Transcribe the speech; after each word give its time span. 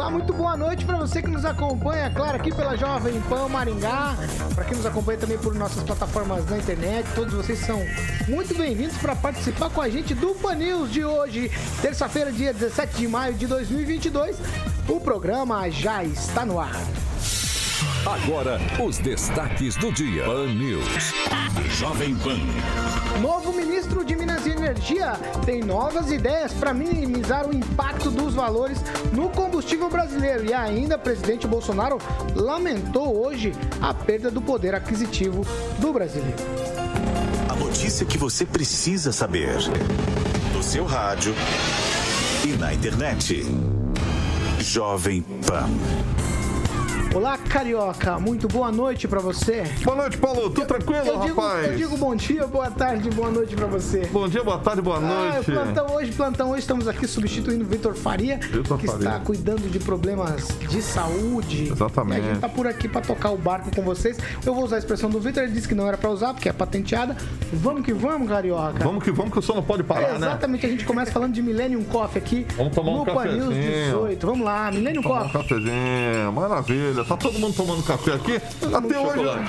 Olá, 0.00 0.10
muito 0.10 0.32
boa 0.32 0.56
noite 0.56 0.86
para 0.86 0.96
você 0.96 1.20
que 1.20 1.28
nos 1.28 1.44
acompanha, 1.44 2.10
claro, 2.10 2.36
aqui 2.36 2.50
pela 2.50 2.74
Jovem 2.74 3.20
Pan 3.28 3.48
Maringá, 3.48 4.16
para 4.54 4.64
quem 4.64 4.74
nos 4.74 4.86
acompanha 4.86 5.18
também 5.18 5.36
por 5.36 5.54
nossas 5.54 5.82
plataformas 5.82 6.48
na 6.48 6.56
internet. 6.56 7.06
Todos 7.14 7.34
vocês 7.34 7.58
são 7.58 7.78
muito 8.26 8.56
bem-vindos 8.56 8.96
para 8.96 9.14
participar 9.14 9.68
com 9.68 9.82
a 9.82 9.90
gente 9.90 10.14
do 10.14 10.34
Pan 10.36 10.54
News 10.54 10.90
de 10.90 11.04
hoje, 11.04 11.50
terça-feira, 11.82 12.32
dia 12.32 12.54
17 12.54 12.96
de 12.96 13.08
maio 13.08 13.34
de 13.34 13.46
2022. 13.46 14.38
O 14.88 14.98
programa 15.00 15.68
já 15.68 16.02
está 16.02 16.46
no 16.46 16.58
ar. 16.58 16.80
Agora, 18.06 18.58
os 18.82 18.98
destaques 18.98 19.76
do 19.76 19.92
dia. 19.92 20.24
Pan 20.24 20.46
News. 20.46 21.12
Jovem 21.78 22.14
Pan. 22.16 22.38
Novo 23.20 23.52
ministro 23.52 24.02
de 24.02 24.16
Minas 24.16 24.46
e 24.46 24.50
Energia 24.50 25.12
tem 25.44 25.62
novas 25.62 26.10
ideias 26.10 26.52
para 26.54 26.72
minimizar 26.72 27.46
o 27.46 27.54
impacto 27.54 28.10
dos 28.10 28.34
valores 28.34 28.78
no 29.12 29.28
combustível 29.28 29.90
brasileiro. 29.90 30.46
E 30.46 30.54
ainda, 30.54 30.96
presidente 30.96 31.46
Bolsonaro 31.46 31.98
lamentou 32.34 33.22
hoje 33.22 33.52
a 33.82 33.92
perda 33.92 34.30
do 34.30 34.40
poder 34.40 34.74
aquisitivo 34.74 35.46
do 35.78 35.92
brasileiro. 35.92 36.38
A 37.50 37.54
notícia 37.54 38.06
que 38.06 38.16
você 38.16 38.46
precisa 38.46 39.12
saber. 39.12 39.58
No 40.54 40.62
seu 40.62 40.86
rádio 40.86 41.34
e 42.44 42.56
na 42.56 42.72
internet. 42.72 43.44
Jovem 44.58 45.20
Pan. 45.46 45.68
Olá, 47.12 47.36
Carioca. 47.36 48.20
Muito 48.20 48.46
boa 48.46 48.70
noite 48.70 49.08
para 49.08 49.18
você. 49.18 49.64
Boa 49.82 49.96
noite, 49.96 50.16
Paulo. 50.16 50.48
Tudo 50.48 50.64
tranquilo, 50.64 51.04
eu 51.04 51.18
digo, 51.18 51.40
rapaz? 51.40 51.66
Eu 51.66 51.76
digo 51.76 51.96
bom 51.96 52.14
dia, 52.14 52.46
boa 52.46 52.70
tarde, 52.70 53.10
boa 53.10 53.28
noite 53.30 53.56
para 53.56 53.66
você. 53.66 54.06
Bom 54.06 54.28
dia, 54.28 54.44
boa 54.44 54.58
tarde, 54.58 54.80
boa 54.80 55.00
noite. 55.00 55.50
Ah, 55.50 55.54
plantão 55.54 55.96
hoje, 55.96 56.12
plantão 56.12 56.50
hoje. 56.50 56.60
Estamos 56.60 56.86
aqui 56.86 57.08
substituindo 57.08 57.64
o 57.64 57.66
Vitor 57.66 57.96
Faria, 57.96 58.38
que 58.38 58.62
Faria. 58.62 58.86
está 58.86 59.18
cuidando 59.18 59.68
de 59.68 59.80
problemas 59.80 60.46
de 60.68 60.80
saúde. 60.80 61.70
Exatamente. 61.72 62.20
E 62.20 62.20
a 62.20 62.24
gente 62.26 62.34
está 62.36 62.48
por 62.48 62.68
aqui 62.68 62.88
para 62.88 63.00
tocar 63.00 63.30
o 63.30 63.36
barco 63.36 63.74
com 63.74 63.82
vocês. 63.82 64.16
Eu 64.46 64.54
vou 64.54 64.64
usar 64.64 64.76
a 64.76 64.78
expressão 64.78 65.10
do 65.10 65.18
Vitor, 65.18 65.42
ele 65.42 65.52
disse 65.52 65.66
que 65.66 65.74
não 65.74 65.88
era 65.88 65.98
para 65.98 66.10
usar, 66.10 66.32
porque 66.32 66.48
é 66.48 66.52
patenteada. 66.52 67.16
Vamos 67.52 67.84
que 67.84 67.92
vamos, 67.92 68.28
Carioca. 68.28 68.84
Vamos 68.84 69.02
que 69.02 69.10
vamos, 69.10 69.32
que 69.32 69.38
o 69.40 69.42
som 69.42 69.54
não 69.54 69.64
pode 69.64 69.82
parar, 69.82 70.12
é, 70.12 70.14
exatamente, 70.14 70.62
né? 70.62 70.68
a 70.68 70.72
gente 70.72 70.84
começa 70.84 71.10
falando 71.10 71.32
de 71.32 71.42
Millennium 71.42 71.82
Coffee 71.82 72.22
aqui 72.22 72.46
vamos 72.56 72.72
tomar 72.72 72.92
no 72.92 73.02
um 73.02 73.04
Pan 73.04 73.24
News 73.24 73.54
18. 73.54 74.26
Vamos 74.26 74.44
lá, 74.44 74.70
Millennium 74.70 75.02
tomar 75.02 75.24
Coffee. 75.24 75.40
Um 75.40 75.42
cafezinho, 75.42 76.32
maravilha. 76.32 76.99
Tá 77.04 77.16
todo 77.16 77.38
mundo 77.38 77.54
tomando 77.54 77.82
café 77.82 78.14
aqui. 78.14 78.40
Até 78.74 78.98
hoje, 78.98 79.40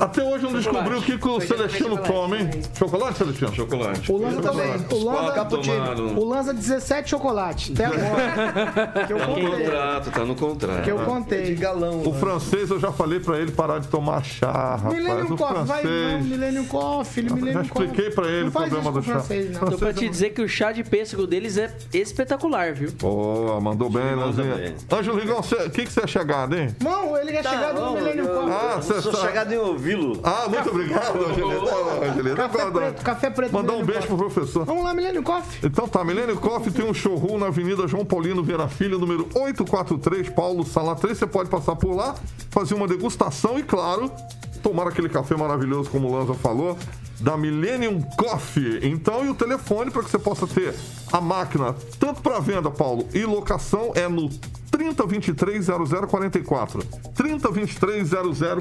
até 0.00 0.22
hoje 0.24 0.44
não 0.44 0.52
descobriu 0.52 0.98
o 0.98 1.02
que, 1.02 1.18
que 1.18 1.28
o 1.28 1.40
Celestino 1.40 1.98
toma, 1.98 2.36
hein? 2.38 2.50
Chocolate, 2.76 3.18
Celestino? 3.18 3.54
Chocolate. 3.54 4.12
O 4.12 4.16
Lanza 4.18 4.40
também. 4.40 4.66
O 4.90 5.04
Lanza, 5.04 6.02
o 6.02 6.24
Lanza 6.28 6.54
17 6.54 7.10
chocolate. 7.10 7.72
Até 7.72 7.84
agora. 7.86 9.06
que 9.06 9.12
eu 9.12 9.18
tá 9.18 9.26
contei. 9.26 9.44
no 9.44 9.50
contrato, 9.50 10.10
tá 10.10 10.24
no 10.24 10.34
contrato. 10.34 10.82
Que 10.82 10.90
eu 10.90 10.98
contei. 10.98 11.42
De 11.42 11.54
galão. 11.54 12.02
O 12.04 12.12
francês, 12.14 12.70
eu 12.70 12.78
já 12.80 12.92
falei 12.92 13.20
pra 13.20 13.38
ele 13.38 13.52
parar 13.52 13.78
de 13.78 13.88
tomar 13.88 14.22
chá, 14.24 14.76
rapaz. 14.76 14.94
Millennium 14.94 15.34
o 15.34 15.36
Coffee, 15.36 15.54
francês... 15.54 15.68
vai 15.68 15.84
não, 15.84 16.20
Millennium 16.22 16.64
Coffee, 16.66 17.24
Millennium 17.24 17.52
Já 17.52 17.62
expliquei 17.62 18.10
pra 18.10 18.26
ele 18.26 18.42
não 18.42 18.48
o 18.48 18.52
problema 18.52 18.92
do 18.92 19.02
chá. 19.02 19.12
Francês, 19.12 19.50
não. 19.52 19.68
Tô 19.68 19.78
pra 19.78 19.92
te 19.92 20.08
dizer 20.08 20.30
que 20.30 20.42
o 20.42 20.48
chá 20.48 20.72
de 20.72 20.84
pêssego 20.84 21.26
deles 21.26 21.56
é 21.56 21.74
espetacular, 21.92 22.74
viu? 22.74 22.92
Pô, 22.98 23.60
mandou 23.60 23.88
bem, 23.90 24.14
Lanzinha. 24.14 24.74
Ângelo 24.90 25.18
Rigão, 25.18 25.40
o 25.40 25.70
que, 25.70 25.84
que 25.84 25.92
você 25.92 26.00
é 26.04 26.06
chegado, 26.06 26.56
hein? 26.56 26.74
Não, 27.02 27.16
ele 27.16 27.36
é 27.36 27.42
Tá, 27.42 27.50
chegado 27.50 27.80
no 27.80 27.92
Millennium 27.92 28.24
eu- 28.24 28.34
Coffee. 28.40 28.52
Ah, 28.52 28.76
você 28.76 29.02
Sou 29.02 29.14
chegado 29.16 29.52
em 29.52 29.58
ouvi-lo. 29.58 30.20
Ah, 30.24 30.46
muito 30.48 30.68
obrigado, 30.70 31.24
Angelina. 31.26 32.10
Angelina. 32.10 32.36
Café 32.36 32.70
preto, 32.70 33.02
café 33.02 33.30
preto. 33.30 33.52
Mandar 33.52 33.72
um 33.72 33.76
Millennium 33.76 34.00
beijo 34.00 34.06
pro 34.08 34.16
professor. 34.30 34.64
Vamos 34.64 34.84
lá, 34.84 34.94
Millennium 34.94 35.22
Coffee. 35.22 35.60
Então 35.62 35.86
tá, 35.88 36.04
Milênio 36.04 36.36
Coffee 36.38 36.72
tem 36.72 36.84
um 36.84 36.92
showroom 36.94 37.38
na 37.38 37.46
Avenida 37.46 37.86
João 37.86 38.04
Paulino 38.04 38.42
Vieira 38.42 38.68
Filho, 38.68 38.98
número 38.98 39.28
843, 39.34 40.28
Paulo 40.30 40.64
Sala 40.64 40.94
3. 40.96 41.16
Você 41.18 41.26
pode 41.26 41.48
passar 41.48 41.76
por 41.76 41.94
lá, 41.94 42.14
fazer 42.50 42.74
uma 42.74 42.86
degustação 42.88 43.58
e, 43.58 43.62
claro, 43.62 44.10
tomar 44.58 44.88
aquele 44.88 45.08
café 45.08 45.36
maravilhoso, 45.36 45.90
como 45.90 46.08
o 46.08 46.12
Lanza 46.12 46.34
falou, 46.34 46.78
da 47.20 47.36
Millennium 47.36 48.00
Coffee. 48.16 48.80
Então, 48.82 49.24
e 49.24 49.28
o 49.28 49.34
telefone 49.34 49.90
para 49.90 50.02
que 50.02 50.10
você 50.10 50.18
possa 50.18 50.46
ter 50.46 50.74
a 51.12 51.20
máquina, 51.20 51.74
tanto 51.98 52.22
para 52.22 52.38
venda, 52.38 52.70
Paulo, 52.70 53.08
e 53.12 53.24
locação, 53.24 53.92
é 53.94 54.08
no 54.08 54.28
3023 54.70 55.66
0044. 56.08 56.82
3023 57.14 58.10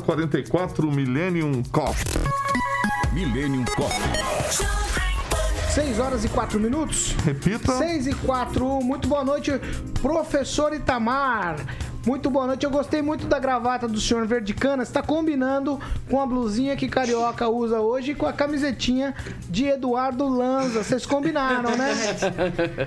0044 0.03 0.91
Millennium 0.91 1.61
Coffee. 1.71 2.21
Millennium 3.13 3.65
Coffee. 3.75 4.77
6 5.77 5.99
horas 5.99 6.25
e 6.25 6.29
4 6.29 6.59
minutos. 6.59 7.15
Repita. 7.23 7.77
6 7.77 8.07
e 8.07 8.15
4. 8.15 8.81
Muito 8.81 9.07
boa 9.07 9.23
noite, 9.23 9.51
professor 10.01 10.73
Itamar. 10.73 11.57
Muito 12.07 12.29
boa 12.29 12.47
noite. 12.47 12.63
Eu 12.63 12.71
gostei 12.71 13.01
muito 13.01 13.27
da 13.27 13.37
gravata 13.37 13.85
do 13.85 13.99
senhor 13.99 14.25
Verdicana. 14.25 14.81
Está 14.81 15.03
combinando 15.03 15.77
com 16.09 16.21
a 16.21 16.25
blusinha 16.25 16.73
que 16.77 16.87
Carioca 16.87 17.49
usa 17.49 17.81
hoje 17.81 18.11
e 18.11 18.15
com 18.15 18.25
a 18.25 18.31
camisetinha 18.31 19.13
de 19.49 19.65
Eduardo 19.65 20.25
Lanza. 20.25 20.85
Vocês 20.85 21.05
combinaram, 21.05 21.75
né? 21.75 21.93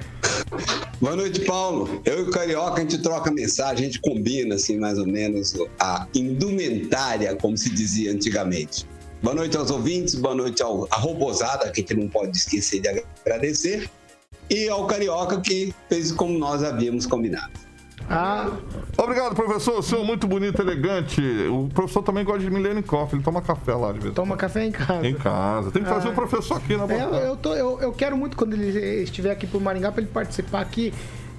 Boa 0.98 1.16
noite, 1.16 1.40
Paulo. 1.40 2.00
Eu 2.06 2.20
e 2.20 2.22
o 2.22 2.30
Carioca, 2.30 2.78
a 2.78 2.80
gente 2.80 2.96
troca 2.96 3.30
mensagem, 3.30 3.84
a 3.84 3.88
gente 3.90 4.00
combina, 4.00 4.54
assim, 4.54 4.78
mais 4.78 4.98
ou 4.98 5.06
menos, 5.06 5.54
a 5.78 6.06
indumentária, 6.14 7.36
como 7.36 7.58
se 7.58 7.68
dizia 7.68 8.12
antigamente. 8.12 8.88
Boa 9.22 9.36
noite 9.36 9.54
aos 9.54 9.70
ouvintes, 9.70 10.14
boa 10.14 10.34
noite 10.34 10.62
ao, 10.62 10.88
à 10.90 10.96
Robosada, 10.96 11.70
que 11.70 11.82
a 11.82 11.84
gente 11.84 11.94
não 11.94 12.08
pode 12.08 12.38
esquecer 12.38 12.80
de 12.80 13.04
agradecer, 13.22 13.90
e 14.48 14.66
ao 14.70 14.86
Carioca, 14.86 15.38
que 15.42 15.74
fez 15.90 16.10
como 16.10 16.38
nós 16.38 16.62
havíamos 16.62 17.04
combinado. 17.04 17.69
Ah, 18.12 18.50
Obrigado, 18.98 19.34
professor. 19.36 19.78
O 19.78 19.82
senhor 19.82 20.02
é 20.02 20.04
muito 20.04 20.26
bonito, 20.26 20.60
elegante. 20.60 21.22
O 21.48 21.68
professor 21.72 22.02
também 22.02 22.24
gosta 22.24 22.40
de 22.40 22.50
Millennium 22.50 22.82
Coffee. 22.82 23.16
Ele 23.16 23.24
toma 23.24 23.40
café 23.40 23.72
lá 23.74 23.92
de 23.92 24.00
vez 24.00 24.10
em 24.10 24.14
toma 24.14 24.36
café 24.36 24.64
em 24.64 24.72
casa. 24.72 25.06
Em 25.06 25.14
casa. 25.14 25.70
Tem 25.70 25.80
que 25.82 25.88
trazer 25.88 26.08
o 26.08 26.12
professor 26.12 26.56
aqui 26.56 26.76
na 26.76 26.82
É, 26.82 26.84
eu, 26.84 26.88
bancada. 26.88 27.16
eu, 27.24 27.36
tô- 27.36 27.54
eu- 27.54 27.80
eu 27.80 27.92
quero 27.92 28.16
muito 28.16 28.36
quando 28.36 28.54
ele 28.54 28.68
estiver 29.04 29.30
aqui 29.30 29.46
pro 29.46 29.60
Maringá 29.60 29.92
para 29.92 30.02
ele 30.02 30.10
participar 30.12 30.60
aqui 30.60 30.92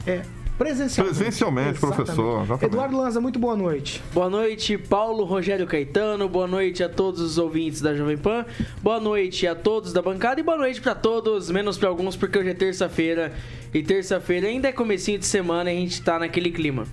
é, 0.08 0.22
presencialmente. 0.62 1.18
Presencialmente, 1.18 1.80
professor, 1.80 2.44
exatamente. 2.44 2.66
Eduardo 2.66 2.98
Lanza, 2.98 3.20
muito 3.20 3.40
boa 3.40 3.56
noite. 3.56 4.04
Boa 4.14 4.30
noite, 4.30 4.78
Paulo 4.78 5.24
Rogério 5.24 5.66
Caetano. 5.66 6.30
Boa 6.30 6.46
noite 6.46 6.84
a 6.84 6.90
todos 6.90 7.20
os 7.20 7.40
ouvintes 7.40 7.82
da 7.82 7.96
Jovem 7.96 8.16
Pan. 8.16 8.46
Boa 8.80 9.00
noite 9.00 9.48
a 9.48 9.56
todos 9.56 9.92
da 9.92 10.04
bancada 10.04 10.40
e 10.40 10.44
boa 10.44 10.58
noite 10.58 10.80
pra 10.80 10.94
todos, 10.94 11.50
menos 11.50 11.80
pra 11.80 11.90
alguns, 11.90 12.16
porque 12.16 12.38
hoje 12.38 12.50
é 12.50 12.54
terça-feira. 12.54 13.34
E 13.74 13.82
terça-feira 13.82 14.48
ainda 14.48 14.68
é 14.68 14.72
comecinho 14.72 15.18
de 15.18 15.26
semana 15.26 15.72
e 15.72 15.78
a 15.78 15.80
gente 15.80 16.00
tá 16.00 16.20
naquele 16.20 16.52
clima. 16.52 16.86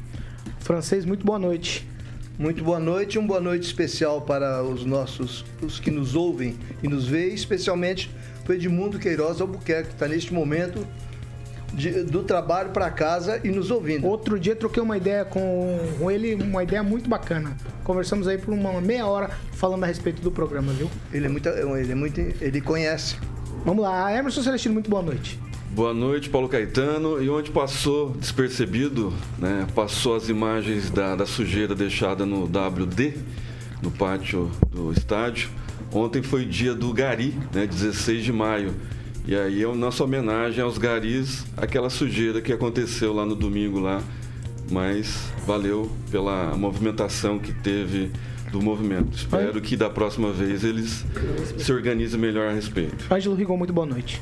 Francês, 0.60 1.04
muito 1.04 1.26
boa 1.26 1.38
noite. 1.38 1.86
Muito 2.38 2.64
boa 2.64 2.78
noite, 2.78 3.18
um 3.18 3.26
boa 3.26 3.40
noite 3.40 3.64
especial 3.64 4.22
para 4.22 4.62
os 4.62 4.86
nossos, 4.86 5.44
os 5.60 5.78
que 5.78 5.90
nos 5.90 6.14
ouvem 6.14 6.56
e 6.82 6.88
nos 6.88 7.06
veem, 7.06 7.34
especialmente 7.34 8.10
para 8.44 8.54
Edmundo 8.54 8.98
Queiroz 8.98 9.42
Albuquerque, 9.42 9.88
que 9.88 9.94
está 9.94 10.08
neste 10.08 10.32
momento 10.32 10.86
de- 11.72 12.02
do 12.04 12.22
trabalho 12.22 12.70
para 12.70 12.90
casa 12.90 13.40
e 13.44 13.48
nos 13.50 13.70
ouvindo. 13.70 14.06
Outro 14.06 14.38
dia 14.38 14.54
troquei 14.56 14.82
uma 14.82 14.96
ideia 14.96 15.24
com, 15.24 15.78
com 15.98 16.10
ele, 16.10 16.34
uma 16.34 16.62
ideia 16.62 16.82
muito 16.82 17.08
bacana. 17.08 17.56
Conversamos 17.84 18.26
aí 18.28 18.38
por 18.38 18.52
uma 18.52 18.80
meia 18.80 19.06
hora 19.06 19.30
falando 19.52 19.84
a 19.84 19.86
respeito 19.86 20.20
do 20.22 20.30
programa, 20.30 20.72
viu? 20.72 20.90
Ele 21.12 21.26
é 21.26 21.28
muito, 21.28 21.48
ele 21.48 21.92
é 21.92 21.94
muito, 21.94 22.20
ele 22.20 22.60
conhece. 22.60 23.16
Vamos 23.64 23.82
lá, 23.82 24.12
Emerson 24.16 24.42
Celestino, 24.42 24.74
muito 24.74 24.88
boa 24.90 25.02
noite. 25.02 25.38
Boa 25.70 25.92
noite, 25.94 26.28
Paulo 26.30 26.48
Caetano. 26.48 27.22
E 27.22 27.28
onde 27.28 27.50
passou 27.50 28.10
despercebido, 28.10 29.12
né? 29.38 29.66
Passou 29.74 30.16
as 30.16 30.28
imagens 30.28 30.90
da, 30.90 31.14
da 31.14 31.26
sujeira 31.26 31.74
deixada 31.74 32.24
no 32.26 32.44
WD, 32.46 33.14
no 33.82 33.90
pátio 33.90 34.50
do 34.70 34.92
estádio. 34.92 35.48
ontem 35.92 36.22
foi 36.22 36.44
dia 36.44 36.74
do 36.74 36.92
Gari, 36.92 37.34
né, 37.52 37.66
16 37.66 38.24
de 38.24 38.32
maio. 38.32 38.74
E 39.28 39.36
aí 39.36 39.62
é 39.62 39.66
a 39.66 39.74
nossa 39.74 40.02
homenagem 40.02 40.64
aos 40.64 40.78
garis, 40.78 41.44
aquela 41.54 41.90
sujeira 41.90 42.40
que 42.40 42.50
aconteceu 42.50 43.12
lá 43.12 43.26
no 43.26 43.34
domingo 43.34 43.78
lá. 43.78 44.02
Mas 44.70 45.30
valeu 45.46 45.90
pela 46.10 46.56
movimentação 46.56 47.38
que 47.38 47.52
teve 47.52 48.10
do 48.50 48.62
movimento. 48.62 49.14
Espero 49.14 49.60
que 49.60 49.76
da 49.76 49.90
próxima 49.90 50.32
vez 50.32 50.64
eles 50.64 51.04
se 51.58 51.70
organizem 51.70 52.18
melhor 52.18 52.48
a 52.48 52.52
respeito. 52.52 53.04
Ângelo 53.12 53.34
Rigon, 53.34 53.58
muito 53.58 53.72
boa 53.72 53.86
noite. 53.86 54.18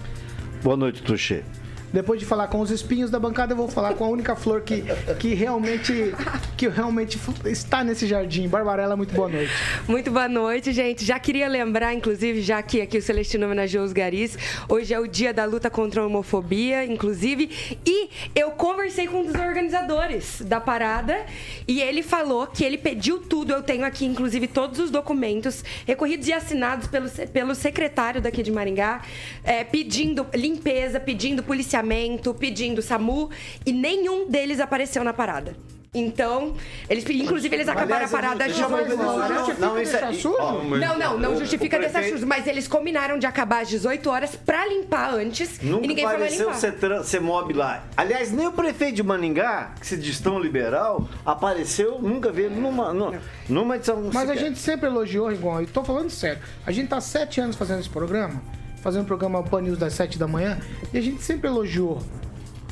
Boa 0.61 0.77
noite, 0.77 1.01
Tuxê. 1.03 1.45
Depois 1.93 2.21
de 2.21 2.27
falar 2.27 2.49
com 2.49 2.61
os 2.61 2.71
espinhos 2.71 3.11
da 3.11 3.19
bancada, 3.19 3.53
eu 3.53 3.57
vou 3.57 3.69
falar 3.69 3.95
com 3.95 4.05
a 4.05 4.09
única 4.09 4.35
flor 4.35 4.61
que, 4.63 4.85
que 5.19 5.35
realmente 5.35 6.15
que 6.57 6.69
realmente 6.69 7.19
está 7.45 7.85
nesse 7.85 8.07
jardim. 8.07 8.49
Barbarella, 8.49 8.97
muito 8.97 9.15
boa 9.15 9.29
noite. 9.29 9.53
Muito 9.87 10.11
boa 10.11 10.29
noite, 10.29 10.73
gente. 10.73 11.05
Já 11.05 11.19
queria 11.19 11.47
lembrar, 11.49 11.95
inclusive, 11.95 12.41
já 12.41 12.63
que 12.63 12.81
aqui 12.81 12.99
o 12.99 13.03
Celestino 13.03 13.47
homenageou 13.47 13.85
os 13.85 13.93
garis, 13.93 14.37
hoje 14.69 14.95
é 14.95 14.99
o 14.99 15.07
dia 15.07 15.33
da 15.33 15.45
luta 15.45 15.69
contra 15.69 16.01
a 16.01 16.07
homofobia, 16.07 16.85
inclusive, 16.85 17.79
e 17.85 18.09
eu 18.35 18.51
conversei 18.53 19.07
com 19.07 19.21
um 19.21 19.27
dos 19.27 19.35
organizadores 19.35 20.43
da 20.43 20.61
parada 20.61 21.27
e 21.69 21.81
ele 21.81 22.03
falou 22.03 22.47
que 22.47 22.65
ele 22.65 22.79
pediu 22.79 23.19
tudo. 23.21 23.53
Eu 23.53 23.63
tenho 23.63 23.85
aqui, 23.85 24.07
inclusive, 24.07 24.47
todos 24.49 24.79
os 24.81 24.91
documentos 24.91 25.65
recorridos 25.87 26.27
e 26.27 26.33
assinados 26.33 26.87
pelo, 26.87 27.09
pelo 27.11 27.55
secretário 27.55 28.21
daqui 28.21 28.43
de 28.43 28.51
Maringá, 28.51 29.03
é, 29.45 29.63
pedindo 29.63 30.27
limpeza, 30.35 30.99
pedindo 30.99 31.43
policiamento 31.77 32.35
pedindo 32.35 32.81
SAMU 32.81 33.31
e 33.65 33.73
nenhum 33.73 34.29
deles 34.29 34.61
apareceu 34.61 35.05
na 35.05 35.13
parada. 35.13 35.55
Então, 35.95 36.55
eles 36.91 37.09
inclusive 37.09 37.57
eles 37.57 37.69
acabaram 37.69 38.05
Aliás, 38.05 38.13
a 38.13 38.17
parada 38.17 38.45
às 38.45 38.55
18 38.55 39.01
horas. 39.01 39.59
Não, 39.59 39.75
não, 39.75 39.81
isso 39.81 39.97
é, 39.97 40.43
ó, 40.43 40.63
não, 40.63 40.99
não, 40.99 41.19
não 41.19 41.39
justifica 41.39 41.79
deixar 41.79 42.05
sujo, 42.05 42.27
mas 42.27 42.47
eles 42.47 42.69
combinaram 42.69 43.19
de 43.19 43.25
acabar 43.25 43.63
às 43.63 43.69
18 43.69 44.11
horas 44.11 44.37
pra 44.37 44.67
limpar 44.67 45.15
antes 45.15 45.59
Nunca 45.63 45.85
e 45.85 45.89
ninguém 45.89 46.05
limpar. 46.29 47.03
Ser, 47.03 47.21
mob 47.21 47.51
lá. 47.55 47.83
Aliás, 47.97 48.31
nem 48.31 48.47
o 48.47 48.53
prefeito 48.53 48.97
de 48.97 49.03
Maningá, 49.03 49.73
que 49.81 49.87
se 49.87 49.97
diz 49.97 50.21
tão 50.21 50.39
liberal, 50.39 51.09
apareceu, 51.25 51.99
nunca 51.99 52.31
vi 52.31 52.47
numa, 52.51 52.93
numa, 52.93 53.19
numa 53.49 53.77
edição. 53.77 54.11
Mas 54.13 54.29
sequer. 54.29 54.33
a 54.33 54.37
gente 54.37 54.59
sempre 54.59 54.89
elogiou, 54.89 55.33
igual, 55.33 55.63
e 55.63 55.67
tô 55.67 55.83
falando 55.83 56.11
sério. 56.11 56.43
A 56.67 56.73
gente 56.73 56.89
tá 56.89 57.01
sete 57.01 57.41
anos 57.41 57.57
fazendo 57.57 57.81
esse 57.81 57.89
programa 57.89 58.43
fazendo 58.87 59.03
o 59.03 59.07
programa 59.07 59.43
Pan 59.43 59.63
News 59.63 59.79
das 59.79 59.95
7 59.95 60.17
da 60.17 60.29
manhã, 60.29 60.61
e 60.95 60.99
a 60.99 61.01
gente 61.01 61.21
sempre 61.21 61.49
elogiou 61.49 62.01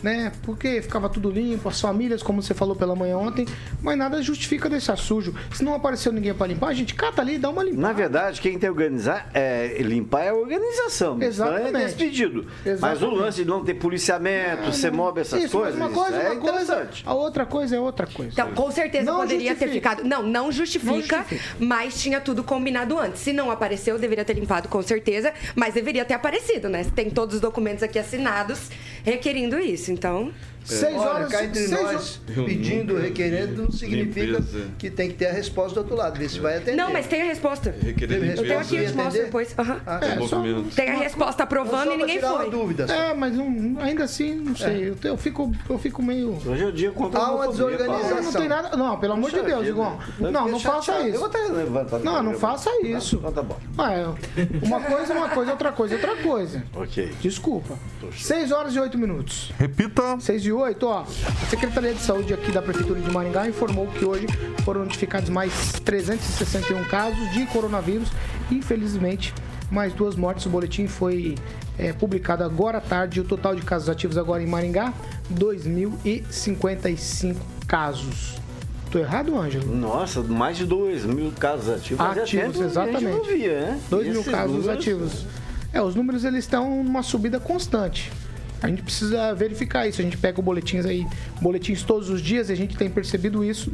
né? 0.04 0.30
Porque 0.42 0.82
ficava 0.82 1.08
tudo 1.08 1.30
limpo, 1.30 1.66
as 1.66 1.80
famílias, 1.80 2.22
como 2.22 2.42
você 2.42 2.52
falou 2.52 2.76
pela 2.76 2.94
manhã 2.94 3.16
ontem, 3.16 3.46
mas 3.80 3.96
nada 3.96 4.20
justifica 4.20 4.68
deixar 4.68 4.96
sujo. 4.96 5.34
Se 5.50 5.64
não 5.64 5.74
apareceu 5.74 6.12
ninguém 6.12 6.34
para 6.34 6.48
limpar, 6.48 6.68
a 6.68 6.74
gente 6.74 6.94
cata 6.94 7.22
ali 7.22 7.36
e 7.36 7.38
dá 7.38 7.48
uma 7.48 7.62
limpada. 7.62 7.80
Na 7.80 7.92
verdade, 7.94 8.38
quem 8.38 8.52
tem 8.52 8.60
que 8.60 8.68
organizar, 8.68 9.30
é, 9.32 9.78
limpar 9.80 10.24
é 10.24 10.28
a 10.28 10.34
organização. 10.34 11.20
Exatamente. 11.22 11.68
Então 11.70 11.80
é 11.80 11.84
despedido. 11.86 12.46
Exatamente. 12.66 12.80
Mas 12.80 13.02
o 13.02 13.10
lance 13.14 13.42
de 13.42 13.48
não 13.48 13.64
ter 13.64 13.74
policiamento, 13.74 14.86
é, 14.86 14.90
mob 14.90 15.18
essas 15.18 15.44
isso, 15.44 15.56
coisas, 15.56 15.74
uma 15.74 15.88
coisa, 15.88 16.16
é 16.16 16.26
uma 16.26 16.34
interessante. 16.34 17.02
Coisa, 17.02 17.10
a 17.10 17.14
outra 17.14 17.46
coisa 17.46 17.76
é 17.76 17.80
outra 17.80 18.06
coisa. 18.06 18.30
Então, 18.30 18.52
com 18.52 18.70
certeza 18.70 19.10
não 19.10 19.20
poderia 19.20 19.52
justifica. 19.52 19.66
ter 19.66 19.72
ficado. 19.72 20.04
Não, 20.06 20.22
não 20.22 20.52
justifica, 20.52 20.92
não 20.92 21.00
justifica, 21.00 21.54
mas 21.58 21.98
tinha 21.98 22.20
tudo 22.20 22.44
combinado 22.44 22.98
antes. 22.98 23.22
Se 23.22 23.32
não 23.32 23.50
apareceu, 23.50 23.98
deveria 23.98 24.24
ter 24.24 24.34
limpado 24.34 24.68
com 24.68 24.82
certeza, 24.82 25.32
mas 25.56 25.72
deveria 25.72 26.04
ter 26.04 26.12
aparecido, 26.12 26.68
né? 26.68 26.84
Tem 26.94 27.08
todos 27.08 27.36
os 27.36 27.40
documentos 27.40 27.82
aqui 27.82 27.98
assinados 27.98 28.68
requerindo 29.04 29.60
isso. 29.60 29.92
Então. 29.92 30.32
Seis 30.64 30.96
Olha, 30.96 31.10
horas. 31.10 31.28
Cá 31.30 31.44
entre 31.44 31.68
nós, 31.68 32.20
pedindo, 32.26 32.96
requerendo, 32.96 33.64
não 33.64 33.70
significa 33.70 34.38
limpeza. 34.38 34.66
que 34.78 34.90
tem 34.90 35.10
que 35.10 35.14
ter 35.14 35.26
a 35.26 35.32
resposta 35.32 35.74
do 35.74 35.80
outro 35.80 35.96
lado. 35.96 36.18
Ver 36.18 36.28
se 36.28 36.40
vai 36.40 36.56
atender. 36.56 36.76
Não, 36.76 36.92
mas 36.92 37.06
tem 37.06 37.22
a 37.22 37.26
resposta. 37.26 37.74
Requerer 37.82 38.36
eu 38.36 38.42
tenho 38.42 38.58
aqui, 38.58 38.76
eu 38.76 38.86
te 38.86 38.96
mostro 38.96 39.22
depois. 39.22 39.54
Uhum. 39.58 39.76
Ah, 39.86 40.00
é, 40.02 40.26
só, 40.26 40.42
tem 40.74 40.90
a 40.90 40.96
resposta 40.96 41.42
aprovando 41.42 41.92
e 41.92 41.96
ninguém 41.98 42.20
foi. 42.20 42.50
Dúvida, 42.50 42.84
é, 42.84 43.14
mas 43.14 43.36
um, 43.36 43.76
ainda 43.78 44.04
assim, 44.04 44.34
não 44.36 44.56
sei. 44.56 44.84
É. 44.84 44.88
Eu, 44.88 44.96
eu, 45.04 45.16
fico, 45.16 45.52
eu 45.68 45.78
fico 45.78 46.02
meio. 46.02 46.38
Hoje 46.46 46.62
é 46.62 46.66
o 46.66 46.72
dia 46.72 46.90
contra 46.92 47.20
Há 47.20 47.34
uma 47.34 47.48
desorganização. 47.48 48.22
Não 48.22 48.32
tem 48.32 48.48
nada. 48.48 48.76
Não, 48.76 48.98
pelo 48.98 49.12
amor 49.14 49.30
de 49.30 49.42
Deus, 49.42 49.66
Igor. 49.66 49.98
Não, 50.18 50.48
não 50.48 50.60
faça 50.60 51.00
isso. 51.00 51.16
Eu 51.16 51.18
vou 51.18 51.28
até 51.28 51.38
levantar. 51.38 51.98
Não, 52.00 52.22
não 52.22 52.34
faça 52.34 52.70
isso. 52.82 53.16
Então 53.16 53.32
tá 53.32 53.42
bom. 53.42 53.58
Uma 54.62 54.80
coisa, 54.80 55.12
uma 55.12 55.28
coisa, 55.28 55.50
outra 55.52 55.72
coisa, 55.72 55.94
outra 55.96 56.16
coisa. 56.16 56.64
Ok. 56.74 57.12
Desculpa. 57.20 57.78
6 58.12 58.52
horas 58.52 58.74
e 58.74 58.80
8 58.80 58.96
minutos. 58.96 59.52
Repita. 59.58 60.18
6 60.20 60.46
e 60.46 60.52
8, 60.54 60.86
ó. 60.86 61.00
A 61.00 61.46
Secretaria 61.50 61.92
de 61.92 62.00
Saúde 62.00 62.32
aqui 62.32 62.52
da 62.52 62.62
Prefeitura 62.62 63.00
de 63.00 63.10
Maringá 63.10 63.48
informou 63.48 63.88
que 63.88 64.04
hoje 64.04 64.26
foram 64.64 64.84
notificados 64.84 65.28
mais 65.28 65.72
361 65.84 66.84
casos 66.84 67.32
de 67.32 67.44
coronavírus. 67.46 68.12
Infelizmente, 68.50 69.34
mais 69.70 69.92
duas 69.92 70.16
mortes. 70.16 70.46
O 70.46 70.50
boletim 70.50 70.86
foi 70.86 71.34
é, 71.78 71.92
publicado 71.92 72.42
agora 72.44 72.78
à 72.78 72.80
tarde. 72.80 73.20
O 73.20 73.24
total 73.24 73.54
de 73.54 73.60
casos 73.62 73.88
ativos 73.88 74.16
agora 74.16 74.42
em 74.42 74.46
Maringá, 74.46 74.92
2.055 75.32 77.36
casos. 77.66 78.34
Tô 78.90 78.98
errado, 79.00 79.36
Ângelo? 79.36 79.74
Nossa, 79.74 80.22
mais 80.22 80.56
de 80.56 80.64
2 80.64 81.04
mil 81.04 81.32
casos 81.32 81.68
ativos. 81.68 82.00
Ativos, 82.00 82.60
exatamente. 82.60 83.28
Via, 83.28 83.60
né? 83.60 83.80
2 83.90 84.08
mil 84.08 84.22
casos 84.22 84.56
números... 84.56 84.78
ativos. 84.78 85.26
É, 85.72 85.82
os 85.82 85.96
números 85.96 86.24
eles 86.24 86.44
estão 86.44 86.84
numa 86.84 87.02
subida 87.02 87.40
constante. 87.40 88.12
A 88.62 88.68
gente 88.68 88.82
precisa 88.82 89.34
verificar 89.34 89.86
isso. 89.86 90.00
A 90.00 90.04
gente 90.04 90.16
pega 90.16 90.40
boletins 90.40 90.86
aí, 90.86 91.06
boletins 91.40 91.82
todos 91.82 92.08
os 92.08 92.20
dias, 92.20 92.48
e 92.48 92.52
a 92.52 92.56
gente 92.56 92.76
tem 92.76 92.88
percebido 92.90 93.44
isso. 93.44 93.72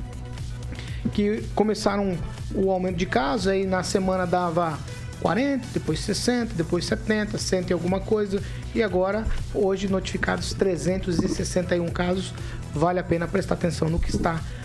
Que 1.13 1.43
começaram 1.55 2.17
o 2.55 2.71
aumento 2.71 2.97
de 2.97 3.07
casos, 3.07 3.49
aí 3.49 3.65
na 3.65 3.83
semana 3.83 4.27
dava 4.27 4.79
40, 5.21 5.67
depois 5.73 6.01
60, 6.01 6.55
depois 6.55 6.85
70, 6.85 7.39
100 7.39 7.67
e 7.69 7.73
alguma 7.73 8.01
coisa. 8.01 8.43
E 8.75 8.83
agora, 8.83 9.25
hoje, 9.55 9.89
notificados 9.89 10.53
361 10.55 11.89
casos. 11.89 12.33
Vale 12.75 13.01
a 13.01 13.05
pena 13.05 13.27
prestar 13.27 13.55
atenção 13.55 13.89
no 13.89 13.99
que 13.99 14.11
está 14.11 14.33
acontecendo. 14.33 14.60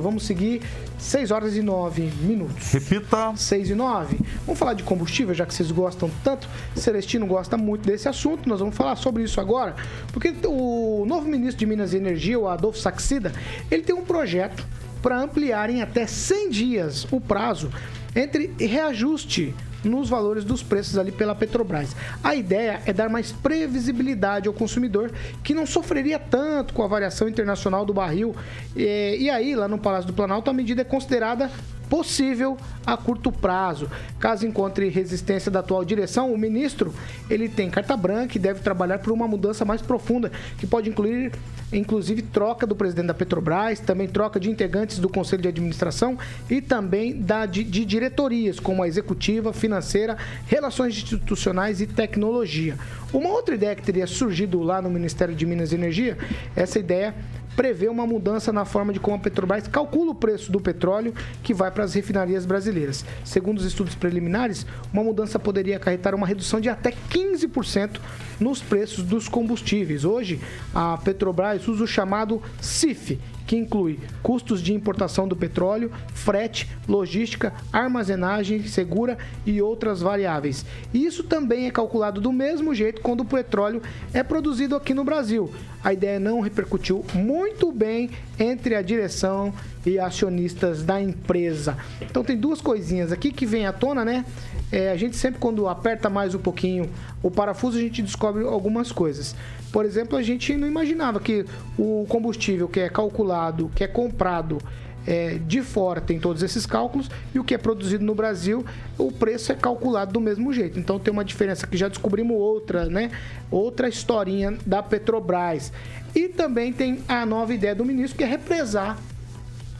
Vamos 0.00 0.24
seguir 0.24 0.62
6 0.98 1.30
horas 1.30 1.56
e 1.56 1.62
9 1.62 2.10
minutos. 2.22 2.72
Repita. 2.72 3.34
6 3.36 3.70
e 3.70 3.74
9. 3.74 4.18
Vamos 4.46 4.58
falar 4.58 4.74
de 4.74 4.82
combustível, 4.82 5.34
já 5.34 5.46
que 5.46 5.54
vocês 5.54 5.70
gostam 5.70 6.10
tanto. 6.22 6.48
Celestino 6.74 7.26
gosta 7.26 7.56
muito 7.56 7.86
desse 7.86 8.08
assunto. 8.08 8.48
Nós 8.48 8.60
vamos 8.60 8.76
falar 8.76 8.96
sobre 8.96 9.22
isso 9.22 9.40
agora, 9.40 9.76
porque 10.12 10.34
o 10.46 11.04
novo 11.06 11.28
ministro 11.28 11.58
de 11.58 11.66
Minas 11.66 11.92
e 11.92 11.96
Energia, 11.96 12.38
o 12.38 12.48
Adolfo 12.48 12.78
Saxida, 12.78 13.32
ele 13.70 13.82
tem 13.82 13.94
um 13.94 14.04
projeto 14.04 14.66
para 15.02 15.20
ampliar 15.20 15.68
em 15.68 15.82
até 15.82 16.06
100 16.06 16.50
dias 16.50 17.06
o 17.10 17.20
prazo 17.20 17.70
entre 18.16 18.54
reajuste 18.58 19.54
nos 19.84 20.08
valores 20.08 20.44
dos 20.44 20.62
preços 20.62 20.98
ali 20.98 21.12
pela 21.12 21.34
Petrobras. 21.34 21.94
A 22.22 22.34
ideia 22.34 22.80
é 22.86 22.92
dar 22.92 23.08
mais 23.08 23.32
previsibilidade 23.32 24.48
ao 24.48 24.54
consumidor 24.54 25.12
que 25.42 25.54
não 25.54 25.66
sofreria 25.66 26.18
tanto 26.18 26.74
com 26.74 26.82
a 26.82 26.86
variação 26.86 27.28
internacional 27.28 27.84
do 27.84 27.92
barril. 27.92 28.34
E, 28.76 29.16
e 29.20 29.30
aí, 29.30 29.54
lá 29.54 29.68
no 29.68 29.78
Palácio 29.78 30.06
do 30.06 30.12
Planalto, 30.12 30.50
a 30.50 30.52
medida 30.52 30.82
é 30.82 30.84
considerada 30.84 31.50
possível 31.88 32.56
a 32.86 32.96
curto 32.96 33.30
prazo. 33.30 33.90
Caso 34.18 34.46
encontre 34.46 34.88
resistência 34.88 35.50
da 35.50 35.60
atual 35.60 35.84
direção, 35.84 36.32
o 36.32 36.38
ministro 36.38 36.94
ele 37.28 37.48
tem 37.48 37.70
carta 37.70 37.96
branca 37.96 38.36
e 38.36 38.40
deve 38.40 38.60
trabalhar 38.60 38.98
por 38.98 39.12
uma 39.12 39.28
mudança 39.28 39.64
mais 39.64 39.80
profunda, 39.80 40.30
que 40.58 40.66
pode 40.66 40.88
incluir 40.88 41.32
inclusive 41.72 42.22
troca 42.22 42.66
do 42.66 42.76
presidente 42.76 43.06
da 43.06 43.14
Petrobras, 43.14 43.80
também 43.80 44.06
troca 44.06 44.38
de 44.38 44.50
integrantes 44.50 44.98
do 44.98 45.08
conselho 45.08 45.42
de 45.42 45.48
administração 45.48 46.18
e 46.48 46.60
também 46.60 47.20
da 47.20 47.46
de, 47.46 47.64
de 47.64 47.84
diretorias, 47.84 48.60
como 48.60 48.82
a 48.82 48.88
executiva, 48.88 49.52
financeira, 49.52 50.16
relações 50.46 50.94
institucionais 50.94 51.80
e 51.80 51.86
tecnologia. 51.86 52.76
Uma 53.12 53.28
outra 53.28 53.54
ideia 53.54 53.74
que 53.74 53.82
teria 53.82 54.06
surgido 54.06 54.60
lá 54.62 54.80
no 54.82 54.90
Ministério 54.90 55.34
de 55.34 55.46
Minas 55.46 55.72
e 55.72 55.76
Energia, 55.76 56.18
essa 56.56 56.78
ideia 56.78 57.14
prevê 57.56 57.88
uma 57.88 58.06
mudança 58.06 58.52
na 58.52 58.64
forma 58.64 58.92
de 58.92 59.00
como 59.00 59.16
a 59.16 59.18
Petrobras 59.18 59.68
calcula 59.68 60.10
o 60.12 60.14
preço 60.14 60.50
do 60.50 60.60
petróleo 60.60 61.14
que 61.42 61.54
vai 61.54 61.70
para 61.70 61.84
as 61.84 61.94
refinarias 61.94 62.46
brasileiras. 62.46 63.04
Segundo 63.24 63.58
os 63.58 63.64
estudos 63.64 63.94
preliminares, 63.94 64.66
uma 64.92 65.02
mudança 65.02 65.38
poderia 65.38 65.76
acarretar 65.76 66.14
uma 66.14 66.26
redução 66.26 66.60
de 66.60 66.68
até 66.68 66.92
15% 67.10 67.98
nos 68.40 68.60
preços 68.60 69.04
dos 69.04 69.28
combustíveis. 69.28 70.04
Hoje, 70.04 70.40
a 70.74 70.98
Petrobras 70.98 71.66
usa 71.68 71.84
o 71.84 71.86
chamado 71.86 72.42
CIF, 72.60 73.18
que 73.54 73.56
inclui 73.56 74.00
custos 74.22 74.60
de 74.60 74.74
importação 74.74 75.28
do 75.28 75.36
petróleo, 75.36 75.92
frete, 76.12 76.68
logística, 76.88 77.52
armazenagem 77.72 78.66
segura 78.66 79.16
e 79.46 79.62
outras 79.62 80.00
variáveis. 80.00 80.66
Isso 80.92 81.22
também 81.22 81.66
é 81.66 81.70
calculado 81.70 82.20
do 82.20 82.32
mesmo 82.32 82.74
jeito 82.74 83.00
quando 83.00 83.20
o 83.20 83.24
petróleo 83.24 83.80
é 84.12 84.22
produzido 84.24 84.74
aqui 84.74 84.92
no 84.92 85.04
Brasil. 85.04 85.52
A 85.84 85.92
ideia 85.92 86.18
não 86.18 86.40
repercutiu 86.40 87.04
muito 87.14 87.70
bem 87.70 88.10
entre 88.38 88.74
a 88.74 88.82
direção 88.82 89.52
e 89.86 89.98
acionistas 89.98 90.82
da 90.82 91.00
empresa. 91.00 91.76
Então 92.00 92.24
tem 92.24 92.36
duas 92.36 92.60
coisinhas 92.60 93.12
aqui 93.12 93.30
que 93.30 93.46
vem 93.46 93.66
à 93.66 93.72
tona, 93.72 94.04
né? 94.04 94.24
É, 94.72 94.90
a 94.90 94.96
gente 94.96 95.14
sempre 95.16 95.38
quando 95.38 95.68
aperta 95.68 96.08
mais 96.08 96.34
um 96.34 96.38
pouquinho 96.38 96.90
o 97.22 97.30
parafuso 97.30 97.78
a 97.78 97.80
gente 97.80 98.02
descobre 98.02 98.44
algumas 98.44 98.90
coisas. 98.90 99.36
Por 99.74 99.84
exemplo, 99.84 100.16
a 100.16 100.22
gente 100.22 100.56
não 100.56 100.68
imaginava 100.68 101.18
que 101.18 101.44
o 101.76 102.06
combustível 102.08 102.68
que 102.68 102.78
é 102.78 102.88
calculado, 102.88 103.72
que 103.74 103.82
é 103.82 103.88
comprado 103.88 104.58
é, 105.04 105.36
de 105.44 105.62
fora 105.62 106.00
tem 106.00 106.20
todos 106.20 106.44
esses 106.44 106.64
cálculos 106.64 107.10
e 107.34 107.40
o 107.40 107.44
que 107.44 107.54
é 107.54 107.58
produzido 107.58 108.04
no 108.04 108.14
Brasil, 108.14 108.64
o 108.96 109.10
preço 109.10 109.50
é 109.50 109.56
calculado 109.56 110.12
do 110.12 110.20
mesmo 110.20 110.52
jeito. 110.52 110.78
Então 110.78 110.96
tem 111.00 111.12
uma 111.12 111.24
diferença 111.24 111.66
que 111.66 111.76
já 111.76 111.88
descobrimos 111.88 112.36
outra, 112.36 112.84
né? 112.84 113.10
Outra 113.50 113.88
historinha 113.88 114.56
da 114.64 114.80
Petrobras. 114.80 115.72
E 116.14 116.28
também 116.28 116.72
tem 116.72 117.02
a 117.08 117.26
nova 117.26 117.52
ideia 117.52 117.74
do 117.74 117.84
ministro 117.84 118.16
que 118.16 118.22
é 118.22 118.28
represar 118.28 118.96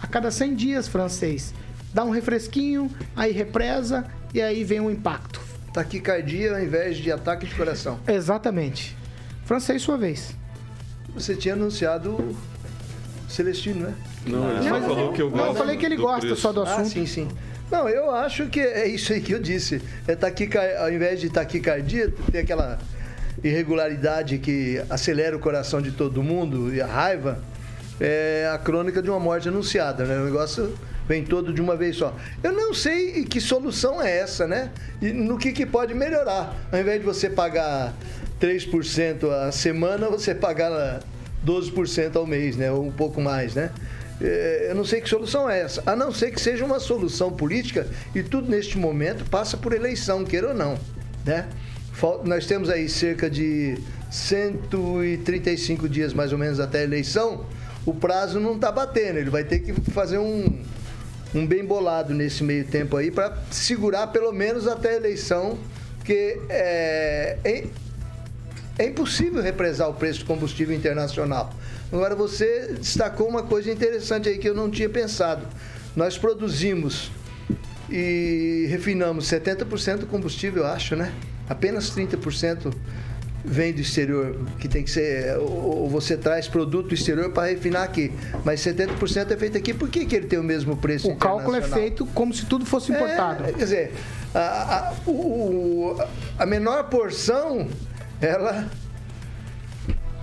a 0.03 0.09
cada 0.09 0.29
100 0.29 0.57
dias 0.57 0.89
francês. 0.89 1.55
Dá 1.95 2.03
um 2.03 2.11
refresquinho, 2.11 2.91
aí 3.15 3.31
represa 3.31 4.05
e 4.35 4.43
aí 4.43 4.65
vem 4.65 4.81
um 4.81 4.91
impacto. 4.91 5.41
Taquicardia 5.73 6.57
ao 6.57 6.61
invés 6.61 6.97
de 6.97 7.13
ataque 7.13 7.47
de 7.47 7.55
coração. 7.55 8.01
Exatamente. 8.09 9.04
Francês, 9.45 9.83
sua 9.83 9.97
vez. 9.97 10.35
Você 11.15 11.37
tinha 11.37 11.55
anunciado 11.55 12.35
Celestino, 13.29 13.89
né? 13.89 13.95
Não, 14.27 14.51
ele 14.51 14.69
só 14.69 14.81
falou 14.81 15.13
que 15.13 15.23
eu 15.23 15.31
gosto. 15.31 15.43
Não, 15.43 15.53
eu 15.53 15.55
falei 15.55 15.77
que 15.77 15.87
ele 15.87 15.97
gosta 15.97 16.21
preço. 16.21 16.41
só 16.41 16.53
do 16.53 16.63
assunto. 16.63 16.81
Ah, 16.81 16.85
sim, 16.85 17.07
sim. 17.07 17.29
Não, 17.71 17.89
eu 17.89 18.11
acho 18.11 18.47
que 18.49 18.61
é 18.61 18.87
isso 18.87 19.13
aí 19.13 19.21
que 19.21 19.33
eu 19.33 19.41
disse. 19.41 19.83
É. 20.07 20.79
Ao 20.79 20.93
invés 20.93 21.21
de 21.21 21.29
taquicardia, 21.29 22.13
tem 22.31 22.41
aquela 22.41 22.79
irregularidade 23.43 24.39
que 24.39 24.83
acelera 24.89 25.37
o 25.37 25.39
coração 25.39 25.81
de 25.83 25.93
todo 25.93 26.23
mundo 26.23 26.75
e 26.75 26.81
a 26.81 26.87
raiva. 26.87 27.43
É 28.01 28.51
a 28.53 28.59
crônica 28.59 29.01
de 29.01 29.09
uma 29.09 29.21
morte 29.21 29.49
anunciada, 29.49 30.05
né? 30.05 30.19
O 30.19 30.25
negócio 30.25 30.77
vem 31.07 31.25
todo 31.25 31.53
de 31.53 31.61
uma 31.61 31.77
vez 31.77 31.97
só. 31.97 32.15
Eu 32.43 32.53
não 32.53 32.75
sei 32.75 33.25
que 33.25 33.41
solução 33.41 34.03
é 34.03 34.19
essa, 34.19 34.47
né? 34.47 34.71
E 35.01 35.13
no 35.13 35.39
que, 35.39 35.53
que 35.53 35.65
pode 35.65 35.95
melhorar. 35.95 36.55
Ao 36.73 36.79
invés 36.81 36.99
de 36.99 37.07
você 37.07 37.31
pagar 37.31 37.93
3% 38.45 39.31
a 39.31 39.51
semana, 39.51 40.11
você 40.11 40.35
pagar 40.35 41.01
12% 41.47 42.17
ao 42.17 42.27
mês, 42.27 42.57
né? 42.57 42.71
Ou 42.71 42.85
um 42.85 42.93
pouco 42.93 43.19
mais, 43.19 43.55
né? 43.55 43.71
É, 44.21 44.67
Eu 44.69 44.75
não 44.75 44.85
sei 44.85 45.01
que 45.01 45.09
solução 45.09 45.49
é 45.49 45.61
essa, 45.61 45.83
a 45.87 45.97
não 45.97 46.13
ser 46.13 46.31
que 46.31 46.39
seja 46.39 46.63
uma 46.63 46.79
solução 46.79 47.33
política 47.33 47.87
e 48.15 48.23
tudo 48.23 48.51
neste 48.51 48.77
momento 48.77 49.25
passa 49.31 49.57
por 49.57 49.73
eleição, 49.73 50.25
queira 50.25 50.49
ou 50.49 50.55
não, 50.55 50.79
né? 51.25 51.49
Nós 52.25 52.45
temos 52.45 52.69
aí 52.69 52.87
cerca 52.87 53.31
de 53.31 53.79
135 54.11 55.89
dias 55.89 56.13
mais 56.13 56.31
ou 56.31 56.39
menos 56.39 56.61
até 56.61 56.81
a 56.81 56.83
eleição, 56.83 57.47
o 57.87 57.95
prazo 57.95 58.39
não 58.39 58.57
está 58.57 58.71
batendo, 58.71 59.19
ele 59.19 59.31
vai 59.31 59.45
ter 59.45 59.61
que 59.61 59.73
fazer 59.91 60.19
um, 60.19 60.63
um 61.35 61.47
bem 61.47 61.65
bolado 61.65 62.13
nesse 62.13 62.45
meio 62.45 62.67
tempo 62.67 62.97
aí 62.97 63.11
para 63.11 63.39
segurar 63.51 64.09
pelo 64.09 64.33
menos 64.33 64.67
até 64.67 64.91
a 64.91 64.97
eleição, 64.97 65.59
porque 65.99 66.41
é, 66.51 67.39
é, 68.79 68.85
é 68.85 68.89
impossível 68.89 69.43
represar 69.43 69.89
o 69.89 69.95
preço 69.95 70.21
do 70.21 70.27
combustível 70.27 70.75
internacional. 70.75 71.53
Agora, 71.93 72.15
você 72.15 72.75
destacou 72.79 73.29
uma 73.29 73.43
coisa 73.43 73.71
interessante 73.71 74.29
aí 74.29 74.39
que 74.39 74.49
eu 74.49 74.55
não 74.55 74.71
tinha 74.71 74.89
pensado. 74.89 75.47
Nós 75.95 76.19
produzimos 76.19 77.11
e 77.91 78.67
refinamos 78.69 79.27
70% 79.27 79.99
do 79.99 80.07
combustível, 80.07 80.63
eu 80.65 80.69
acho, 80.69 80.97
né? 80.97 81.13
Apenas 81.49 81.91
30% 81.91 82.73
vem 83.45 83.75
do 83.75 83.81
exterior, 83.83 84.39
que 84.59 84.67
tem 84.67 84.83
que 84.83 84.91
ser. 84.91 85.37
Ou 85.39 85.89
você 85.89 86.17
traz 86.17 86.49
produto 86.49 86.89
do 86.89 86.95
exterior 86.95 87.31
para 87.31 87.49
refinar 87.51 87.83
aqui. 87.83 88.11
Mas 88.45 88.61
70% 88.61 89.31
é 89.31 89.37
feito 89.37 89.59
aqui. 89.59 89.75
Por 89.75 89.89
que, 89.91 90.07
que 90.07 90.17
ele 90.17 90.27
tem 90.27 90.39
o 90.39 90.43
mesmo 90.43 90.77
preço? 90.79 91.09
O 91.11 91.17
cálculo 91.17 91.55
é 91.55 91.61
feito 91.63 92.07
como 92.07 92.33
se 92.33 92.47
tudo 92.47 92.65
fosse 92.65 92.91
importado. 92.91 93.45
É, 93.45 93.53
quer 93.53 93.65
dizer, 93.65 93.93
a, 94.35 94.79
a, 94.89 94.95
o- 95.11 95.97
a 96.39 96.47
menor 96.47 96.85
porção, 96.89 97.69
ela 98.25 98.69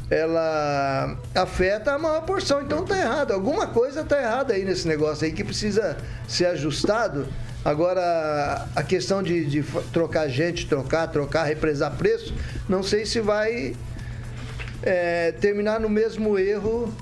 ela 0.10 1.18
afeta 1.34 1.94
a 1.94 1.98
maior 1.98 2.22
porção, 2.24 2.62
então 2.62 2.84
tá 2.84 2.98
errado. 2.98 3.32
Alguma 3.32 3.68
coisa 3.68 4.04
tá 4.04 4.22
errada 4.22 4.54
aí 4.54 4.66
nesse 4.66 4.86
negócio 4.86 5.26
aí 5.26 5.32
que 5.32 5.42
precisa 5.42 5.96
ser 6.28 6.48
ajustado. 6.48 7.28
Agora, 7.64 8.68
a 8.76 8.84
questão 8.84 9.24
de, 9.24 9.46
de 9.46 9.64
trocar 9.94 10.28
gente, 10.28 10.68
trocar, 10.68 11.08
trocar, 11.08 11.44
represar 11.46 11.92
preço, 11.96 12.34
não 12.68 12.84
sei 12.84 13.06
se 13.06 13.22
vai 13.22 13.74
é, 14.84 15.32
terminar 15.34 15.80
no 15.80 15.88
mesmo 15.88 16.38
erro 16.38 16.94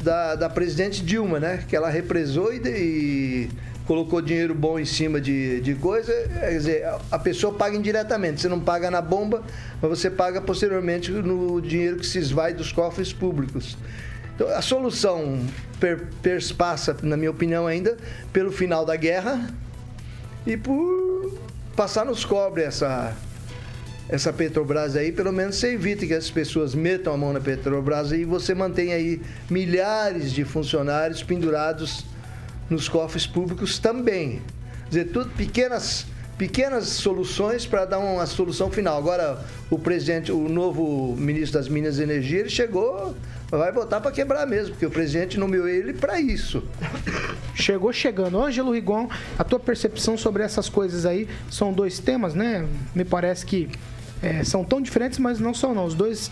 da, 0.00 0.36
da 0.36 0.48
presidente 0.48 1.02
Dilma, 1.02 1.40
né? 1.40 1.64
Que 1.66 1.74
ela 1.74 1.88
represou 1.88 2.52
e, 2.52 2.58
e 2.64 3.50
colocou 3.92 4.22
dinheiro 4.22 4.54
bom 4.54 4.78
em 4.78 4.86
cima 4.86 5.20
de, 5.20 5.60
de 5.60 5.74
coisa. 5.74 6.10
Quer 6.40 6.50
dizer, 6.52 6.84
a- 6.86 6.98
a 7.10 7.18
pessoa 7.18 7.52
paga 7.52 7.76
indiretamente. 7.76 8.40
Você 8.40 8.48
não 8.48 8.58
paga 8.58 8.90
na 8.90 9.02
bomba, 9.02 9.42
mas 9.82 9.90
você 9.90 10.08
paga 10.10 10.40
posteriormente 10.40 11.10
no 11.10 11.60
dinheiro 11.60 11.98
que 11.98 12.06
se 12.06 12.18
esvai 12.18 12.54
dos 12.54 12.72
cofres 12.72 13.12
públicos. 13.12 13.76
Então, 14.34 14.48
a 14.48 14.62
solução 14.62 15.44
per, 15.78 16.06
perspassa, 16.22 16.96
na 17.02 17.18
minha 17.18 17.30
opinião 17.30 17.66
ainda, 17.66 17.98
pelo 18.32 18.50
final 18.50 18.86
da 18.86 18.96
guerra 18.96 19.50
e 20.46 20.56
por 20.56 21.38
passar 21.76 22.06
nos 22.06 22.24
cobre 22.24 22.62
essa 22.62 23.14
essa 24.08 24.32
Petrobras 24.32 24.96
aí, 24.96 25.12
pelo 25.12 25.32
menos 25.32 25.56
você 25.56 25.72
evita 25.74 26.06
que 26.06 26.12
as 26.14 26.30
pessoas 26.30 26.74
metam 26.74 27.12
a 27.12 27.16
mão 27.16 27.32
na 27.32 27.40
Petrobras 27.40 28.10
e 28.12 28.24
você 28.24 28.54
mantém 28.54 28.92
aí 28.94 29.20
milhares 29.50 30.32
de 30.32 30.44
funcionários 30.44 31.22
pendurados 31.22 32.04
nos 32.72 32.88
cofres 32.88 33.26
públicos 33.26 33.78
também. 33.78 34.42
Quer 34.84 34.88
dizer, 34.88 35.04
tudo 35.12 35.30
pequenas 35.30 36.06
pequenas 36.38 36.88
soluções 36.88 37.66
para 37.66 37.84
dar 37.84 37.98
uma 38.00 38.26
solução 38.26 38.68
final. 38.70 38.98
Agora 38.98 39.44
o 39.70 39.78
presidente, 39.78 40.32
o 40.32 40.48
novo 40.48 41.14
ministro 41.16 41.58
das 41.58 41.68
Minas 41.68 41.98
e 41.98 42.02
Energia, 42.02 42.40
ele 42.40 42.50
chegou, 42.50 43.14
vai 43.48 43.70
botar 43.70 44.00
para 44.00 44.10
quebrar 44.10 44.44
mesmo, 44.44 44.70
porque 44.70 44.86
o 44.86 44.90
presidente 44.90 45.38
nomeou 45.38 45.68
ele 45.68 45.92
para 45.92 46.20
isso. 46.20 46.64
Chegou 47.54 47.92
chegando. 47.92 48.42
Ângelo 48.42 48.72
Rigon, 48.72 49.08
a 49.38 49.44
tua 49.44 49.60
percepção 49.60 50.16
sobre 50.16 50.42
essas 50.42 50.68
coisas 50.68 51.06
aí 51.06 51.28
são 51.50 51.72
dois 51.72 52.00
temas, 52.00 52.34
né? 52.34 52.66
Me 52.94 53.04
parece 53.04 53.46
que 53.46 53.68
é, 54.22 54.44
são 54.44 54.64
tão 54.64 54.80
diferentes, 54.80 55.18
mas 55.18 55.40
não 55.40 55.52
são 55.52 55.74
não. 55.74 55.84
Os 55.84 55.94
dois 55.94 56.30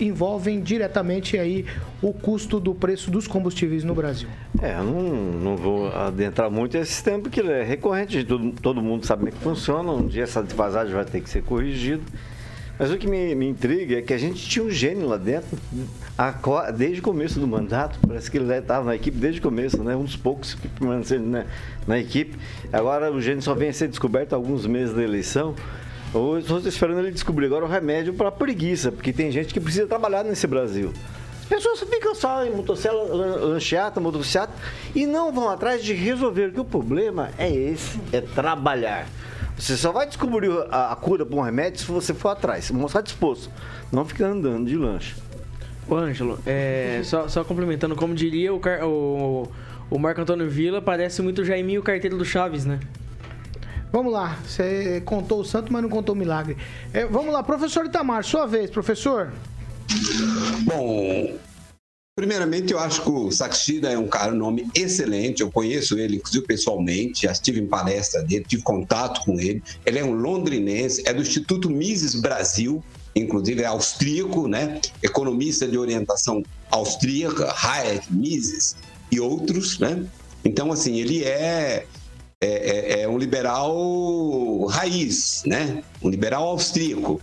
envolvem 0.00 0.60
diretamente 0.60 1.38
aí 1.38 1.66
o 2.00 2.12
custo 2.12 2.58
do 2.58 2.74
preço 2.74 3.10
dos 3.10 3.26
combustíveis 3.26 3.84
no 3.84 3.94
Brasil. 3.94 4.28
É, 4.62 4.74
eu 4.74 4.84
não, 4.84 5.02
não 5.40 5.56
vou 5.56 5.94
adentrar 5.94 6.50
muito 6.50 6.76
esse 6.76 7.04
tempo, 7.04 7.24
porque 7.24 7.40
é 7.40 7.62
recorrente, 7.62 8.24
todo, 8.24 8.52
todo 8.52 8.80
mundo 8.80 9.04
sabe 9.04 9.20
como 9.20 9.28
é 9.28 9.32
que 9.32 9.38
funciona, 9.38 9.92
um 9.92 10.06
dia 10.06 10.22
essa 10.22 10.42
defasagem 10.42 10.94
vai 10.94 11.04
ter 11.04 11.20
que 11.20 11.28
ser 11.28 11.42
corrigida. 11.42 12.02
Mas 12.78 12.90
o 12.90 12.98
que 12.98 13.06
me, 13.06 13.34
me 13.34 13.48
intriga 13.48 13.98
é 13.98 14.02
que 14.02 14.12
a 14.12 14.18
gente 14.18 14.46
tinha 14.46 14.62
um 14.62 14.70
gênio 14.70 15.08
lá 15.08 15.16
dentro, 15.16 15.58
a 16.16 16.70
desde 16.70 17.00
o 17.00 17.02
começo 17.02 17.40
do 17.40 17.46
mandato, 17.46 17.98
parece 18.06 18.30
que 18.30 18.36
ele 18.36 18.52
estava 18.52 18.84
na 18.84 18.94
equipe 18.94 19.16
desde 19.16 19.40
o 19.40 19.42
começo, 19.42 19.82
né? 19.82 19.96
um 19.96 20.04
dos 20.04 20.16
poucos 20.16 20.54
que 20.54 20.68
permaneceram 20.68 21.24
na, 21.24 21.44
na 21.86 21.98
equipe. 21.98 22.36
Agora 22.70 23.10
o 23.10 23.20
gênio 23.20 23.40
só 23.40 23.54
vem 23.54 23.70
a 23.70 23.72
ser 23.72 23.88
descoberto 23.88 24.34
alguns 24.34 24.66
meses 24.66 24.94
da 24.94 25.02
eleição. 25.02 25.54
Eu 26.16 26.38
estou 26.38 26.58
esperando 26.60 26.98
ele 27.00 27.10
descobrir 27.10 27.46
agora 27.46 27.64
o 27.64 27.68
remédio 27.68 28.14
para 28.14 28.28
a 28.28 28.32
preguiça, 28.32 28.90
porque 28.90 29.12
tem 29.12 29.30
gente 29.30 29.52
que 29.52 29.60
precisa 29.60 29.86
trabalhar 29.86 30.24
nesse 30.24 30.46
Brasil. 30.46 30.92
As 31.42 31.46
pessoas 31.46 31.80
ficam 31.80 32.14
só 32.14 32.44
em 32.44 32.50
motocicleta, 32.54 32.96
lan- 33.14 33.36
lancheata, 33.36 34.00
motocicleta 34.00 34.52
e 34.94 35.06
não 35.06 35.32
vão 35.32 35.48
atrás 35.48 35.84
de 35.84 35.92
resolver 35.92 36.52
que 36.52 36.58
o 36.60 36.64
problema 36.64 37.30
é 37.38 37.50
esse, 37.52 38.00
é 38.12 38.20
trabalhar. 38.20 39.06
Você 39.56 39.76
só 39.76 39.92
vai 39.92 40.06
descobrir 40.06 40.50
a, 40.70 40.92
a 40.92 40.96
cura 40.96 41.24
para 41.24 41.36
um 41.36 41.40
remédio 41.40 41.80
se 41.80 41.86
você 41.86 42.12
for 42.12 42.30
atrás, 42.30 42.64
se 42.64 42.72
mostrar 42.72 43.00
disposto, 43.00 43.50
não 43.92 44.04
ficar 44.04 44.26
andando 44.26 44.66
de 44.68 44.76
lanche. 44.76 45.14
Ô, 45.88 45.94
Ângelo, 45.94 46.38
é, 46.44 47.00
só, 47.06 47.28
só 47.28 47.44
complementando, 47.44 47.94
como 47.94 48.12
diria 48.14 48.52
o, 48.52 48.60
o, 48.82 49.48
o 49.88 49.98
Marco 49.98 50.20
Antônio 50.20 50.48
Villa, 50.50 50.82
parece 50.82 51.22
muito 51.22 51.42
o 51.42 51.44
Jaiminho, 51.44 51.80
o 51.80 51.84
carteiro 51.84 52.18
do 52.18 52.24
Chaves, 52.24 52.64
né? 52.64 52.80
Vamos 53.96 54.12
lá, 54.12 54.38
você 54.46 55.00
contou 55.06 55.40
o 55.40 55.44
santo, 55.44 55.72
mas 55.72 55.80
não 55.80 55.88
contou 55.88 56.14
o 56.14 56.18
milagre. 56.18 56.54
É, 56.92 57.06
vamos 57.06 57.32
lá, 57.32 57.42
professor 57.42 57.86
Itamar, 57.86 58.22
sua 58.24 58.44
vez, 58.44 58.68
professor. 58.68 59.32
Bom, 60.64 61.34
primeiramente 62.14 62.74
eu 62.74 62.78
acho 62.78 63.00
que 63.00 63.08
o 63.08 63.30
Saxida 63.30 63.90
é 63.90 63.96
um 63.96 64.06
cara, 64.06 64.34
um 64.34 64.36
nome 64.36 64.68
excelente. 64.74 65.40
Eu 65.40 65.50
conheço 65.50 65.98
ele, 65.98 66.16
inclusive 66.16 66.44
pessoalmente, 66.44 67.22
já 67.22 67.32
estive 67.32 67.58
em 67.58 67.66
palestra 67.66 68.22
dele, 68.22 68.44
tive 68.46 68.62
contato 68.62 69.24
com 69.24 69.40
ele. 69.40 69.62
Ele 69.86 69.98
é 69.98 70.04
um 70.04 70.12
londrinense, 70.12 71.02
é 71.06 71.14
do 71.14 71.22
Instituto 71.22 71.70
Mises 71.70 72.14
Brasil, 72.14 72.84
inclusive 73.14 73.62
é 73.62 73.66
austríaco, 73.66 74.46
né? 74.46 74.78
Economista 75.02 75.66
de 75.66 75.78
orientação 75.78 76.42
austríaca, 76.70 77.50
Hayek, 77.50 78.12
Mises 78.12 78.76
e 79.10 79.18
outros, 79.18 79.78
né? 79.78 80.04
Então, 80.44 80.70
assim, 80.70 80.98
ele 80.98 81.24
é 81.24 81.86
é, 82.42 82.48
é- 82.48 83.00
é 83.02 83.08
um 83.08 83.18
liberal 83.18 84.64
raiz, 84.66 85.42
né? 85.46 85.82
Um 86.02 86.08
liberal 86.08 86.44
austríaco. 86.48 87.20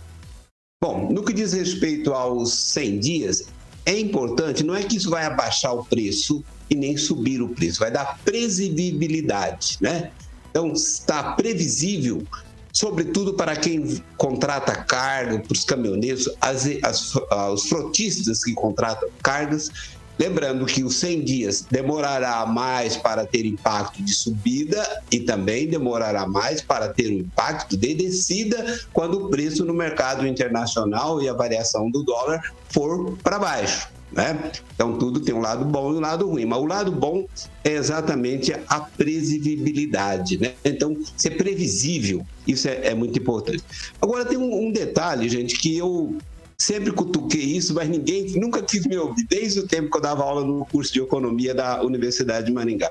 Bom, 0.82 1.10
no 1.10 1.24
que 1.24 1.32
diz 1.32 1.52
respeito 1.52 2.12
aos 2.12 2.52
100 2.52 2.98
dias, 2.98 3.44
é 3.86 3.98
importante, 3.98 4.62
não 4.62 4.74
é 4.74 4.82
que 4.82 4.96
isso 4.96 5.10
vai 5.10 5.24
abaixar 5.24 5.74
o 5.74 5.84
preço 5.84 6.44
e 6.68 6.74
nem 6.74 6.96
subir 6.96 7.40
o 7.42 7.48
preço, 7.48 7.80
vai 7.80 7.90
dar 7.90 8.18
previsibilidade, 8.24 9.78
né? 9.80 10.10
Então, 10.50 10.72
está 10.72 11.32
previsível 11.32 12.24
sobretudo 12.74 13.34
para 13.34 13.54
quem 13.54 14.02
contrata 14.16 14.74
carga, 14.74 15.38
para 15.38 15.52
os 15.52 15.64
caminhoneiros, 15.64 16.28
as, 16.40 16.66
as, 16.82 17.14
os 17.52 17.68
frotistas 17.68 18.42
que 18.42 18.52
contratam 18.52 19.08
cargas. 19.22 19.70
Lembrando 20.18 20.64
que 20.64 20.84
os 20.84 20.96
100 20.96 21.24
dias 21.24 21.66
demorará 21.68 22.46
mais 22.46 22.96
para 22.96 23.26
ter 23.26 23.44
impacto 23.44 24.02
de 24.02 24.14
subida 24.14 25.02
e 25.10 25.20
também 25.20 25.66
demorará 25.66 26.26
mais 26.26 26.62
para 26.62 26.88
ter 26.88 27.08
o 27.08 27.12
impacto 27.12 27.76
de 27.76 27.94
descida 27.94 28.80
quando 28.92 29.26
o 29.26 29.28
preço 29.28 29.64
no 29.64 29.74
mercado 29.74 30.26
internacional 30.26 31.20
e 31.20 31.28
a 31.28 31.32
variação 31.32 31.90
do 31.90 32.02
dólar 32.02 32.40
for 32.68 33.16
para 33.22 33.38
baixo. 33.38 33.88
Né? 34.14 34.52
Então, 34.72 34.96
tudo 34.96 35.18
tem 35.18 35.34
um 35.34 35.40
lado 35.40 35.64
bom 35.64 35.92
e 35.92 35.96
um 35.96 36.00
lado 36.00 36.28
ruim. 36.28 36.44
Mas 36.44 36.58
o 36.60 36.66
lado 36.66 36.92
bom 36.92 37.26
é 37.64 37.72
exatamente 37.72 38.54
a 38.68 38.80
previsibilidade. 38.80 40.38
Né? 40.38 40.52
Então, 40.64 40.96
ser 41.16 41.30
previsível, 41.30 42.24
isso 42.46 42.68
é, 42.68 42.88
é 42.88 42.94
muito 42.94 43.18
importante. 43.18 43.64
Agora, 44.00 44.24
tem 44.24 44.38
um, 44.38 44.66
um, 44.66 44.72
detalhe, 44.72 45.28
gente, 45.28 45.58
que 45.58 45.76
eu 45.76 46.16
sempre 46.58 46.92
cutuquei 46.92 47.42
isso, 47.42 47.74
mas 47.74 47.88
ninguém 47.88 48.32
nunca 48.38 48.62
quis 48.62 48.86
me 48.86 48.96
ouvir, 48.96 49.26
desde 49.28 49.60
o 49.60 49.66
tempo 49.66 49.90
que 49.90 49.96
eu 49.96 50.00
dava 50.00 50.22
aula 50.22 50.44
no 50.44 50.64
curso 50.66 50.92
de 50.92 51.00
economia 51.00 51.54
da 51.54 51.82
Universidade 51.82 52.46
de 52.46 52.52
Maringá. 52.52 52.90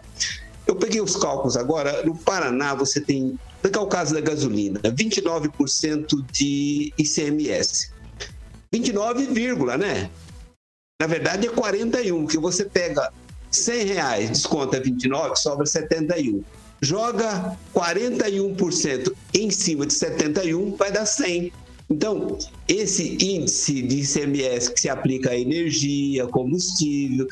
Eu 0.65 0.75
peguei 0.75 1.01
os 1.01 1.15
cálculos 1.15 1.57
agora. 1.57 2.03
No 2.03 2.15
Paraná, 2.15 2.73
você 2.73 3.01
tem, 3.01 3.37
pegar 3.61 3.81
o 3.81 3.87
caso 3.87 4.13
da 4.13 4.21
gasolina, 4.21 4.79
29% 4.79 6.25
de 6.31 6.93
ICMS. 6.97 7.91
29, 8.71 9.27
né? 9.77 10.09
Na 10.99 11.07
verdade, 11.07 11.47
é 11.47 11.49
41, 11.49 12.25
que 12.27 12.37
você 12.37 12.65
pega 12.65 13.11
100 13.51 13.85
reais, 13.85 14.29
desconta 14.29 14.79
29, 14.79 15.35
sobra 15.35 15.65
71. 15.65 16.43
Joga 16.81 17.57
41% 17.73 19.13
em 19.33 19.49
cima 19.51 19.85
de 19.85 19.93
71, 19.93 20.75
vai 20.75 20.91
dar 20.91 21.05
100. 21.05 21.51
Então, 21.93 22.39
esse 22.67 23.23
índice 23.23 23.83
de 23.83 24.01
ICMS 24.01 24.73
que 24.73 24.81
se 24.81 24.89
aplica 24.89 25.29
a 25.29 25.37
energia, 25.37 26.25
combustível 26.25 27.27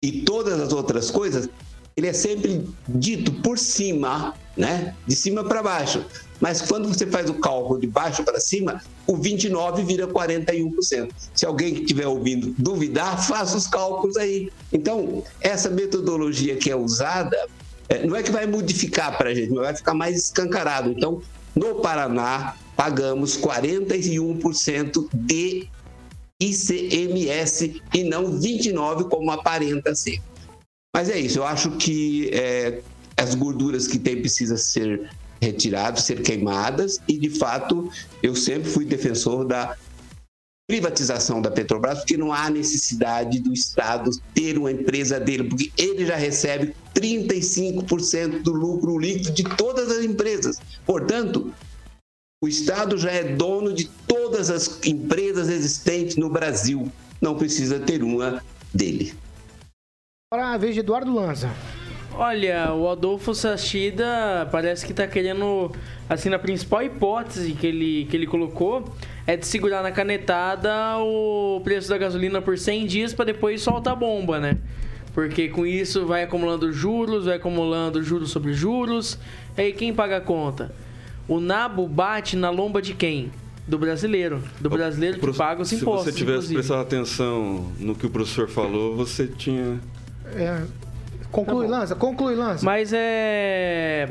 e 0.00 0.22
todas 0.22 0.60
as 0.60 0.72
outras 0.72 1.10
coisas, 1.10 1.48
ele 1.96 2.06
é 2.06 2.12
sempre 2.12 2.64
dito 2.88 3.32
por 3.42 3.58
cima, 3.58 4.32
né? 4.56 4.94
De 5.08 5.16
cima 5.16 5.42
para 5.42 5.60
baixo. 5.60 6.04
Mas 6.40 6.62
quando 6.62 6.86
você 6.86 7.04
faz 7.04 7.28
o 7.28 7.34
cálculo 7.34 7.80
de 7.80 7.88
baixo 7.88 8.22
para 8.22 8.38
cima, 8.38 8.80
o 9.08 9.16
29 9.16 9.82
vira 9.82 10.06
41%. 10.06 11.10
Se 11.34 11.44
alguém 11.44 11.74
que 11.74 11.80
estiver 11.80 12.06
ouvindo 12.06 12.54
duvidar, 12.56 13.18
faça 13.26 13.56
os 13.56 13.66
cálculos 13.66 14.16
aí. 14.16 14.52
Então, 14.72 15.24
essa 15.40 15.68
metodologia 15.68 16.54
que 16.54 16.70
é 16.70 16.76
usada, 16.76 17.36
é, 17.88 18.06
não 18.06 18.14
é 18.14 18.22
que 18.22 18.30
vai 18.30 18.46
modificar 18.46 19.18
para 19.18 19.30
a 19.30 19.34
gente, 19.34 19.50
mas 19.50 19.64
vai 19.64 19.76
ficar 19.76 19.94
mais 19.94 20.16
escancarado. 20.16 20.90
Então, 20.90 21.20
no 21.56 21.76
Paraná, 21.76 22.54
pagamos 22.76 23.38
41% 23.38 25.08
de 25.12 25.68
ICMS 26.40 27.82
e 27.92 28.04
não 28.04 28.38
29% 28.38 29.08
como 29.08 29.30
aparenta 29.30 29.94
ser. 29.94 30.20
Mas 30.94 31.08
é 31.08 31.18
isso, 31.18 31.38
eu 31.38 31.44
acho 31.44 31.72
que 31.72 32.30
é, 32.32 32.80
as 33.16 33.34
gorduras 33.34 33.86
que 33.86 33.98
tem 33.98 34.20
precisa 34.20 34.56
ser 34.56 35.10
retiradas, 35.40 36.04
ser 36.04 36.22
queimadas, 36.22 37.00
e 37.08 37.18
de 37.18 37.30
fato 37.30 37.90
eu 38.22 38.34
sempre 38.34 38.70
fui 38.70 38.84
defensor 38.84 39.44
da 39.44 39.76
privatização 40.66 41.42
da 41.42 41.50
Petrobras, 41.50 41.98
porque 41.98 42.16
não 42.16 42.32
há 42.32 42.48
necessidade 42.48 43.38
do 43.40 43.52
Estado 43.52 44.10
ter 44.34 44.56
uma 44.56 44.72
empresa 44.72 45.20
dele, 45.20 45.44
porque 45.44 45.70
ele 45.76 46.06
já 46.06 46.16
recebe 46.16 46.74
35% 46.94 48.42
do 48.42 48.52
lucro 48.52 48.98
líquido 48.98 49.32
de 49.32 49.44
todas 49.56 49.90
as 49.90 50.04
empresas. 50.04 50.58
Portanto, 50.86 51.52
o 52.44 52.48
Estado 52.48 52.98
já 52.98 53.10
é 53.10 53.24
dono 53.24 53.72
de 53.72 53.88
todas 54.06 54.50
as 54.50 54.84
empresas 54.84 55.48
existentes 55.48 56.16
no 56.16 56.28
Brasil, 56.28 56.92
não 57.18 57.34
precisa 57.38 57.80
ter 57.80 58.02
uma 58.02 58.42
dele. 58.72 59.14
Agora 60.30 60.52
a 60.52 60.58
vez 60.58 60.74
de 60.74 60.80
Eduardo 60.80 61.14
Lanza. 61.14 61.50
Olha, 62.12 62.70
o 62.74 62.86
Adolfo 62.90 63.34
Sachida 63.34 64.46
parece 64.52 64.84
que 64.84 64.92
está 64.92 65.06
querendo, 65.06 65.72
assim, 66.06 66.28
na 66.28 66.38
principal 66.38 66.82
hipótese 66.82 67.52
que 67.52 67.66
ele, 67.66 68.04
que 68.10 68.14
ele 68.14 68.26
colocou 68.26 68.94
é 69.26 69.38
de 69.38 69.46
segurar 69.46 69.82
na 69.82 69.90
canetada 69.90 70.98
o 70.98 71.62
preço 71.64 71.88
da 71.88 71.96
gasolina 71.96 72.42
por 72.42 72.58
100 72.58 72.86
dias 72.86 73.14
para 73.14 73.24
depois 73.24 73.62
soltar 73.62 73.94
a 73.94 73.96
bomba, 73.96 74.38
né? 74.38 74.58
Porque 75.14 75.48
com 75.48 75.64
isso 75.64 76.04
vai 76.04 76.24
acumulando 76.24 76.70
juros, 76.70 77.24
vai 77.24 77.36
acumulando 77.36 78.02
juros 78.02 78.30
sobre 78.30 78.52
juros, 78.52 79.18
e 79.56 79.62
aí 79.62 79.72
quem 79.72 79.94
paga 79.94 80.18
a 80.18 80.20
conta? 80.20 80.74
O 81.26 81.40
nabo 81.40 81.88
bate 81.88 82.36
na 82.36 82.50
lomba 82.50 82.82
de 82.82 82.94
quem? 82.94 83.30
Do 83.66 83.78
brasileiro. 83.78 84.42
Do 84.60 84.68
brasileiro 84.68 85.18
que 85.18 85.32
paga 85.32 85.62
os 85.62 85.72
impostos. 85.72 86.04
Se 86.04 86.10
você 86.12 86.18
tivesse 86.18 86.52
prestado 86.52 86.80
atenção 86.80 87.72
no 87.78 87.94
que 87.94 88.06
o 88.06 88.10
professor 88.10 88.48
falou, 88.48 88.94
você 88.94 89.26
tinha. 89.26 89.80
É, 90.36 90.62
Conclui, 91.34 91.66
tá 91.66 91.78
Lança, 91.78 91.94
conclui, 91.96 92.36
Lança. 92.36 92.64
Mas 92.64 92.92
é. 92.94 94.08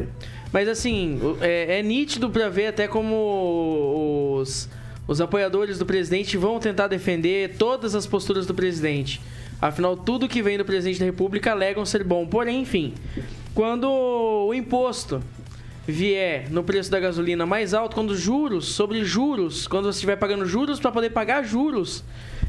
Mas 0.52 0.68
assim, 0.68 1.20
é, 1.40 1.80
é 1.80 1.82
nítido 1.84 2.30
para 2.30 2.50
ver 2.50 2.68
até 2.68 2.86
como 2.86 4.36
os, 4.42 4.70
os 5.08 5.22
apoiadores 5.22 5.80
do 5.80 5.86
presidente 5.86 6.36
vão 6.36 6.60
tentar 6.60 6.88
defender 6.88 7.56
todas 7.58 7.96
as 7.96 8.06
posturas 8.06 8.46
do 8.46 8.54
presidente. 8.54 9.22
Afinal, 9.62 9.96
tudo 9.96 10.28
que 10.28 10.42
vem 10.42 10.58
do 10.58 10.66
presidente 10.66 11.00
da 11.00 11.06
República 11.06 11.52
alegam 11.52 11.86
ser 11.86 12.04
bom. 12.04 12.28
Porém, 12.28 12.62
enfim, 12.62 12.94
quando 13.56 13.90
o 13.90 14.54
imposto 14.54 15.24
vier 15.88 16.50
no 16.50 16.64
preço 16.64 16.90
da 16.90 17.00
gasolina 17.00 17.46
mais 17.46 17.74
alto, 17.74 17.96
quando 17.96 18.16
juros 18.16 18.74
sobre 18.74 19.04
juros, 19.04 19.68
quando 19.68 19.86
você 19.86 19.98
estiver 19.98 20.16
pagando 20.16 20.46
juros 20.46 20.80
para 20.80 20.92
poder 20.92 21.10
pagar 21.10 21.44
juros, 21.44 22.04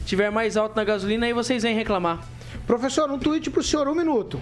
tiver 0.07 0.31
mais 0.31 0.57
alto 0.57 0.77
na 0.77 0.85
gasolina, 0.85 1.27
aí 1.27 1.33
vocês 1.33 1.63
vêm 1.63 1.75
reclamar. 1.75 2.29
Professor, 2.67 3.11
um 3.11 3.19
tweet 3.19 3.51
pro 3.51 3.63
senhor, 3.63 3.89
um 3.89 3.95
minuto. 3.95 4.41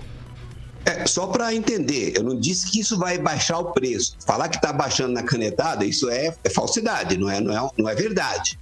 É, 0.85 1.07
só 1.07 1.29
para 1.29 1.55
entender, 1.55 2.13
eu 2.17 2.23
não 2.23 2.39
disse 2.39 2.71
que 2.71 2.81
isso 2.81 2.99
vai 2.99 3.17
baixar 3.17 3.59
o 3.59 3.73
preço. 3.73 4.17
Falar 4.27 4.49
que 4.49 4.57
está 4.57 4.73
baixando 4.73 5.13
na 5.13 5.23
canetada, 5.23 5.85
isso 5.85 6.11
é, 6.11 6.35
é, 6.43 6.51
falsidade, 6.51 7.17
não 7.17 7.31
é, 7.31 7.41
não, 7.41 7.55
é, 7.55 7.71
não 7.79 7.89
é 7.89 7.95
verdade. 7.95 8.59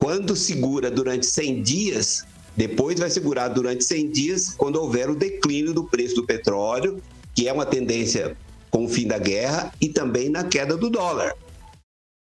Quando 0.00 0.34
segura 0.34 0.90
durante 0.90 1.26
100 1.26 1.62
dias, 1.62 2.24
depois 2.56 2.98
vai 2.98 3.10
segurar 3.10 3.48
durante 3.48 3.84
100 3.84 4.10
dias 4.10 4.54
quando 4.56 4.76
houver 4.76 5.10
o 5.10 5.14
declínio 5.14 5.74
do 5.74 5.84
preço 5.84 6.14
do 6.14 6.24
petróleo, 6.24 7.02
que 7.34 7.48
é 7.48 7.52
uma 7.52 7.66
tendência 7.66 8.36
com 8.74 8.86
o 8.86 8.88
fim 8.88 9.06
da 9.06 9.18
guerra 9.18 9.72
e 9.80 9.88
também 9.88 10.28
na 10.28 10.42
queda 10.42 10.76
do 10.76 10.90
dólar. 10.90 11.32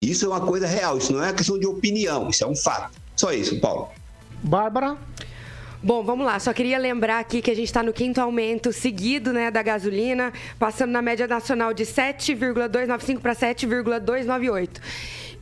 Isso 0.01 0.23
é 0.23 0.29
uma 0.29 0.39
coisa 0.39 0.65
real, 0.65 0.97
isso 0.97 1.11
não 1.11 1.21
é 1.21 1.33
questão 1.33 1.59
de 1.59 1.67
opinião, 1.67 2.29
isso 2.29 2.41
é 2.41 2.47
um 2.47 2.55
fato. 2.55 2.97
Só 3.17 3.33
isso, 3.33 3.59
Paulo. 3.59 3.89
Bárbara? 4.41 4.97
Bom, 5.83 6.05
vamos 6.05 6.25
lá. 6.25 6.39
Só 6.39 6.53
queria 6.53 6.77
lembrar 6.77 7.19
aqui 7.19 7.41
que 7.41 7.51
a 7.51 7.55
gente 7.55 7.65
está 7.65 7.83
no 7.83 7.91
quinto 7.91 8.21
aumento 8.21 8.71
seguido 8.71 9.33
né, 9.33 9.51
da 9.51 9.61
gasolina, 9.61 10.31
passando 10.57 10.91
na 10.91 11.01
média 11.01 11.27
nacional 11.27 11.73
de 11.73 11.85
7,295 11.85 13.19
para 13.19 13.33
7,298. 13.33 14.79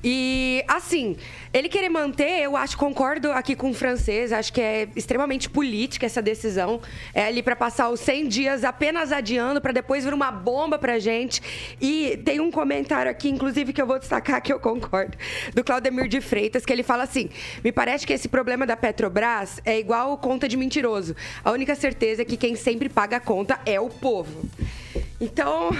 E, 0.07 0.63
assim, 0.67 1.17
ele 1.51 1.67
querer 1.67 1.89
manter, 1.89 2.43
eu 2.43 2.55
acho, 2.55 2.77
concordo 2.77 3.31
aqui 3.31 3.55
com 3.55 3.71
o 3.71 3.73
francês, 3.73 4.31
acho 4.31 4.53
que 4.53 4.61
é 4.61 4.87
extremamente 4.95 5.49
política 5.49 6.05
essa 6.05 6.21
decisão. 6.21 6.79
É 7.11 7.25
ali 7.25 7.41
para 7.41 7.55
passar 7.55 7.89
os 7.89 7.99
100 8.01 8.27
dias 8.27 8.63
apenas 8.63 9.11
adiando, 9.11 9.59
para 9.59 9.71
depois 9.71 10.05
vir 10.05 10.13
uma 10.13 10.31
bomba 10.31 10.77
pra 10.77 10.99
gente. 10.99 11.41
E 11.81 12.21
tem 12.23 12.39
um 12.39 12.51
comentário 12.51 13.09
aqui, 13.09 13.29
inclusive, 13.29 13.73
que 13.73 13.81
eu 13.81 13.87
vou 13.87 13.97
destacar 13.97 14.43
que 14.43 14.53
eu 14.53 14.59
concordo, 14.59 15.17
do 15.55 15.63
Claudemir 15.63 16.07
de 16.07 16.21
Freitas, 16.21 16.63
que 16.63 16.71
ele 16.71 16.83
fala 16.83 17.01
assim: 17.01 17.31
me 17.63 17.71
parece 17.71 18.05
que 18.05 18.13
esse 18.13 18.27
problema 18.27 18.67
da 18.67 18.77
Petrobras 18.77 19.59
é 19.65 19.79
igual 19.79 20.15
conta 20.19 20.47
de 20.47 20.55
mentiroso. 20.55 21.15
A 21.43 21.49
única 21.49 21.73
certeza 21.73 22.21
é 22.21 22.25
que 22.25 22.37
quem 22.37 22.55
sempre 22.55 22.89
paga 22.89 23.17
a 23.17 23.19
conta 23.19 23.59
é 23.65 23.79
o 23.79 23.89
povo. 23.89 24.47
Então, 25.19 25.71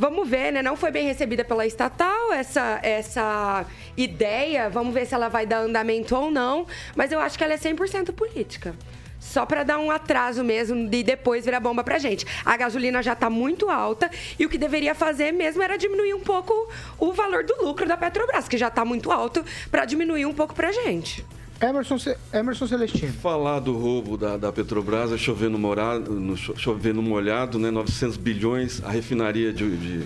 Vamos 0.00 0.28
ver, 0.28 0.52
né? 0.52 0.62
Não 0.62 0.76
foi 0.76 0.92
bem 0.92 1.04
recebida 1.04 1.44
pela 1.44 1.66
estatal 1.66 2.32
essa, 2.32 2.78
essa 2.84 3.66
ideia. 3.96 4.70
Vamos 4.70 4.94
ver 4.94 5.04
se 5.04 5.12
ela 5.12 5.28
vai 5.28 5.44
dar 5.44 5.58
andamento 5.58 6.14
ou 6.14 6.30
não. 6.30 6.68
Mas 6.94 7.10
eu 7.10 7.18
acho 7.18 7.36
que 7.36 7.42
ela 7.42 7.54
é 7.54 7.58
100% 7.58 8.12
política 8.12 8.76
só 9.18 9.44
para 9.44 9.64
dar 9.64 9.78
um 9.78 9.90
atraso 9.90 10.44
mesmo 10.44 10.88
e 10.94 11.02
depois 11.02 11.44
virar 11.44 11.58
bomba 11.58 11.82
pra 11.82 11.98
gente. 11.98 12.24
A 12.44 12.56
gasolina 12.56 13.02
já 13.02 13.14
está 13.14 13.28
muito 13.28 13.68
alta 13.68 14.08
e 14.38 14.46
o 14.46 14.48
que 14.48 14.56
deveria 14.56 14.94
fazer 14.94 15.32
mesmo 15.32 15.60
era 15.60 15.76
diminuir 15.76 16.14
um 16.14 16.20
pouco 16.20 16.54
o 16.96 17.12
valor 17.12 17.42
do 17.42 17.64
lucro 17.64 17.84
da 17.84 17.96
Petrobras, 17.96 18.46
que 18.46 18.56
já 18.56 18.68
está 18.68 18.84
muito 18.84 19.10
alto, 19.10 19.44
para 19.68 19.84
diminuir 19.84 20.26
um 20.26 20.32
pouco 20.32 20.54
pra 20.54 20.70
gente. 20.70 21.26
Emerson, 21.60 21.96
Emerson 22.32 22.66
Celestino. 22.66 23.12
Falar 23.14 23.60
do 23.60 23.76
roubo 23.76 24.16
da, 24.16 24.36
da 24.36 24.52
Petrobras 24.52 25.12
é 25.12 25.18
chover 25.18 25.50
no, 25.50 25.58
morado, 25.58 26.12
no, 26.12 26.36
chover 26.36 26.94
no 26.94 27.02
molhado, 27.02 27.58
né? 27.58 27.70
900 27.70 28.16
bilhões, 28.16 28.82
a 28.84 28.90
refinaria 28.90 29.52
de... 29.52 29.76
de 29.76 30.04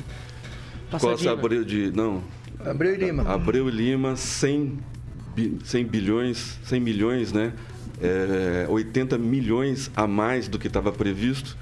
Costa 0.99 1.33
Abreu 1.33 1.65
de... 1.65 1.91
Não. 1.91 2.23
Abreu 2.65 2.95
e 2.95 2.99
Lima. 2.99 3.23
Abreu 3.23 3.69
e 3.69 3.71
Lima, 3.71 4.17
100, 4.17 4.79
100 5.65 5.85
bilhões, 5.85 6.59
100 6.65 6.81
milhões, 6.81 7.33
né? 7.33 7.53
É, 8.01 8.67
80 8.69 9.17
milhões 9.19 9.91
a 9.95 10.07
mais 10.07 10.49
do 10.49 10.59
que 10.59 10.67
estava 10.67 10.91
previsto. 10.91 11.57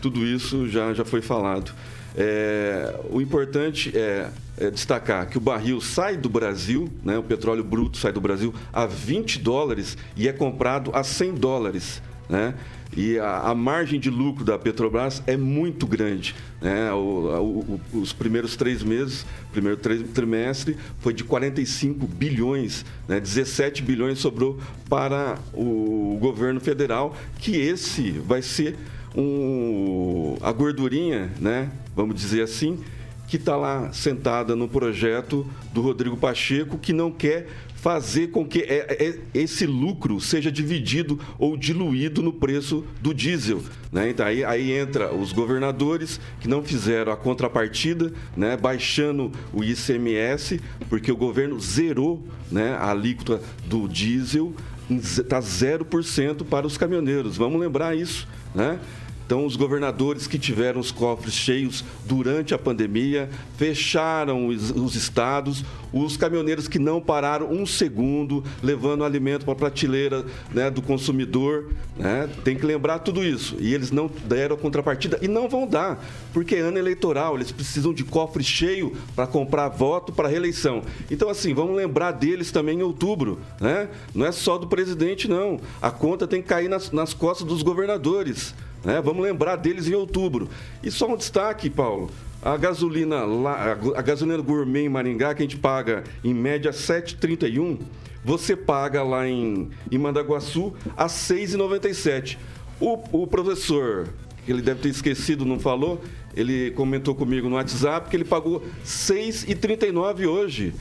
tudo 0.00 0.26
isso 0.26 0.68
já, 0.68 0.92
já 0.92 1.04
foi 1.04 1.22
falado. 1.22 1.72
É, 2.16 2.94
o 3.10 3.20
importante 3.20 3.96
é, 3.96 4.30
é, 4.56 4.70
destacar 4.70 5.28
que 5.28 5.36
o 5.36 5.40
barril 5.40 5.80
sai 5.80 6.16
do 6.16 6.28
Brasil, 6.28 6.88
né, 7.02 7.18
o 7.18 7.22
petróleo 7.22 7.64
bruto 7.64 7.98
sai 7.98 8.12
do 8.12 8.20
Brasil 8.20 8.54
a 8.72 8.86
20 8.86 9.40
dólares 9.40 9.98
e 10.16 10.28
é 10.28 10.32
comprado 10.32 10.90
a 10.94 11.02
100 11.02 11.34
dólares. 11.34 12.00
Né? 12.28 12.54
E 12.96 13.18
a, 13.18 13.40
a, 13.50 13.54
margem 13.54 13.98
de 13.98 14.08
lucro 14.08 14.44
da 14.44 14.56
Petrobras 14.56 15.22
é 15.26 15.36
muito 15.36 15.86
grande. 15.86 16.34
Né? 16.60 16.92
O, 16.92 17.80
o, 17.92 17.98
os 17.98 18.12
primeiros 18.12 18.56
três 18.56 18.82
meses, 18.82 19.26
primeiro 19.52 19.76
trimestre, 19.76 20.76
foi 21.00 21.12
de 21.12 21.24
45 21.24 22.06
bilhões, 22.06 22.84
né? 23.08 23.20
17 23.20 23.82
bilhões 23.82 24.20
sobrou 24.20 24.58
para 24.88 25.38
o 25.52 26.16
governo 26.20 26.60
federal, 26.60 27.16
que 27.38 27.56
esse 27.56 28.12
vai 28.12 28.40
ser 28.40 28.76
um, 29.16 30.36
a 30.40 30.52
gordurinha, 30.52 31.30
né? 31.40 31.70
vamos 31.94 32.16
dizer 32.16 32.42
assim, 32.42 32.78
que 33.26 33.36
está 33.36 33.56
lá 33.56 33.92
sentada 33.92 34.54
no 34.54 34.68
projeto 34.68 35.46
do 35.72 35.80
Rodrigo 35.80 36.16
Pacheco, 36.16 36.78
que 36.78 36.92
não 36.92 37.10
quer 37.10 37.48
fazer 37.84 38.28
com 38.28 38.46
que 38.46 38.60
é, 38.60 38.96
é, 38.98 39.18
esse 39.34 39.66
lucro 39.66 40.18
seja 40.18 40.50
dividido 40.50 41.20
ou 41.38 41.54
diluído 41.54 42.22
no 42.22 42.32
preço 42.32 42.82
do 42.98 43.12
diesel. 43.12 43.62
Né? 43.92 44.08
Então, 44.08 44.24
aí, 44.24 44.42
aí 44.42 44.72
entra 44.72 45.14
os 45.14 45.32
governadores 45.32 46.18
que 46.40 46.48
não 46.48 46.62
fizeram 46.62 47.12
a 47.12 47.16
contrapartida, 47.16 48.10
né? 48.34 48.56
baixando 48.56 49.30
o 49.52 49.62
ICMS, 49.62 50.62
porque 50.88 51.12
o 51.12 51.16
governo 51.16 51.60
zerou 51.60 52.26
né? 52.50 52.74
a 52.80 52.90
alíquota 52.90 53.42
do 53.66 53.86
diesel, 53.86 54.54
está 54.90 55.38
0% 55.38 56.42
para 56.44 56.66
os 56.66 56.78
caminhoneiros. 56.78 57.36
Vamos 57.36 57.60
lembrar 57.60 57.94
isso. 57.94 58.26
Né? 58.54 58.78
Então, 59.26 59.46
os 59.46 59.56
governadores 59.56 60.26
que 60.26 60.38
tiveram 60.38 60.80
os 60.80 60.90
cofres 60.90 61.32
cheios 61.32 61.84
durante 62.04 62.54
a 62.54 62.58
pandemia 62.58 63.30
fecharam 63.56 64.48
os, 64.48 64.70
os 64.70 64.94
estados, 64.94 65.64
os 65.92 66.16
caminhoneiros 66.16 66.68
que 66.68 66.78
não 66.78 67.00
pararam 67.00 67.50
um 67.50 67.64
segundo 67.64 68.44
levando 68.62 69.04
alimento 69.04 69.44
para 69.44 69.52
a 69.52 69.56
prateleira 69.56 70.24
né, 70.52 70.70
do 70.70 70.82
consumidor. 70.82 71.70
Né? 71.96 72.28
Tem 72.42 72.56
que 72.56 72.66
lembrar 72.66 72.98
tudo 72.98 73.24
isso. 73.24 73.56
E 73.60 73.72
eles 73.72 73.90
não 73.90 74.10
deram 74.26 74.56
a 74.56 74.58
contrapartida 74.58 75.18
e 75.22 75.28
não 75.28 75.48
vão 75.48 75.66
dar, 75.66 76.04
porque 76.32 76.56
é 76.56 76.60
ano 76.60 76.78
eleitoral, 76.78 77.36
eles 77.36 77.52
precisam 77.52 77.94
de 77.94 78.04
cofre 78.04 78.44
cheio 78.44 78.94
para 79.14 79.26
comprar 79.26 79.68
voto 79.68 80.12
para 80.12 80.28
reeleição. 80.28 80.82
Então, 81.10 81.28
assim, 81.28 81.54
vamos 81.54 81.76
lembrar 81.76 82.12
deles 82.12 82.50
também 82.50 82.80
em 82.80 82.82
outubro. 82.82 83.38
Né? 83.60 83.88
Não 84.14 84.26
é 84.26 84.32
só 84.32 84.58
do 84.58 84.66
presidente, 84.66 85.28
não. 85.28 85.60
A 85.80 85.90
conta 85.90 86.26
tem 86.26 86.42
que 86.42 86.48
cair 86.48 86.68
nas, 86.68 86.90
nas 86.90 87.14
costas 87.14 87.46
dos 87.46 87.62
governadores. 87.62 88.54
Né? 88.84 89.00
Vamos 89.00 89.22
lembrar 89.22 89.56
deles 89.56 89.88
em 89.88 89.94
outubro. 89.94 90.48
E 90.82 90.90
só 90.90 91.08
um 91.08 91.16
destaque, 91.16 91.70
Paulo. 91.70 92.10
A 92.42 92.56
gasolina, 92.56 93.24
lá, 93.24 93.78
a 93.96 94.02
gasolina 94.02 94.42
gourmet 94.42 94.84
em 94.84 94.88
Maringá, 94.88 95.34
que 95.34 95.42
a 95.42 95.46
gente 95.46 95.56
paga 95.56 96.04
em 96.22 96.34
média 96.34 96.72
7,31, 96.72 97.78
você 98.22 98.54
paga 98.54 99.02
lá 99.02 99.26
em, 99.26 99.70
em 99.90 99.98
Mandaguaçu 99.98 100.74
a 100.96 101.06
6,97. 101.06 102.36
O, 102.78 103.22
o 103.22 103.26
professor, 103.26 104.08
que 104.44 104.52
ele 104.52 104.60
deve 104.60 104.80
ter 104.80 104.90
esquecido, 104.90 105.46
não 105.46 105.58
falou, 105.58 106.02
ele 106.36 106.70
comentou 106.72 107.14
comigo 107.14 107.48
no 107.48 107.56
WhatsApp 107.56 108.10
que 108.10 108.16
ele 108.16 108.24
pagou 108.24 108.62
6,39 108.84 110.28
hoje. 110.28 110.74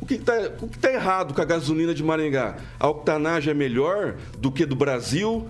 O 0.00 0.06
que 0.06 0.14
está 0.14 0.50
tá 0.80 0.92
errado 0.92 1.32
com 1.32 1.40
a 1.40 1.44
gasolina 1.44 1.94
de 1.94 2.02
Maringá? 2.02 2.58
A 2.78 2.88
octanagem 2.88 3.52
é 3.52 3.54
melhor 3.54 4.16
do 4.38 4.50
que 4.50 4.66
do 4.66 4.74
Brasil, 4.74 5.48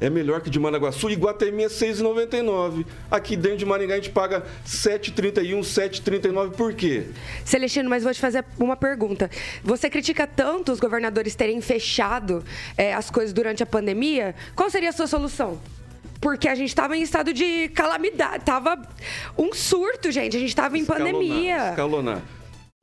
é 0.00 0.10
melhor 0.10 0.40
que 0.40 0.50
de 0.50 0.58
Managuaçu. 0.58 1.08
Iguatemi 1.10 1.64
é 1.64 1.68
6,99. 1.68 2.84
Aqui 3.10 3.36
dentro 3.36 3.58
de 3.58 3.66
Maringá 3.66 3.94
a 3.94 3.96
gente 3.96 4.10
paga 4.10 4.44
7,31, 4.66 5.60
7,39. 5.60 6.52
Por 6.52 6.74
quê? 6.74 7.06
Celestino, 7.44 7.88
mas 7.88 8.02
vou 8.02 8.12
te 8.12 8.20
fazer 8.20 8.44
uma 8.58 8.76
pergunta. 8.76 9.30
Você 9.62 9.88
critica 9.88 10.26
tanto 10.26 10.72
os 10.72 10.80
governadores 10.80 11.34
terem 11.34 11.60
fechado 11.60 12.44
é, 12.76 12.92
as 12.94 13.10
coisas 13.10 13.32
durante 13.32 13.62
a 13.62 13.66
pandemia. 13.66 14.34
Qual 14.54 14.68
seria 14.70 14.90
a 14.90 14.92
sua 14.92 15.06
solução? 15.06 15.60
porque 16.20 16.48
a 16.48 16.54
gente 16.54 16.70
estava 16.70 16.96
em 16.96 17.02
estado 17.02 17.34
de 17.34 17.68
calamidade, 17.74 18.46
tava 18.46 18.80
um 19.36 19.52
surto, 19.52 20.10
gente. 20.10 20.34
A 20.34 20.40
gente 20.40 20.48
estava 20.48 20.78
em 20.78 20.80
escalonar, 20.80 21.12
pandemia. 21.12 21.68
Escalonar. 21.68 22.22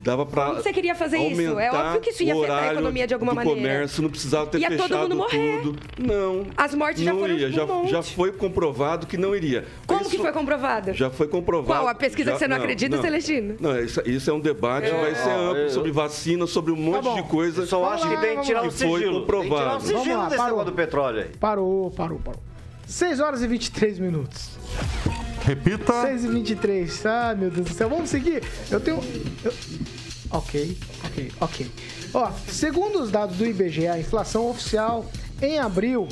Dava 0.02 0.26
para 0.26 0.46
Como 0.46 0.56
você 0.56 0.72
queria 0.72 0.96
fazer 0.96 1.18
isso? 1.18 1.58
É 1.60 1.70
óbvio 1.70 2.00
que 2.00 2.10
isso 2.10 2.24
ia 2.24 2.34
afetar 2.34 2.64
a 2.64 2.72
economia 2.72 3.06
de 3.06 3.14
alguma 3.14 3.32
maneira. 3.32 3.60
comércio, 3.60 4.02
não 4.02 4.10
precisava 4.10 4.46
ter 4.46 4.58
ia 4.58 4.68
fechado 4.68 4.88
todo 4.88 5.00
mundo 5.00 5.16
morrer. 5.16 5.60
tudo. 5.62 5.78
Não. 5.96 6.46
As 6.56 6.74
mortes 6.74 7.04
já 7.04 7.14
foram 7.14 7.34
ia. 7.34 7.46
Um 7.46 7.52
já, 7.52 7.66
monte. 7.66 7.90
já 7.90 8.02
foi 8.02 8.32
comprovado 8.32 9.06
que 9.06 9.16
não 9.16 9.34
iria. 9.34 9.64
Como 9.86 10.00
isso, 10.00 10.10
que 10.10 10.18
foi 10.18 10.32
comprovado? 10.32 10.92
Já 10.92 11.08
foi 11.08 11.28
comprovado. 11.28 11.80
Qual? 11.80 11.88
A 11.88 11.94
pesquisa 11.94 12.30
já, 12.30 12.32
que 12.32 12.38
você 12.40 12.48
não, 12.48 12.56
não 12.56 12.64
acredita, 12.64 12.96
não, 12.96 13.02
Celestino? 13.02 13.56
Não, 13.60 13.78
isso, 13.80 14.02
isso 14.04 14.28
é 14.28 14.32
um 14.34 14.40
debate, 14.40 14.88
é, 14.88 15.00
vai 15.00 15.14
ser 15.14 15.30
amplo, 15.30 15.58
eu... 15.58 15.70
sobre 15.70 15.92
vacina, 15.92 16.46
sobre 16.48 16.72
um 16.72 16.76
monte 16.76 17.04
tá 17.04 17.14
de 17.14 17.22
coisa. 17.22 17.62
Eu 17.62 17.66
só 17.66 17.84
acho 17.84 18.08
que 18.08 18.16
tem 18.16 18.38
que 18.38 18.46
tirar 18.46 18.66
o 18.66 18.70
sigilo. 18.72 18.98
Foi 18.98 19.20
comprovado. 19.20 19.84
Tem 19.84 19.86
que 19.86 19.86
tirar 19.86 19.98
o 19.98 20.00
sigilo 20.00 20.18
lá, 20.18 20.28
desse 20.28 20.36
parou. 20.36 20.64
do 20.64 20.72
petróleo 20.72 21.20
aí. 21.20 21.28
Parou, 21.38 21.90
parou, 21.92 22.18
parou. 22.18 22.42
6 22.86 23.20
horas 23.20 23.42
e 23.42 23.46
23 23.46 24.00
minutos. 24.00 24.58
Repita. 25.44 26.02
6 26.02 26.24
e 26.24 26.28
23. 26.28 27.06
Ah, 27.06 27.34
meu 27.36 27.50
Deus 27.50 27.68
do 27.68 27.74
céu. 27.74 27.88
Vamos 27.88 28.10
seguir? 28.10 28.42
Eu 28.70 28.80
tenho... 28.80 28.98
Ok, 30.30 30.78
ok, 31.04 31.32
ok. 31.40 31.70
Ó, 32.14 32.30
segundo 32.48 33.02
os 33.02 33.10
dados 33.10 33.36
do 33.36 33.46
IBGE, 33.46 33.86
a 33.86 33.98
inflação 33.98 34.48
oficial 34.48 35.04
em 35.42 35.58
abril 35.58 36.08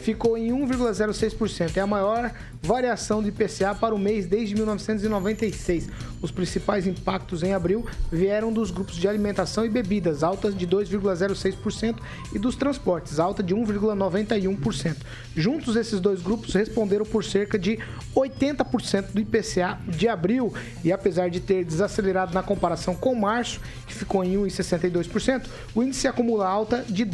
ficou 0.00 0.36
em 0.36 0.50
1,06%. 0.50 1.76
É 1.76 1.80
a 1.80 1.86
maior 1.86 2.32
variação 2.62 3.22
do 3.22 3.28
IPCA 3.28 3.74
para 3.74 3.94
o 3.94 3.98
mês 3.98 4.26
desde 4.26 4.54
1996. 4.54 5.88
Os 6.20 6.30
principais 6.30 6.86
impactos 6.86 7.42
em 7.42 7.54
abril 7.54 7.86
vieram 8.12 8.52
dos 8.52 8.70
grupos 8.70 8.96
de 8.96 9.08
alimentação 9.08 9.64
e 9.64 9.68
bebidas, 9.68 10.22
altas 10.22 10.56
de 10.56 10.66
2,06%, 10.66 11.96
e 12.34 12.38
dos 12.38 12.56
transportes, 12.56 13.18
alta 13.18 13.42
de 13.42 13.54
1,91%. 13.54 14.96
Juntos, 15.34 15.76
esses 15.76 16.00
dois 16.00 16.20
grupos 16.20 16.52
responderam 16.52 17.06
por 17.06 17.24
cerca 17.24 17.58
de 17.58 17.78
80% 18.14 19.12
do 19.12 19.20
IPCA 19.20 19.78
de 19.88 20.08
abril, 20.08 20.52
e 20.84 20.92
apesar 20.92 21.30
de 21.30 21.40
ter 21.40 21.64
desacelerado 21.64 22.34
na 22.34 22.42
comparação 22.42 22.94
com 22.94 23.14
março, 23.14 23.60
que 23.86 23.94
ficou 23.94 24.22
em 24.22 24.36
1,62%, 24.36 25.46
o 25.74 25.82
índice 25.82 26.06
acumula 26.06 26.46
alta 26.46 26.84
de 26.88 27.04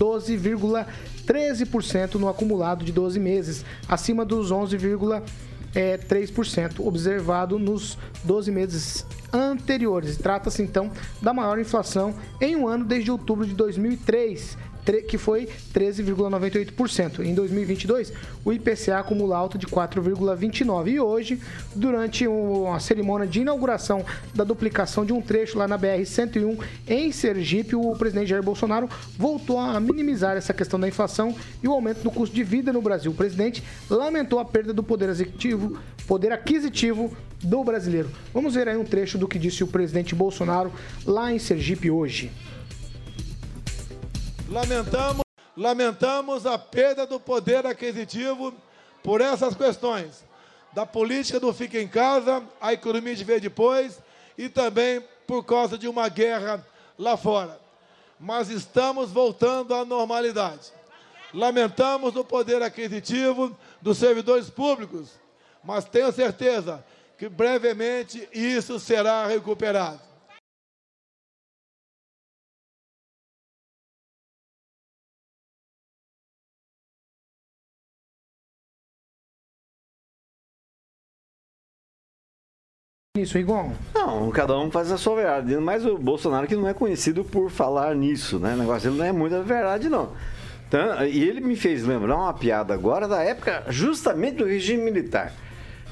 12,13% 1.27 2.15
no 2.15 2.29
acumulado 2.29 2.85
de 2.85 2.93
12 2.93 3.19
meses, 3.19 3.65
acima 3.89 4.25
dos 4.25 4.53
11,3% 4.53 5.23
é, 5.75 5.99
3% 5.99 6.81
observado 6.81 7.59
nos 7.59 7.99
12 8.25 8.51
meses 8.51 9.05
anteriores. 9.31 10.17
Trata-se 10.17 10.63
então 10.63 10.91
da 11.21 11.35
maior 11.35 11.59
inflação 11.59 12.15
em 12.41 12.57
um 12.57 12.67
ano 12.67 12.85
desde 12.85 13.11
outubro 13.11 13.47
de 13.47 13.53
2003, 13.53 14.57
que 14.93 15.19
foi 15.19 15.49
13,98%. 15.73 17.25
Em 17.25 17.35
2022, 17.35 18.13
o 18.45 18.53
IPCA 18.53 18.99
acumula 18.99 19.37
alta 19.37 19.59
de 19.59 19.67
4,29%. 19.67 20.89
E 20.89 21.01
hoje, 21.01 21.41
durante 21.75 22.25
a 22.73 22.79
cerimônia 22.79 23.27
de 23.27 23.41
inauguração 23.41 24.05
da 24.35 24.45
duplicação 24.45 25.05
de 25.05 25.13
um 25.13 25.21
trecho 25.21 25.59
lá 25.59 25.67
na 25.67 25.79
BR-101 25.79 26.59
em 26.87 27.13
Sergipe, 27.13 27.75
o 27.75 27.97
presidente 27.97 28.29
Jair 28.29 28.43
Bolsonaro 28.43 28.89
voltou 29.19 29.59
a 29.59 29.79
minimizar 29.81 30.37
essa 30.37 30.55
questão 30.55 30.79
da 30.79 30.89
inflação 30.89 31.35
e 31.63 31.69
o 31.69 31.73
aumento 31.73 32.03
do 32.03 32.11
custo 32.11 32.35
de 32.35 32.43
vida 32.43 32.73
no 32.73 32.81
Brasil. 32.83 33.11
O 33.11 33.15
presidente 33.15 33.63
lamentou 33.91 34.39
a 34.39 34.45
perda 34.45 34.73
do 34.73 34.83
poder 34.83 35.09
executivo, 35.09 35.79
poder 36.07 36.33
aquisitivo 36.33 37.15
do 37.43 37.63
brasileiro. 37.63 38.11
Vamos 38.33 38.55
ver 38.55 38.69
aí 38.69 38.77
um 38.77 38.85
trecho 38.85 39.19
do 39.19 39.29
que 39.29 39.39
disse 39.39 39.63
o 39.63 39.67
presidente 39.67 40.15
Bolsonaro 40.15 40.73
lá 41.05 41.33
em 41.33 41.39
Sergipe 41.39 41.91
hoje. 41.91 42.31
Lamentamos, 44.49 45.25
lamentamos 45.57 46.47
a 46.47 46.57
perda 46.57 47.05
do 47.05 47.19
poder 47.19 47.67
aquisitivo 47.67 48.55
por 49.03 49.21
essas 49.21 49.57
questões. 49.57 50.25
Da 50.73 50.87
política 50.87 51.41
do 51.41 51.53
fica 51.53 51.81
em 51.81 51.89
casa, 51.89 52.43
a 52.61 52.73
economia 52.73 53.17
de 53.17 53.25
ver 53.25 53.41
depois 53.41 53.99
e 54.39 54.49
também 54.49 55.03
por 55.27 55.43
causa 55.43 55.77
de 55.77 55.89
uma 55.89 56.09
guerra 56.09 56.65
lá 56.97 57.17
fora. 57.17 57.59
Mas 58.21 58.49
estamos 58.49 59.11
voltando 59.11 59.75
à 59.75 59.85
normalidade. 59.85 60.73
Lamentamos 61.35 62.15
o 62.15 62.25
poder 62.25 62.63
aquisitivo 62.63 63.57
dos 63.83 63.99
servidores 63.99 64.49
públicos, 64.49 65.11
mas 65.63 65.85
tenho 65.85 66.13
certeza 66.13 66.85
que 67.19 67.29
brevemente 67.29 68.29
isso 68.33 68.79
será 68.79 69.27
recuperado. 69.27 70.01
Isso? 83.27 83.73
Não, 83.95 84.31
cada 84.31 84.59
um 84.59 84.71
faz 84.71 84.91
a 84.93 84.97
sua 84.97 85.17
verdade. 85.17 85.57
Mas 85.57 85.85
o 85.85 85.97
Bolsonaro 85.97 86.47
que 86.47 86.57
não 86.57 86.69
é 86.69 86.75
conhecido 86.75 87.25
por 87.25 87.51
falar 87.51 87.95
nisso, 87.95 88.39
né? 88.39 88.55
O 88.55 88.59
negócio 88.59 88.91
dele 88.91 89.03
não 89.03 89.07
é 89.07 89.13
muita 89.13 89.43
verdade, 89.43 89.89
não. 89.89 90.11
Então, 90.69 91.05
e 91.05 91.23
ele 91.23 91.41
me 91.41 91.55
fez 91.55 91.85
lembrar 91.85 92.17
uma 92.17 92.35
piada 92.35 92.75
agora 92.75 93.07
da 93.07 93.23
época 93.23 93.65
justamente 93.69 94.37
do 94.37 94.45
regime 94.45 94.83
militar. 94.83 95.33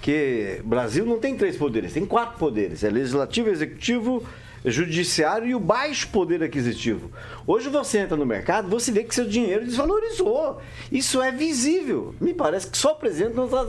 Que 0.03 0.61
Brasil 0.65 1.07
não 1.07 1.19
tem 1.19 1.37
três 1.37 1.57
poderes, 1.57 1.93
tem 1.93 2.05
quatro 2.05 2.39
poderes: 2.39 2.85
é 2.85 2.91
legislativo, 2.91 3.49
executivo, 3.49 4.23
judiciário 4.65 5.47
e 5.47 5.55
o 5.55 5.61
baixo 5.61 6.09
poder 6.09 6.43
aquisitivo. 6.43 7.11
Hoje 7.47 7.69
você 7.69 7.99
entra 7.99 8.17
no 8.17 8.25
mercado, 8.25 8.69
você 8.69 8.91
vê 8.91 9.05
que 9.05 9.15
seu 9.15 9.27
dinheiro 9.27 9.65
desvalorizou. 9.65 10.61
Isso 10.91 11.23
é 11.23 11.31
visível. 11.31 12.15
Me 12.21 12.33
parece 12.33 12.69
que 12.69 12.79
só 12.79 12.93
o 12.93 12.97
presidente 12.97 13.35
não 13.35 13.45
está 13.45 13.67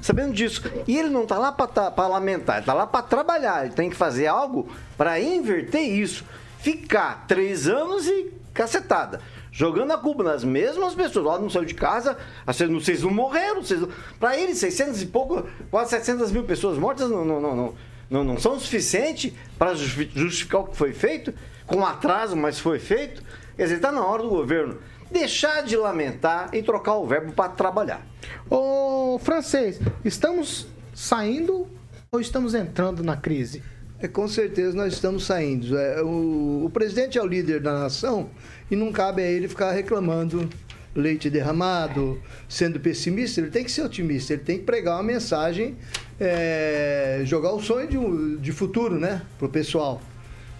sabendo 0.00 0.32
disso. 0.32 0.62
E 0.86 0.98
ele 0.98 1.10
não 1.10 1.24
está 1.24 1.38
lá 1.38 1.52
para 1.52 2.06
lamentar, 2.06 2.56
ele 2.56 2.62
está 2.62 2.74
lá 2.74 2.86
para 2.86 3.02
trabalhar. 3.02 3.66
Ele 3.66 3.74
tem 3.74 3.90
que 3.90 3.96
fazer 3.96 4.26
algo 4.26 4.68
para 4.96 5.20
inverter 5.20 5.82
isso. 5.82 6.24
Ficar 6.58 7.26
três 7.26 7.68
anos 7.68 8.06
e 8.06 8.32
cacetada 8.52 9.20
jogando 9.52 9.92
a 9.92 9.98
culpa 9.98 10.22
nas 10.22 10.44
mesmas 10.44 10.94
pessoas. 10.94 11.26
Lá 11.26 11.38
não 11.38 11.50
saiu 11.50 11.64
de 11.64 11.74
casa, 11.74 12.16
vocês 12.46 13.02
não 13.02 13.10
morreram. 13.10 13.62
Vocês... 13.62 13.82
Para 14.18 14.38
eles, 14.38 14.58
600 14.58 15.02
e 15.02 15.06
pouco, 15.06 15.44
quase 15.70 15.90
700 15.90 16.30
mil 16.32 16.44
pessoas 16.44 16.78
mortas 16.78 17.10
não, 17.10 17.24
não, 17.24 17.40
não, 17.40 17.56
não, 17.56 17.74
não, 18.10 18.24
não 18.24 18.38
são 18.38 18.58
suficientes 18.58 19.32
para 19.56 19.74
justificar 19.74 20.62
o 20.62 20.64
que 20.64 20.76
foi 20.76 20.92
feito, 20.92 21.32
com 21.66 21.86
atraso, 21.86 22.36
mas 22.36 22.58
foi 22.58 22.80
feito. 22.80 23.22
Quer 23.56 23.62
dizer, 23.62 23.76
está 23.76 23.92
na 23.92 24.04
hora 24.04 24.22
do 24.22 24.28
governo 24.28 24.78
deixar 25.10 25.62
de 25.62 25.76
lamentar 25.76 26.50
e 26.52 26.62
trocar 26.62 26.94
o 26.94 27.06
verbo 27.06 27.32
para 27.32 27.50
trabalhar. 27.50 28.06
Ô, 28.48 29.18
francês, 29.18 29.80
estamos 30.04 30.66
saindo 30.94 31.66
ou 32.12 32.20
estamos 32.20 32.54
entrando 32.54 33.02
na 33.02 33.16
crise? 33.16 33.62
É, 33.98 34.08
com 34.08 34.26
certeza 34.26 34.76
nós 34.76 34.94
estamos 34.94 35.24
saindo. 35.24 35.76
É, 35.76 36.02
o, 36.02 36.64
o 36.64 36.70
presidente 36.70 37.18
é 37.18 37.22
o 37.22 37.26
líder 37.26 37.60
da 37.60 37.72
nação 37.72 38.30
e 38.70 38.76
não 38.76 38.92
cabe 38.92 39.22
a 39.22 39.26
ele 39.26 39.48
ficar 39.48 39.72
reclamando 39.72 40.48
leite 40.94 41.30
derramado, 41.30 42.20
sendo 42.48 42.80
pessimista, 42.80 43.40
ele 43.40 43.50
tem 43.50 43.64
que 43.64 43.70
ser 43.70 43.82
otimista, 43.82 44.32
ele 44.32 44.42
tem 44.42 44.58
que 44.58 44.64
pregar 44.64 44.96
uma 44.96 45.02
mensagem, 45.02 45.76
é, 46.18 47.22
jogar 47.24 47.52
o 47.52 47.60
sonho 47.60 47.86
de, 47.86 48.42
de 48.42 48.52
futuro, 48.52 48.98
né, 48.98 49.22
pro 49.38 49.48
pessoal. 49.48 50.02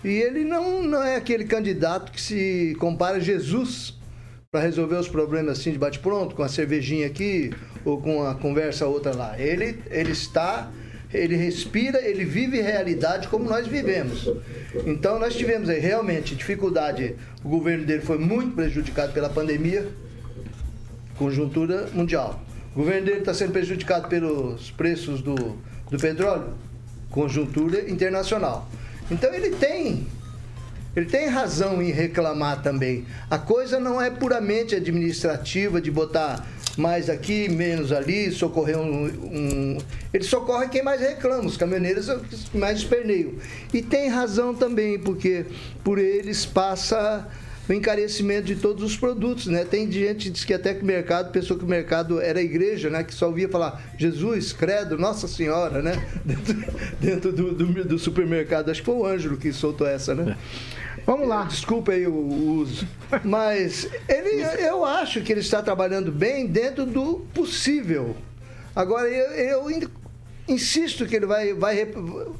E 0.05 0.09
ele 0.09 0.45
não, 0.45 0.83
não 0.83 1.03
é 1.03 1.17
aquele 1.17 1.45
candidato 1.45 2.11
que 2.11 2.21
se 2.21 2.77
compara 2.79 3.17
a 3.19 3.21
Jesus 3.21 3.99
para 4.51 4.61
resolver 4.61 4.97
os 4.97 5.09
problemas 5.09 5.59
assim 5.59 5.73
de 5.73 5.79
bate-pronto, 5.79 6.35
com 6.35 6.43
a 6.43 6.49
cervejinha 6.49 7.07
aqui 7.07 7.53
ou 7.85 8.01
com 8.01 8.27
a 8.27 8.35
conversa 8.35 8.87
outra 8.87 9.15
lá. 9.15 9.39
Ele, 9.39 9.79
ele 9.91 10.13
está 10.13 10.71
ele 11.13 11.35
respira, 11.35 12.01
ele 12.01 12.25
vive 12.25 12.61
realidade 12.61 13.29
como 13.29 13.45
nós 13.45 13.67
vivemos. 13.67 14.31
Então 14.87 15.19
nós 15.19 15.35
tivemos 15.35 15.69
aí 15.69 15.81
realmente 15.81 16.37
dificuldade. 16.37 17.17
O 17.45 17.49
governo 17.49 17.85
dele 17.85 18.03
foi 18.03 18.19
muito 18.19 18.55
prejudicado 18.55 19.13
pela 19.13 19.29
pandemia, 19.29 19.89
conjuntura 21.21 21.87
mundial. 21.93 22.41
O 22.75 22.79
governo 22.79 23.05
dele 23.05 23.19
está 23.19 23.35
sendo 23.35 23.53
prejudicado 23.53 24.09
pelos 24.09 24.71
preços 24.71 25.21
do, 25.21 25.35
do 25.35 25.99
petróleo, 25.99 26.55
conjuntura 27.11 27.91
internacional. 27.91 28.67
Então 29.11 29.33
ele 29.35 29.51
tem 29.51 30.07
ele 30.97 31.07
tem 31.07 31.29
razão 31.29 31.81
em 31.83 31.91
reclamar 31.91 32.63
também. 32.63 33.05
A 33.31 33.39
coisa 33.39 33.79
não 33.79 34.01
é 34.01 34.11
puramente 34.11 34.75
administrativa 34.75 35.79
de 35.79 35.91
botar 35.91 36.45
mais 36.77 37.11
aqui, 37.11 37.49
menos 37.49 37.93
ali, 37.93 38.33
socorrer 38.33 38.79
um, 38.79 39.05
um... 39.05 39.79
Ele 40.13 40.25
socorre 40.25 40.69
quem 40.69 40.83
mais 40.83 41.01
reclama, 41.01 41.45
os 41.45 41.57
caminhoneiros 41.57 42.09
mais 42.55 42.79
esperneiam. 42.79 43.33
E 43.75 43.83
tem 43.83 44.09
razão 44.09 44.55
também, 44.55 44.99
porque 44.99 45.45
por 45.85 45.99
eles 45.99 46.47
passa 46.47 47.29
o 47.71 47.73
encarecimento 47.73 48.47
de 48.47 48.57
todos 48.57 48.83
os 48.83 48.97
produtos, 48.97 49.47
né? 49.47 49.65
Tem 49.65 49.91
gente 49.91 50.25
que 50.25 50.31
diz 50.31 50.45
que 50.45 50.53
até 50.53 50.75
que 50.75 50.83
o 50.83 50.85
mercado, 50.85 51.31
pensou 51.31 51.57
que 51.57 51.65
o 51.65 51.69
mercado 51.69 52.21
era 52.21 52.41
a 52.41 52.43
igreja, 52.43 52.91
né? 52.91 53.05
Que 53.05 53.15
só 53.15 53.29
ouvia 53.29 53.49
falar 53.49 53.81
Jesus, 53.97 54.53
credo, 54.53 54.99
Nossa 54.99 55.29
Senhora, 55.29 55.81
né? 55.81 55.93
Dentro, 56.25 56.55
dentro 57.01 57.33
do, 57.33 57.53
do, 57.53 57.85
do, 57.85 57.99
supermercado. 57.99 58.71
Acho 58.71 58.81
que 58.81 58.87
foi 58.87 58.97
o 58.97 59.07
Ângelo 59.07 59.37
que 59.37 59.53
soltou 59.53 59.87
essa, 59.87 60.15
né? 60.17 60.37
Vamos 61.07 61.29
lá. 61.29 61.45
Desculpa 61.45 61.93
aí 61.93 62.07
o, 62.09 62.13
o 62.13 62.57
uso. 62.57 62.89
Mas 63.25 63.89
ele, 64.09 64.43
eu 64.67 64.85
acho 64.85 65.21
que 65.21 65.33
ele 65.33 65.41
está 65.41 65.63
trabalhando 65.63 66.11
bem 66.11 66.49
dentro 66.49 66.85
do 66.85 67.21
possível. 67.33 68.17
Agora, 68.75 69.09
eu, 69.09 69.31
eu 69.33 69.91
insisto 70.49 71.07
que 71.07 71.15
ele 71.15 71.27
vai, 71.27 71.55
vai 71.55 71.89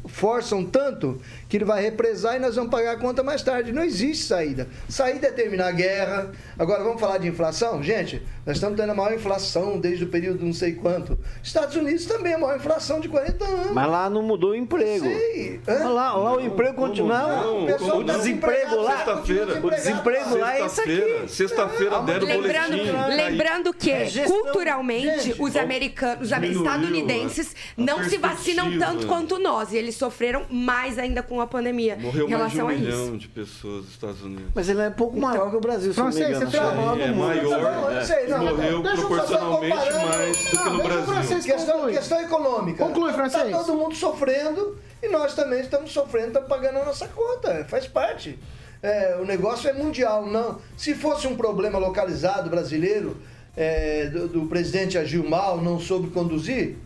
forçam 0.07 0.65
tanto 0.65 1.21
que 1.51 1.57
ele 1.57 1.65
vai 1.65 1.83
represar 1.83 2.37
e 2.37 2.39
nós 2.39 2.55
vamos 2.55 2.71
pagar 2.71 2.93
a 2.93 2.97
conta 2.97 3.25
mais 3.25 3.43
tarde. 3.43 3.73
Não 3.73 3.83
existe 3.83 4.25
saída. 4.25 4.69
Saída 4.89 5.27
é 5.27 5.33
terminar 5.33 5.67
a 5.67 5.73
guerra. 5.73 6.31
Agora 6.57 6.85
vamos 6.85 7.01
falar 7.01 7.19
de 7.19 7.27
inflação? 7.27 7.83
Gente, 7.83 8.23
nós 8.47 8.57
estamos 8.57 8.79
tendo 8.79 8.91
a 8.91 8.95
maior 8.95 9.13
inflação 9.13 9.77
desde 9.77 10.05
o 10.05 10.07
período 10.07 10.47
não 10.47 10.53
sei 10.53 10.75
quanto. 10.75 11.19
Estados 11.43 11.75
Unidos 11.75 12.07
também 12.07 12.35
a 12.35 12.39
maior 12.39 12.57
inflação 12.57 13.01
de 13.01 13.09
40 13.09 13.45
anos. 13.45 13.73
Mas 13.73 13.91
lá 13.91 14.09
não 14.09 14.23
mudou 14.23 14.51
o 14.51 14.55
emprego. 14.55 15.05
Sei. 15.05 15.61
Lá, 15.67 16.15
lá 16.15 16.37
o 16.37 16.41
emprego 16.41 16.75
continua. 16.75 17.19
Não, 17.19 17.67
o, 17.67 17.99
o 17.99 18.05
desemprego 18.05 18.77
lá. 18.77 18.97
Sexta-feira. 18.99 19.67
O 19.67 19.71
desemprego 19.71 20.39
lá 20.39 20.57
é 20.57 20.67
isso 20.67 20.81
aqui. 20.81 21.25
Sexta-feira 21.27 21.97
é. 21.97 22.03
deram 22.05 22.27
lembrando, 22.29 22.77
boletim. 22.77 23.17
Lembrando 23.17 23.75
que, 23.75 23.91
é 23.91 24.09
culturalmente, 24.25 25.21
gente, 25.25 25.43
os 25.43 25.57
americanos, 25.57 26.31
os 26.31 26.33
estadunidenses 26.33 27.57
não 27.77 28.05
se 28.05 28.17
vacinam 28.19 28.79
tanto 28.79 29.09
quanto 29.09 29.37
nós. 29.37 29.73
E 29.73 29.77
eles 29.77 29.97
sofreram 29.97 30.47
mais 30.49 30.97
ainda 30.97 31.25
com 31.25 31.40
a 31.41 31.47
pandemia. 31.47 31.97
Morreu 31.97 32.27
em 32.27 32.31
relação 32.31 32.67
mais 32.67 32.81
de 32.81 32.87
um 32.87 32.89
a 32.89 32.97
milhão 32.97 33.17
de 33.17 33.29
pessoas 33.29 33.85
nos 33.85 33.91
Estados 33.91 34.23
Unidos. 34.23 34.51
Mas 34.55 34.69
ele 34.69 34.81
é 34.81 34.91
pouco 34.91 35.19
maior 35.19 35.37
então, 35.37 35.51
que 35.51 35.57
o 35.57 35.61
Brasil, 35.61 35.93
se 35.93 35.99
não 35.99 36.09
me 36.09 36.17
engano. 36.17 36.51
Você 36.51 36.57
é, 36.57 36.61
é 36.61 37.13
maior, 37.13 37.93
é, 37.93 38.05
sei, 38.05 38.27
não, 38.29 38.45
morreu 38.45 38.83
proporcionalmente 38.83 39.93
mais 39.93 40.51
do 40.51 40.63
que 40.63 40.71
no 40.71 40.83
Brasil. 40.83 41.05
Francês, 41.05 41.45
questão, 41.45 41.87
questão 41.87 42.21
econômica. 42.21 42.85
Conclui, 42.85 43.13
francês. 43.13 43.45
Está 43.47 43.59
todo 43.59 43.77
mundo 43.77 43.95
sofrendo 43.95 44.79
e 45.03 45.09
nós 45.09 45.35
também 45.35 45.61
estamos 45.61 45.93
sofrendo, 45.93 46.29
estamos 46.29 46.49
pagando 46.49 46.79
a 46.79 46.85
nossa 46.85 47.09
conta. 47.09 47.65
Faz 47.69 47.87
parte. 47.87 48.39
É, 48.83 49.19
o 49.21 49.25
negócio 49.25 49.69
é 49.69 49.73
mundial, 49.73 50.27
não. 50.27 50.59
Se 50.77 50.95
fosse 50.95 51.27
um 51.27 51.37
problema 51.37 51.79
localizado 51.79 52.49
brasileiro, 52.49 53.17
é, 53.57 54.07
do, 54.07 54.29
do 54.29 54.47
presidente 54.47 54.97
agiu 54.97 55.29
mal, 55.29 55.61
não 55.61 55.79
soube 55.79 56.09
conduzir, 56.11 56.77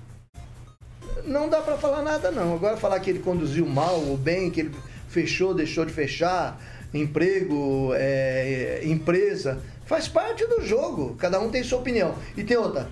não 1.26 1.48
dá 1.48 1.60
para 1.60 1.76
falar 1.76 2.02
nada 2.02 2.30
não. 2.30 2.54
Agora 2.54 2.76
falar 2.76 3.00
que 3.00 3.10
ele 3.10 3.18
conduziu 3.18 3.66
mal 3.66 4.00
ou 4.00 4.16
bem, 4.16 4.50
que 4.50 4.60
ele 4.60 4.74
fechou, 5.08 5.54
deixou 5.54 5.84
de 5.84 5.92
fechar, 5.92 6.60
emprego, 6.92 7.92
é, 7.94 8.80
empresa, 8.84 9.60
faz 9.86 10.08
parte 10.08 10.46
do 10.46 10.60
jogo. 10.62 11.16
Cada 11.18 11.40
um 11.40 11.50
tem 11.50 11.62
sua 11.62 11.78
opinião. 11.78 12.14
E 12.36 12.44
tem 12.44 12.56
outra. 12.56 12.88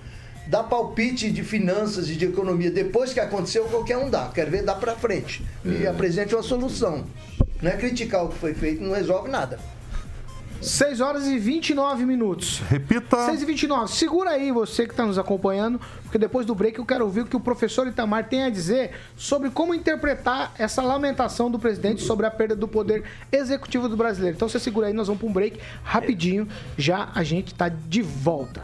Dar 0.47 0.63
palpite 0.63 1.31
de 1.31 1.43
finanças 1.43 2.09
e 2.09 2.15
de 2.15 2.25
economia 2.25 2.69
depois 2.69 3.13
que 3.13 3.19
aconteceu, 3.19 3.65
qualquer 3.65 3.97
um 3.97 4.09
dá. 4.09 4.29
Quero 4.33 4.51
ver 4.51 4.63
dar 4.63 4.75
para 4.75 4.95
frente. 4.95 5.43
E 5.63 5.87
apresente 5.87 6.35
uma 6.35 6.43
solução. 6.43 7.05
Não 7.61 7.71
é 7.71 7.77
criticar 7.77 8.25
o 8.25 8.29
que 8.29 8.37
foi 8.37 8.53
feito, 8.53 8.83
não 8.83 8.93
resolve 8.93 9.29
nada. 9.29 9.57
6 10.63 11.01
horas 11.01 11.27
e 11.27 11.37
29 11.37 12.05
minutos. 12.05 12.59
Repita. 12.69 13.25
6 13.25 13.41
e 13.41 13.45
29. 13.45 13.91
Segura 13.91 14.31
aí 14.31 14.51
você 14.51 14.85
que 14.85 14.91
está 14.91 15.05
nos 15.05 15.17
acompanhando, 15.17 15.79
porque 16.03 16.17
depois 16.17 16.45
do 16.45 16.55
break 16.55 16.79
eu 16.79 16.85
quero 16.85 17.03
ouvir 17.03 17.21
o 17.21 17.25
que 17.25 17.35
o 17.35 17.39
professor 17.39 17.87
Itamar 17.87 18.27
tem 18.27 18.43
a 18.43 18.49
dizer 18.49 18.91
sobre 19.17 19.49
como 19.49 19.73
interpretar 19.73 20.53
essa 20.57 20.81
lamentação 20.81 21.51
do 21.51 21.59
presidente 21.59 22.01
sobre 22.01 22.25
a 22.25 22.31
perda 22.31 22.55
do 22.55 22.67
poder 22.67 23.03
executivo 23.31 23.89
do 23.89 23.97
brasileiro. 23.97 24.35
Então 24.35 24.47
você 24.47 24.59
segura 24.59 24.87
aí, 24.87 24.93
nós 24.93 25.07
vamos 25.07 25.19
para 25.19 25.29
um 25.29 25.33
break 25.33 25.59
rapidinho. 25.83 26.47
Já 26.77 27.09
a 27.13 27.23
gente 27.23 27.53
está 27.53 27.67
de 27.69 28.01
volta. 28.01 28.63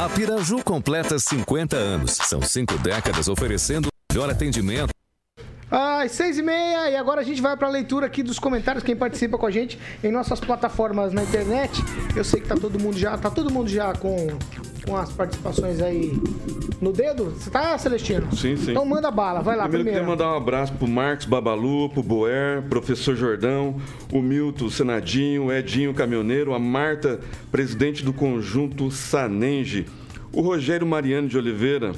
A 0.00 0.08
Piraju 0.08 0.62
completa 0.62 1.18
50 1.18 1.76
anos. 1.76 2.12
São 2.12 2.40
cinco 2.40 2.78
décadas 2.78 3.26
oferecendo 3.26 3.88
melhor 4.12 4.30
atendimento. 4.30 4.90
Às 5.68 6.12
seis 6.12 6.38
e 6.38 6.42
meia, 6.42 6.88
e 6.88 6.96
agora 6.96 7.20
a 7.20 7.24
gente 7.24 7.42
vai 7.42 7.56
para 7.56 7.66
a 7.66 7.70
leitura 7.70 8.06
aqui 8.06 8.22
dos 8.22 8.38
comentários, 8.38 8.84
quem 8.84 8.96
participa 8.96 9.36
com 9.36 9.44
a 9.44 9.50
gente 9.50 9.78
em 10.02 10.12
nossas 10.12 10.38
plataformas 10.38 11.12
na 11.12 11.22
internet. 11.24 11.82
Eu 12.16 12.22
sei 12.22 12.40
que 12.40 12.46
tá 12.46 12.54
todo 12.54 12.80
mundo 12.80 12.96
já, 12.96 13.18
tá 13.18 13.28
todo 13.28 13.52
mundo 13.52 13.68
já 13.68 13.92
com 13.92 14.28
com 14.88 14.96
as 14.96 15.12
participações 15.12 15.82
aí 15.82 16.18
no 16.80 16.92
dedo. 16.92 17.26
Você 17.36 17.50
tá, 17.50 17.76
Celestino? 17.76 18.34
Sim, 18.34 18.56
sim. 18.56 18.70
Então 18.70 18.86
manda 18.86 19.10
bala, 19.10 19.42
vai 19.42 19.54
lá 19.54 19.64
Primeiro, 19.64 19.84
primeiro. 19.84 20.00
queria 20.00 20.08
mandar 20.08 20.32
um 20.32 20.36
abraço 20.36 20.72
pro 20.72 20.88
Marcos 20.88 21.26
Babalu, 21.26 21.90
pro 21.90 22.02
Boer, 22.02 22.62
professor 22.70 23.14
Jordão, 23.14 23.76
o 24.10 24.22
Milton 24.22 24.64
o 24.64 24.70
Senadinho, 24.70 25.44
o 25.46 25.52
Edinho 25.52 25.92
Caminhoneiro, 25.92 26.54
a 26.54 26.58
Marta, 26.58 27.20
presidente 27.52 28.02
do 28.02 28.12
conjunto 28.14 28.90
Sanenge, 28.90 29.86
o 30.32 30.40
Rogério 30.40 30.86
Mariano 30.86 31.28
de 31.28 31.36
Oliveira. 31.36 31.92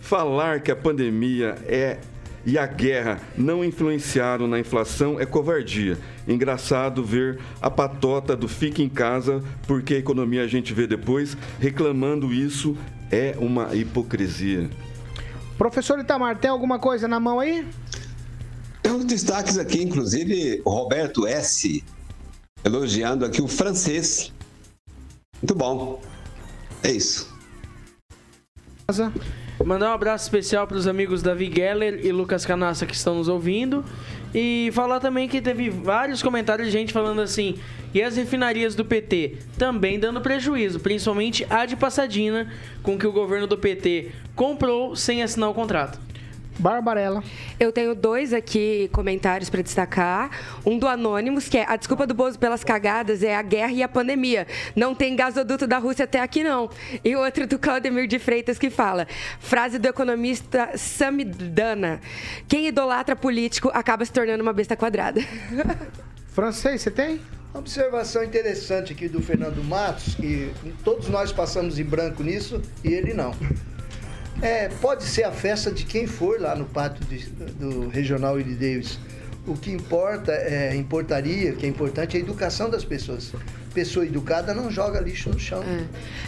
Falar 0.00 0.60
que 0.60 0.70
a 0.70 0.76
pandemia 0.76 1.56
é 1.64 1.98
e 2.44 2.58
a 2.58 2.66
guerra 2.66 3.20
não 3.36 3.64
influenciaram 3.64 4.46
na 4.46 4.58
inflação 4.58 5.20
é 5.20 5.26
covardia. 5.26 5.98
Engraçado 6.26 7.04
ver 7.04 7.40
a 7.60 7.70
patota 7.70 8.36
do 8.36 8.48
fica 8.48 8.82
em 8.82 8.88
casa 8.88 9.42
porque 9.66 9.94
a 9.94 9.98
economia 9.98 10.42
a 10.42 10.46
gente 10.46 10.72
vê 10.72 10.86
depois 10.86 11.36
reclamando 11.60 12.32
isso 12.32 12.76
é 13.10 13.36
uma 13.38 13.74
hipocrisia. 13.74 14.70
Professor 15.56 15.98
Itamar, 15.98 16.38
tem 16.38 16.50
alguma 16.50 16.78
coisa 16.78 17.06
na 17.06 17.20
mão 17.20 17.38
aí? 17.38 17.66
Tem 18.82 18.90
uns 18.90 19.04
destaques 19.04 19.58
aqui, 19.58 19.82
inclusive 19.82 20.60
o 20.64 20.70
Roberto 20.70 21.26
S. 21.26 21.84
elogiando 22.64 23.24
aqui 23.24 23.40
o 23.40 23.46
francês. 23.46 24.32
Muito 25.40 25.54
bom. 25.54 26.00
É 26.82 26.90
isso. 26.90 27.32
Mandar 29.64 29.90
um 29.90 29.94
abraço 29.94 30.24
especial 30.24 30.66
para 30.66 30.76
os 30.76 30.88
amigos 30.88 31.22
Davi 31.22 31.50
Geller 31.54 32.00
e 32.04 32.10
Lucas 32.10 32.44
Canassa 32.44 32.84
que 32.84 32.94
estão 32.94 33.14
nos 33.14 33.28
ouvindo. 33.28 33.84
E 34.34 34.70
falar 34.72 34.98
também 34.98 35.28
que 35.28 35.40
teve 35.40 35.70
vários 35.70 36.22
comentários 36.22 36.66
de 36.68 36.72
gente 36.72 36.92
falando 36.92 37.20
assim: 37.20 37.56
e 37.94 38.02
as 38.02 38.16
refinarias 38.16 38.74
do 38.74 38.84
PT 38.84 39.36
também 39.56 40.00
dando 40.00 40.20
prejuízo, 40.20 40.80
principalmente 40.80 41.46
a 41.48 41.64
de 41.64 41.76
Passadina, 41.76 42.50
com 42.82 42.98
que 42.98 43.06
o 43.06 43.12
governo 43.12 43.46
do 43.46 43.56
PT 43.56 44.10
comprou 44.34 44.96
sem 44.96 45.22
assinar 45.22 45.50
o 45.50 45.54
contrato. 45.54 45.98
Barbarella. 46.62 47.24
Eu 47.58 47.72
tenho 47.72 47.92
dois 47.92 48.32
aqui 48.32 48.88
comentários 48.92 49.50
para 49.50 49.62
destacar. 49.62 50.30
Um 50.64 50.78
do 50.78 50.86
Anônimos, 50.86 51.48
que 51.48 51.58
é 51.58 51.66
a 51.68 51.74
desculpa 51.74 52.06
do 52.06 52.14
Bozo 52.14 52.38
pelas 52.38 52.62
cagadas 52.62 53.24
é 53.24 53.34
a 53.34 53.42
guerra 53.42 53.72
e 53.72 53.82
a 53.82 53.88
pandemia. 53.88 54.46
Não 54.76 54.94
tem 54.94 55.16
gasoduto 55.16 55.66
da 55.66 55.78
Rússia 55.78 56.04
até 56.04 56.20
aqui, 56.20 56.44
não. 56.44 56.70
E 57.04 57.16
outro 57.16 57.48
do 57.48 57.58
Claudemir 57.58 58.06
de 58.06 58.20
Freitas, 58.20 58.58
que 58.58 58.70
fala: 58.70 59.08
frase 59.40 59.76
do 59.76 59.88
economista 59.88 60.70
Samidana. 60.76 62.00
Quem 62.46 62.68
idolatra 62.68 63.16
político 63.16 63.68
acaba 63.74 64.04
se 64.04 64.12
tornando 64.12 64.42
uma 64.42 64.52
besta 64.52 64.76
quadrada. 64.76 65.20
Francês, 66.32 66.80
você 66.80 66.90
tem? 66.92 67.20
Uma 67.52 67.58
observação 67.58 68.22
interessante 68.22 68.92
aqui 68.92 69.08
do 69.08 69.20
Fernando 69.20 69.62
Matos, 69.64 70.14
que 70.14 70.52
todos 70.84 71.08
nós 71.08 71.32
passamos 71.32 71.78
em 71.78 71.84
branco 71.84 72.22
nisso 72.22 72.62
e 72.84 72.92
ele 72.92 73.12
não. 73.12 73.34
É, 74.42 74.68
pode 74.80 75.04
ser 75.04 75.22
a 75.24 75.30
festa 75.30 75.70
de 75.70 75.84
quem 75.84 76.06
for 76.06 76.40
lá 76.40 76.54
no 76.56 76.64
pátio 76.64 77.04
de- 77.04 77.26
do 77.60 77.88
Regional 77.88 78.34
Willie 78.34 78.54
Davis. 78.56 78.98
O 79.46 79.56
que 79.56 79.70
importa, 79.72 80.32
é, 80.32 80.74
importaria, 80.74 81.52
o 81.52 81.56
que 81.56 81.64
é 81.66 81.68
importante 81.68 82.16
é 82.16 82.20
a 82.20 82.22
educação 82.22 82.68
das 82.68 82.84
pessoas. 82.84 83.32
Pessoa 83.74 84.04
educada 84.04 84.52
não 84.52 84.70
joga 84.70 85.00
lixo 85.00 85.30
no 85.30 85.38
chão. 85.38 85.62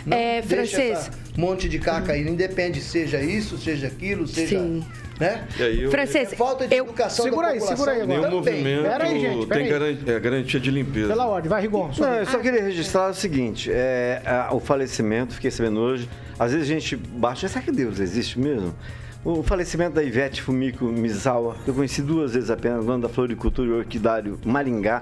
Não 0.07 0.17
É, 0.17 0.43
francês. 0.43 0.93
essa 0.99 1.11
monte 1.37 1.69
de 1.69 1.79
caca 1.79 2.13
aí, 2.13 2.27
independe, 2.27 2.81
seja 2.81 3.21
isso, 3.21 3.59
seja 3.59 3.87
aquilo, 3.89 4.27
seja. 4.27 4.59
Sim. 4.61 4.85
Né? 5.21 5.45
E 5.59 5.63
aí 5.63 5.83
eu- 5.83 5.91
Francês, 5.91 6.33
É 6.33 6.37
falta 6.37 6.67
de 6.67 6.75
educação 6.75 7.25
Segura 7.25 7.47
da 7.47 7.53
aí, 7.53 7.59
população. 7.61 7.85
segura 7.85 7.93
aí 7.93 8.03
agora. 8.03 8.29
Nenhum 8.31 8.43
Também. 8.43 8.55
movimento 8.65 8.83
Pera 8.83 9.05
aí, 9.05 9.21
gente, 9.21 9.47
pera 9.47 9.61
tem 9.61 9.65
aí. 9.65 9.71
garan- 9.71 10.17
é, 10.17 10.21
garantia 10.21 10.61
de 10.61 10.71
limpeza. 10.73 11.09
Pela 11.09 11.27
ordem, 11.27 11.49
vai, 11.49 11.63
Rigon. 11.63 11.91
Não, 11.99 12.15
eu 12.15 12.27
só 12.27 12.39
queria 12.39 12.63
registrar 12.63 13.11
o 13.11 13.15
seguinte: 13.15 13.71
é, 13.73 14.21
a- 14.27 14.49
o 14.53 14.59
falecimento, 14.59 15.35
fiquei 15.35 15.51
sabendo 15.53 15.79
hoje. 15.81 16.09
Às 16.39 16.53
vezes 16.53 16.69
a 16.69 16.73
gente 16.75 16.97
baixa. 16.97 17.47
Será 17.49 17.65
que 17.65 17.71
Deus 17.71 18.01
existe 18.01 18.39
mesmo? 18.41 18.75
O 19.25 19.43
falecimento 19.43 19.95
da 19.95 20.03
Ivete 20.03 20.43
Fumiko 20.43 20.85
Misawa, 20.87 21.57
que 21.65 21.71
eu 21.71 21.75
conheci 21.75 22.03
duas 22.03 22.35
vezes 22.35 22.51
apenas, 22.51 22.85
dona 22.85 22.99
da 23.07 23.09
Floricultura 23.09 23.69
e 23.71 23.73
Orquidário 23.73 24.39
Maringá, 24.45 25.01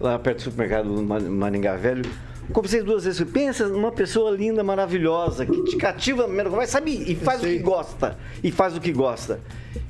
lá 0.00 0.18
perto 0.18 0.38
do 0.38 0.42
supermercado 0.44 0.92
do 0.92 1.02
Ma- 1.02 1.20
Maringá 1.20 1.76
Velho. 1.76 2.02
Conversei 2.52 2.82
duas 2.82 3.04
vezes. 3.04 3.22
Pensa 3.30 3.68
numa 3.68 3.92
pessoa 3.92 4.30
linda, 4.30 4.62
maravilhosa, 4.64 5.46
que 5.46 5.64
te 5.64 5.76
cativa, 5.76 6.26
mas 6.28 6.70
sabe, 6.70 6.92
e 7.06 7.14
faz 7.14 7.40
o 7.42 7.46
que 7.46 7.58
gosta. 7.58 8.18
E 8.42 8.50
faz 8.50 8.76
o 8.76 8.80
que 8.80 8.92
gosta. 8.92 9.40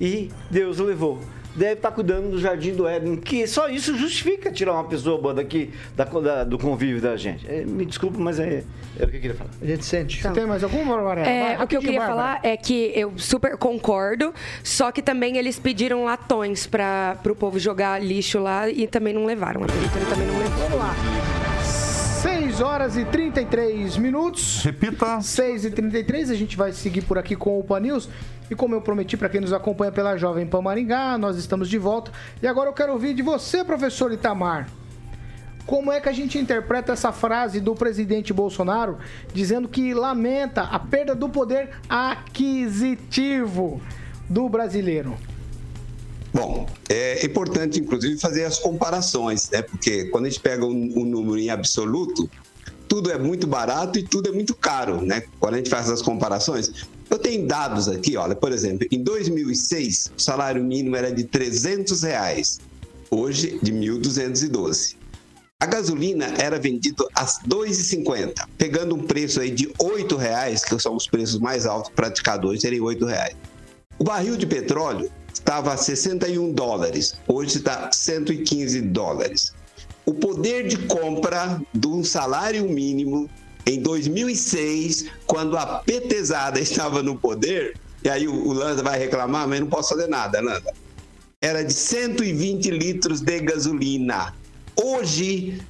E 0.01 0.31
Deus 0.51 0.79
o 0.81 0.85
levou. 0.85 1.19
Deve 1.53 1.73
estar 1.73 1.91
cuidando 1.91 2.31
do 2.31 2.39
jardim 2.39 2.73
do 2.73 2.87
Éden, 2.87 3.17
que 3.17 3.45
só 3.45 3.69
isso 3.69 3.97
justifica 3.97 4.53
tirar 4.53 4.73
uma 4.73 4.85
pessoa 4.85 5.21
boa 5.21 5.35
daqui, 5.35 5.71
da- 5.97 6.05
da- 6.05 6.45
do 6.45 6.57
convívio 6.57 7.01
da 7.01 7.17
gente. 7.17 7.45
É, 7.51 7.65
me 7.65 7.85
desculpa, 7.85 8.21
mas 8.21 8.39
é, 8.39 8.63
é 8.97 9.05
o 9.05 9.09
que 9.09 9.17
eu 9.17 9.21
queria 9.21 9.35
falar. 9.35 9.51
A 9.61 9.67
gente 9.67 9.85
sente. 9.85 10.23
Você 10.23 10.31
tem 10.31 10.47
mais 10.47 10.63
alguma, 10.63 10.95
Barbarella? 10.95 11.29
É, 11.29 11.57
Vai, 11.57 11.65
o 11.65 11.69
que 11.69 11.77
eu 11.77 11.81
queria 11.81 11.99
Bárbara. 11.99 12.17
falar 12.39 12.41
é 12.45 12.57
que 12.57 12.93
eu 12.95 13.13
super 13.17 13.57
concordo, 13.57 14.33
só 14.63 14.93
que 14.93 15.03
também 15.03 15.39
eles 15.39 15.59
pediram 15.59 16.05
latões 16.05 16.69
para 16.69 17.19
o 17.29 17.35
povo 17.35 17.59
jogar 17.59 18.01
lixo 18.01 18.39
lá 18.39 18.69
e 18.71 18.87
também 18.87 19.13
não 19.13 19.25
levaram. 19.25 19.65
A 19.65 19.67
prefeitura 19.67 20.05
também 20.07 20.29
não 20.29 20.39
levou. 20.39 20.57
Vamos 20.69 20.79
lá. 20.79 20.95
6 22.61 22.69
horas 22.69 22.97
e 22.99 23.07
33 23.07 23.97
minutos. 23.97 24.63
Repita. 24.63 25.19
6 25.19 25.65
e 25.65 25.71
33 25.71 26.31
a 26.31 26.35
gente 26.35 26.59
vai 26.59 26.73
seguir 26.73 27.01
por 27.01 27.17
aqui 27.17 27.35
com 27.35 27.59
o 27.59 27.65
Pan 27.65 27.81
News. 27.81 28.07
E 28.51 28.55
como 28.55 28.75
eu 28.75 28.83
prometi 28.83 29.17
para 29.17 29.31
quem 29.31 29.41
nos 29.41 29.55
acompanha 29.55 29.91
pela 29.91 30.15
Jovem 30.19 30.47
Pan 30.47 30.61
Maringá, 30.61 31.17
nós 31.17 31.39
estamos 31.39 31.71
de 31.71 31.79
volta. 31.79 32.13
E 32.43 32.47
agora 32.47 32.69
eu 32.69 32.75
quero 32.75 32.93
ouvir 32.93 33.15
de 33.15 33.23
você, 33.23 33.65
professor 33.65 34.13
Itamar. 34.13 34.69
Como 35.65 35.91
é 35.91 36.03
que 36.03 36.11
a 36.11 36.13
gente 36.13 36.37
interpreta 36.37 36.93
essa 36.93 37.11
frase 37.13 37.61
do 37.61 37.75
presidente 37.75 38.31
Bolsonaro 38.31 38.99
dizendo 39.33 39.67
que 39.67 39.95
lamenta 39.95 40.65
a 40.65 40.79
perda 40.79 41.15
do 41.15 41.31
poder 41.31 41.71
aquisitivo 41.89 43.81
do 44.29 44.51
brasileiro? 44.51 45.17
Bom, 46.33 46.67
é 46.91 47.25
importante, 47.25 47.81
inclusive, 47.81 48.19
fazer 48.19 48.45
as 48.45 48.59
comparações, 48.59 49.49
né? 49.51 49.63
Porque 49.63 50.05
quando 50.11 50.27
a 50.27 50.29
gente 50.29 50.41
pega 50.41 50.65
um, 50.65 50.93
um 50.95 51.05
número 51.05 51.39
em 51.39 51.51
absoluto, 51.51 52.31
tudo 52.91 53.13
é 53.13 53.17
muito 53.17 53.47
barato 53.47 54.01
e 54.01 54.03
tudo 54.03 54.31
é 54.31 54.33
muito 54.33 54.53
caro, 54.53 55.01
né? 55.01 55.23
Quando 55.39 55.55
a 55.55 55.57
gente 55.59 55.71
faz 55.71 55.89
as 55.89 56.03
comparações. 56.03 56.73
Eu 57.09 57.21
tenho 57.21 57.47
dados 57.47 57.89
aqui, 57.89 58.17
olha, 58.17 58.35
por 58.35 58.51
exemplo, 58.51 58.85
em 58.91 59.01
2006, 59.01 60.11
o 60.19 60.21
salário 60.21 60.63
mínimo 60.63 60.97
era 60.97 61.13
de 61.13 61.23
300 61.23 62.03
reais, 62.03 62.61
hoje 63.09 63.61
de 63.63 63.73
1.212. 63.73 64.97
A 65.61 65.67
gasolina 65.67 66.35
era 66.37 66.59
vendida 66.59 67.07
a 67.15 67.25
2,50, 67.25 68.49
pegando 68.59 68.97
um 68.97 69.03
preço 69.05 69.41
aí 69.41 69.53
de 69.53 69.73
8 69.79 70.17
reais, 70.17 70.65
que 70.65 70.77
são 70.81 70.97
os 70.97 71.07
preços 71.07 71.39
mais 71.39 71.67
altos 71.67 71.93
praticados 71.95 72.51
hoje, 72.51 72.63
seriam 72.63 72.87
8 72.87 73.07
reais. 73.07 73.37
O 74.01 74.05
barril 74.05 74.37
de 74.37 74.47
petróleo 74.47 75.09
estava 75.33 75.73
a 75.73 75.77
61 75.77 76.53
dólares, 76.53 77.15
hoje 77.29 77.59
está 77.59 77.93
115 77.93 78.81
dólares. 78.81 79.53
O 80.11 80.15
poder 80.15 80.67
de 80.67 80.77
compra 80.89 81.63
de 81.73 81.87
um 81.87 82.03
salário 82.03 82.69
mínimo 82.69 83.31
em 83.65 83.81
2006, 83.81 85.05
quando 85.25 85.57
a 85.57 85.65
petezada 85.79 86.59
estava 86.59 87.01
no 87.01 87.17
poder, 87.17 87.79
e 88.03 88.09
aí 88.09 88.27
o, 88.27 88.53
Landa 88.53 88.83
vai 88.83 88.99
reclamar, 88.99 89.47
mas 89.47 89.61
não 89.61 89.69
posso 89.69 89.91
fazer 89.91 90.09
nada, 90.09 90.41
Landa. 90.41 90.75
Era 91.41 91.63
de 91.63 91.73
120 91.73 92.73
litros 92.73 93.21
de 93.21 93.39
gasolina. 93.39 94.35
Hoje 94.75 95.63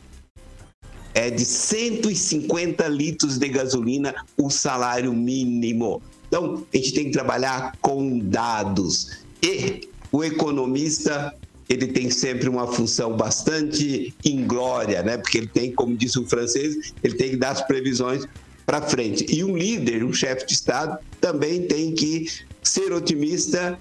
é 1.12 1.28
de 1.28 1.44
150 1.44 2.88
litros 2.88 3.36
de 3.36 3.46
gasolina 3.46 4.24
o 4.38 4.48
salário 4.48 5.12
mínimo. 5.12 6.02
Então, 6.28 6.66
a 6.72 6.76
gente 6.78 6.94
tem 6.94 7.04
que 7.04 7.10
trabalhar 7.10 7.76
com 7.82 8.18
dados. 8.20 9.18
E 9.42 9.86
o 10.10 10.24
economista, 10.24 11.34
ele 11.70 11.86
tem 11.86 12.10
sempre 12.10 12.48
uma 12.48 12.66
função 12.66 13.16
bastante 13.16 14.12
inglória, 14.24 15.04
né? 15.04 15.16
Porque 15.16 15.38
ele 15.38 15.46
tem, 15.46 15.72
como 15.72 15.96
disse 15.96 16.18
o 16.18 16.26
francês, 16.26 16.92
ele 17.00 17.14
tem 17.14 17.30
que 17.30 17.36
dar 17.36 17.50
as 17.50 17.62
previsões 17.62 18.26
para 18.66 18.82
frente. 18.82 19.24
E 19.28 19.44
um 19.44 19.56
líder, 19.56 20.02
um 20.02 20.12
chefe 20.12 20.44
de 20.46 20.52
Estado, 20.52 20.98
também 21.20 21.68
tem 21.68 21.94
que 21.94 22.26
ser 22.60 22.92
otimista 22.92 23.78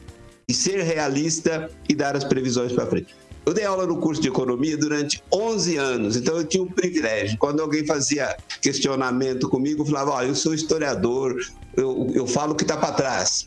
e 0.47 0.53
ser 0.53 0.83
realista 0.83 1.71
e 1.89 1.95
dar 1.95 2.15
as 2.15 2.23
previsões 2.23 2.71
para 2.71 2.85
frente. 2.85 3.15
Eu 3.43 3.53
dei 3.55 3.65
aula 3.65 3.87
no 3.87 3.97
curso 3.97 4.21
de 4.21 4.27
economia 4.27 4.77
durante 4.77 5.23
11 5.33 5.77
anos, 5.77 6.15
então 6.15 6.37
eu 6.37 6.43
tinha 6.43 6.61
um 6.61 6.67
privilégio. 6.67 7.39
Quando 7.39 7.59
alguém 7.59 7.83
fazia 7.87 8.37
questionamento 8.61 9.49
comigo, 9.49 9.81
eu 9.81 9.85
falava: 9.87 10.11
Olha, 10.11 10.27
eu 10.27 10.35
sou 10.35 10.53
historiador, 10.53 11.35
eu, 11.75 12.11
eu 12.13 12.27
falo 12.27 12.53
o 12.53 12.55
que 12.55 12.63
está 12.63 12.77
para 12.77 12.91
trás. 12.91 13.45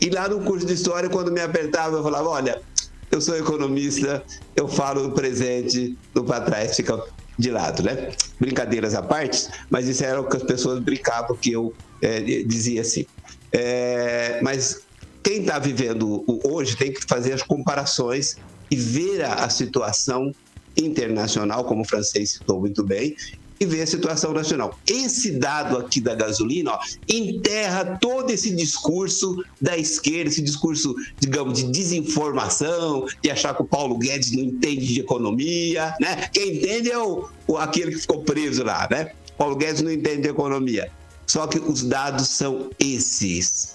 E 0.00 0.08
lá 0.08 0.28
no 0.28 0.40
curso 0.40 0.64
de 0.64 0.72
história, 0.72 1.10
quando 1.10 1.30
me 1.30 1.40
apertava, 1.42 1.96
eu 1.96 2.02
falava: 2.02 2.30
Olha, 2.30 2.62
eu 3.10 3.20
sou 3.20 3.36
economista, 3.36 4.24
eu 4.54 4.68
falo 4.68 5.06
o 5.06 5.12
presente, 5.12 5.96
do 6.14 6.24
para 6.24 6.44
trás 6.44 6.76
fica 6.76 7.02
de 7.38 7.50
lado, 7.50 7.82
né? 7.82 8.10
Brincadeiras 8.40 8.94
à 8.94 9.02
parte, 9.02 9.48
mas 9.70 9.88
isso 9.88 10.04
era 10.04 10.20
o 10.20 10.28
que 10.28 10.36
as 10.36 10.42
pessoas 10.42 10.80
brincavam, 10.80 11.36
que 11.36 11.52
eu 11.52 11.74
é, 12.02 12.20
dizia 12.20 12.80
assim. 12.80 13.06
É, 13.52 14.40
mas 14.42 14.82
quem 15.22 15.40
está 15.40 15.58
vivendo 15.58 16.24
hoje 16.44 16.76
tem 16.76 16.92
que 16.92 17.00
fazer 17.08 17.32
as 17.32 17.42
comparações 17.42 18.36
e 18.70 18.76
ver 18.76 19.22
a, 19.22 19.44
a 19.44 19.50
situação 19.50 20.30
internacional, 20.76 21.64
como 21.64 21.82
o 21.82 21.84
francês 21.86 22.32
citou 22.32 22.60
muito 22.60 22.84
bem, 22.84 23.14
e 23.58 23.66
ver 23.66 23.82
a 23.82 23.86
situação 23.86 24.32
nacional. 24.32 24.78
Esse 24.86 25.32
dado 25.32 25.78
aqui 25.78 26.00
da 26.00 26.14
gasolina 26.14 26.72
ó, 26.72 26.80
enterra 27.08 27.98
todo 28.00 28.30
esse 28.30 28.54
discurso 28.54 29.42
da 29.60 29.76
esquerda, 29.76 30.30
esse 30.30 30.42
discurso, 30.42 30.94
digamos, 31.18 31.58
de 31.58 31.70
desinformação, 31.70 33.06
de 33.22 33.30
achar 33.30 33.54
que 33.54 33.62
o 33.62 33.66
Paulo 33.66 33.96
Guedes 33.96 34.32
não 34.32 34.42
entende 34.42 34.86
de 34.86 35.00
economia, 35.00 35.94
né? 36.00 36.28
Quem 36.32 36.56
entende 36.56 36.90
é 36.90 36.98
o, 36.98 37.28
o 37.46 37.56
aquele 37.56 37.92
que 37.92 37.98
ficou 37.98 38.22
preso 38.22 38.64
lá, 38.64 38.86
né? 38.90 39.12
Paulo 39.38 39.56
Guedes 39.56 39.82
não 39.82 39.90
entende 39.90 40.22
de 40.22 40.28
economia. 40.28 40.90
Só 41.26 41.46
que 41.46 41.58
os 41.58 41.82
dados 41.82 42.28
são 42.28 42.70
esses. 42.78 43.74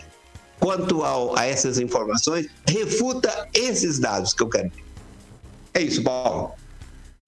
Quanto 0.60 1.04
ao, 1.04 1.38
a 1.38 1.46
essas 1.46 1.80
informações, 1.80 2.48
refuta 2.68 3.50
esses 3.54 4.00
dados 4.00 4.34
que 4.34 4.44
eu 4.44 4.50
quero. 4.50 4.72
É 5.74 5.82
isso, 5.82 6.04
Paulo. 6.04 6.52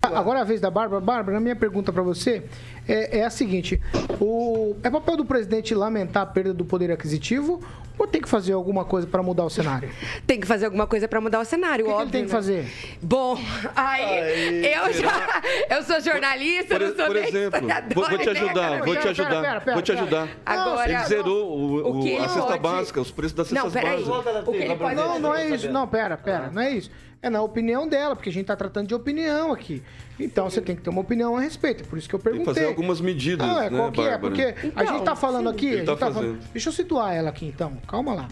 Agora 0.03 0.39
é 0.39 0.41
a 0.41 0.45
vez 0.45 0.59
da 0.59 0.69
Bárbara. 0.69 0.99
Bárbara, 0.99 1.39
minha 1.39 1.55
pergunta 1.55 1.93
para 1.93 2.03
você 2.03 2.43
é, 2.87 3.19
é, 3.19 3.25
a 3.25 3.29
seguinte: 3.29 3.81
o, 4.19 4.75
é 4.83 4.89
papel 4.89 5.17
do 5.17 5.25
presidente 5.25 5.73
lamentar 5.75 6.23
a 6.23 6.25
perda 6.25 6.53
do 6.53 6.65
poder 6.65 6.91
aquisitivo 6.91 7.61
ou 7.97 8.07
tem 8.07 8.19
que 8.21 8.27
fazer 8.27 8.53
alguma 8.53 8.83
coisa 8.83 9.05
para 9.05 9.21
mudar 9.21 9.45
o 9.45 9.49
cenário? 9.51 9.87
Tem 10.25 10.39
que 10.39 10.47
fazer 10.47 10.65
alguma 10.65 10.87
coisa 10.87 11.07
para 11.07 11.21
mudar 11.21 11.39
o 11.39 11.45
cenário, 11.45 11.85
O 11.85 11.87
que 11.89 11.93
que 11.93 12.01
óbvio. 12.01 12.05
ele 12.05 12.11
tem 12.11 12.21
que 12.25 12.31
né? 12.31 12.35
fazer? 12.35 12.97
Bom, 13.01 13.37
aí, 13.75 14.65
eu 14.65 14.93
já. 14.93 15.41
Eu 15.69 15.83
sou 15.83 16.01
jornalista, 16.01 16.75
Por, 16.75 16.81
eu 16.81 16.89
não 16.89 16.95
sou 16.95 17.05
por 17.05 17.15
exemplo, 17.17 17.59
vou, 17.93 18.09
vou 18.09 18.17
te 18.17 18.25
né, 18.25 18.31
ajudar, 18.31 18.69
vou 18.83 18.95
te 18.95 18.99
Pera, 18.99 19.09
ajudar, 19.11 19.41
pera, 19.41 19.61
pera, 19.61 19.73
vou 19.73 19.81
te 19.83 19.91
pera. 19.91 20.01
ajudar. 20.01 20.27
Agora- 20.45 20.91
ele 20.91 21.03
zerou 21.05 21.47
o, 21.51 21.75
o 21.87 21.99
o- 21.99 22.03
que 22.03 22.17
a 22.17 22.27
cesta 22.27 22.41
pode- 22.47 22.59
básica, 22.59 23.01
os 23.01 23.11
preços 23.11 23.33
das 23.33 23.47
cestas 23.47 23.63
Não, 23.63 23.71
peraí. 23.71 24.03
básicas. 24.03 24.47
O 24.47 24.51
que 24.51 24.57
ele 24.57 24.75
pode 24.75 24.95
Não, 24.95 25.19
não 25.19 25.35
é 25.35 25.49
isso. 25.49 25.71
Não, 25.71 25.87
pera, 25.87 26.17
pera. 26.17 26.49
Não 26.51 26.61
é 26.61 26.71
isso. 26.71 26.89
É 27.21 27.29
na 27.29 27.41
opinião 27.41 27.87
dela, 27.87 28.15
porque 28.17 28.29
a 28.29 28.33
gente 28.33 28.47
tá 28.47 28.55
tratando 28.55 28.87
de 28.87 28.93
opinião 28.95 29.53
aqui. 29.53 29.81
Então 30.19 30.49
você 30.49 30.61
tem 30.61 30.75
que 30.75 30.81
ter 30.81 30.89
uma 30.89 31.01
opinião 31.01 31.35
a 31.35 31.41
respeito. 31.41 31.83
Por 31.87 31.97
isso 31.97 32.07
que 32.07 32.15
eu 32.15 32.19
Tem 32.19 32.31
perguntei. 32.33 32.53
que 32.53 32.59
fazer 32.59 32.69
algumas 32.69 33.01
medidas, 33.01 33.47
Não, 33.47 33.59
é 33.59 33.69
né, 33.69 33.77
qual 33.77 33.91
que 33.91 34.01
é? 34.01 34.17
Porque 34.17 34.55
a 34.75 34.85
gente 34.85 35.03
tá 35.03 35.15
falando 35.15 35.49
aqui. 35.49 35.65
Ele 35.67 35.75
a 35.75 35.77
gente 35.79 35.87
tá 35.87 35.95
tá 35.95 36.11
falando-. 36.11 36.39
Deixa 36.51 36.69
eu 36.69 36.73
situar 36.73 37.13
ela 37.13 37.29
aqui 37.29 37.45
então. 37.45 37.77
Calma 37.87 38.13
lá. 38.13 38.27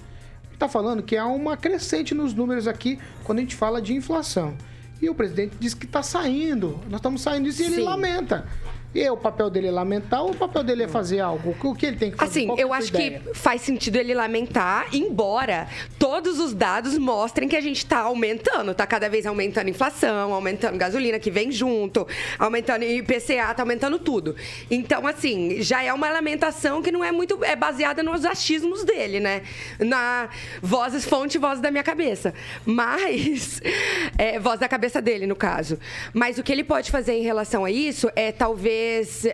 Ele 0.49 0.57
tá 0.57 0.67
falando 0.69 1.01
que 1.01 1.17
há 1.17 1.25
uma 1.25 1.57
crescente 1.57 2.13
nos 2.13 2.33
números 2.33 2.67
aqui 2.67 2.99
quando 3.23 3.39
a 3.39 3.41
gente 3.41 3.55
fala 3.55 3.81
de 3.81 3.93
inflação. 3.95 4.55
E 5.01 5.09
o 5.09 5.15
presidente 5.15 5.55
diz 5.59 5.73
que 5.73 5.87
tá 5.87 6.03
saindo. 6.03 6.79
Nós 6.87 6.99
estamos 6.99 7.21
saindo 7.23 7.45
disso 7.45 7.63
e 7.63 7.65
ele 7.65 7.75
Sim. 7.77 7.83
lamenta. 7.83 8.45
E 8.93 9.01
é 9.01 9.09
o 9.09 9.15
papel 9.15 9.49
dele 9.49 9.67
é 9.67 9.71
lamentar 9.71 10.21
ou 10.21 10.31
o 10.31 10.35
papel 10.35 10.63
dele 10.63 10.83
é 10.83 10.87
fazer 10.87 11.21
algo? 11.21 11.55
O 11.63 11.73
que 11.73 11.85
ele 11.85 11.95
tem 11.95 12.11
que 12.11 12.17
fazer? 12.17 12.39
Assim, 12.39 12.47
Qual 12.47 12.57
é 12.57 12.61
eu 12.61 12.73
acho 12.73 12.89
ideia? 12.89 13.19
que 13.19 13.33
faz 13.33 13.61
sentido 13.61 13.95
ele 13.95 14.13
lamentar, 14.13 14.87
embora 14.91 15.69
todos 15.97 16.39
os 16.39 16.53
dados 16.53 16.97
mostrem 16.97 17.47
que 17.47 17.55
a 17.55 17.61
gente 17.61 17.85
tá 17.85 17.99
aumentando, 17.99 18.73
tá 18.73 18.85
cada 18.85 19.07
vez 19.07 19.25
aumentando 19.25 19.69
inflação, 19.69 20.33
aumentando 20.33 20.77
gasolina 20.77 21.19
que 21.19 21.31
vem 21.31 21.51
junto, 21.53 22.05
aumentando 22.37 22.83
IPCA, 22.83 23.53
tá 23.55 23.63
aumentando 23.63 23.97
tudo. 23.97 24.35
Então, 24.69 25.07
assim, 25.07 25.61
já 25.61 25.81
é 25.81 25.93
uma 25.93 26.09
lamentação 26.09 26.81
que 26.81 26.91
não 26.91 27.01
é 27.01 27.13
muito 27.13 27.41
é 27.45 27.55
baseada 27.55 28.03
nos 28.03 28.25
achismos 28.25 28.83
dele, 28.83 29.21
né? 29.21 29.43
Na 29.79 30.27
vozes 30.61 31.05
fonte 31.05 31.37
voz 31.37 31.61
da 31.61 31.71
minha 31.71 31.83
cabeça. 31.83 32.33
Mas 32.65 33.61
é, 34.17 34.37
voz 34.37 34.59
da 34.59 34.67
cabeça 34.67 35.01
dele, 35.01 35.25
no 35.25 35.35
caso. 35.35 35.79
Mas 36.13 36.37
o 36.37 36.43
que 36.43 36.51
ele 36.51 36.63
pode 36.63 36.91
fazer 36.91 37.13
em 37.13 37.23
relação 37.23 37.63
a 37.63 37.71
isso 37.71 38.11
é 38.17 38.33
talvez 38.33 38.80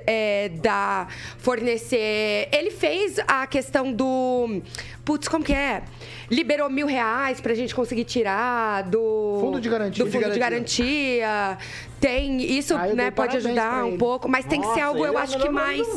é, 0.06 0.50
dar, 0.50 1.14
fornecer. 1.38 2.50
Ele 2.52 2.72
fez 2.72 3.20
a 3.28 3.46
questão 3.48 3.92
do. 3.92 4.62
Putz, 5.08 5.30
como 5.30 5.42
que 5.42 5.54
é? 5.54 5.84
Liberou 6.30 6.70
mil 6.70 6.86
reais 6.86 7.40
pra 7.40 7.54
gente 7.54 7.74
conseguir 7.74 8.04
tirar 8.04 8.84
do. 8.84 9.38
Fundo 9.40 9.62
de 9.62 9.70
garantia. 9.70 10.04
Do 10.04 10.12
fundo 10.12 10.30
de 10.30 10.38
garantia. 10.38 11.58
Tem. 11.98 12.42
Isso, 12.44 12.76
Ah, 12.76 12.88
né, 12.88 13.10
pode 13.10 13.38
ajudar 13.38 13.86
um 13.86 13.98
pouco. 13.98 14.28
Mas 14.28 14.44
tem 14.46 14.60
que 14.60 14.68
ser 14.68 14.72
Nossa, 14.82 14.86
algo, 14.86 15.06
eu 15.06 15.18
é 15.18 15.22
acho 15.22 15.40
que 15.40 15.48
mais. 15.50 15.88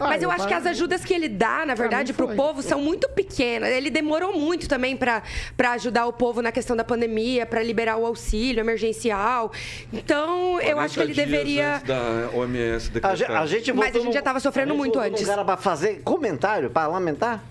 Ah, 0.00 0.08
Mas 0.08 0.20
eu 0.20 0.28
eu 0.28 0.32
acho 0.32 0.48
que 0.48 0.52
as 0.52 0.66
ajudas 0.66 1.04
que 1.04 1.14
ele 1.14 1.28
dá, 1.28 1.64
na 1.64 1.76
verdade, 1.76 2.12
pro 2.12 2.26
foi. 2.26 2.34
povo 2.34 2.60
são 2.60 2.80
muito 2.82 3.08
pequenas. 3.10 3.68
Ele 3.70 3.88
demorou 3.88 4.36
muito 4.36 4.68
também 4.68 4.96
pra 4.96 5.22
pra 5.56 5.70
ajudar 5.74 6.06
o 6.06 6.12
povo 6.12 6.42
na 6.42 6.50
questão 6.50 6.74
da 6.76 6.82
pandemia, 6.82 7.46
pra 7.46 7.62
liberar 7.62 7.96
o 7.98 8.04
auxílio 8.04 8.60
emergencial. 8.60 9.52
Então, 9.92 10.60
eu 10.60 10.80
acho 10.80 10.94
que 10.94 11.00
40 11.00 11.02
ele 11.02 11.14
deveria. 11.14 11.74
antes 11.76 11.86
da 11.86 12.30
OMS 12.34 12.88
A, 12.88 12.92
decretar. 12.92 13.16
ge- 13.16 13.24
a 13.26 13.46
gente 13.46 13.72
Mas 13.72 13.94
a 13.94 14.00
gente 14.00 14.12
já 14.12 14.22
tava 14.22 14.40
sofrendo 14.40 14.70
a 14.70 14.74
gente 14.74 14.78
muito 14.82 14.98
antes. 14.98 15.24
cara 15.24 15.44
pra 15.44 15.56
fazer 15.56 16.00
comentário, 16.02 16.68
pra 16.68 16.88
lamentar? 16.88 17.44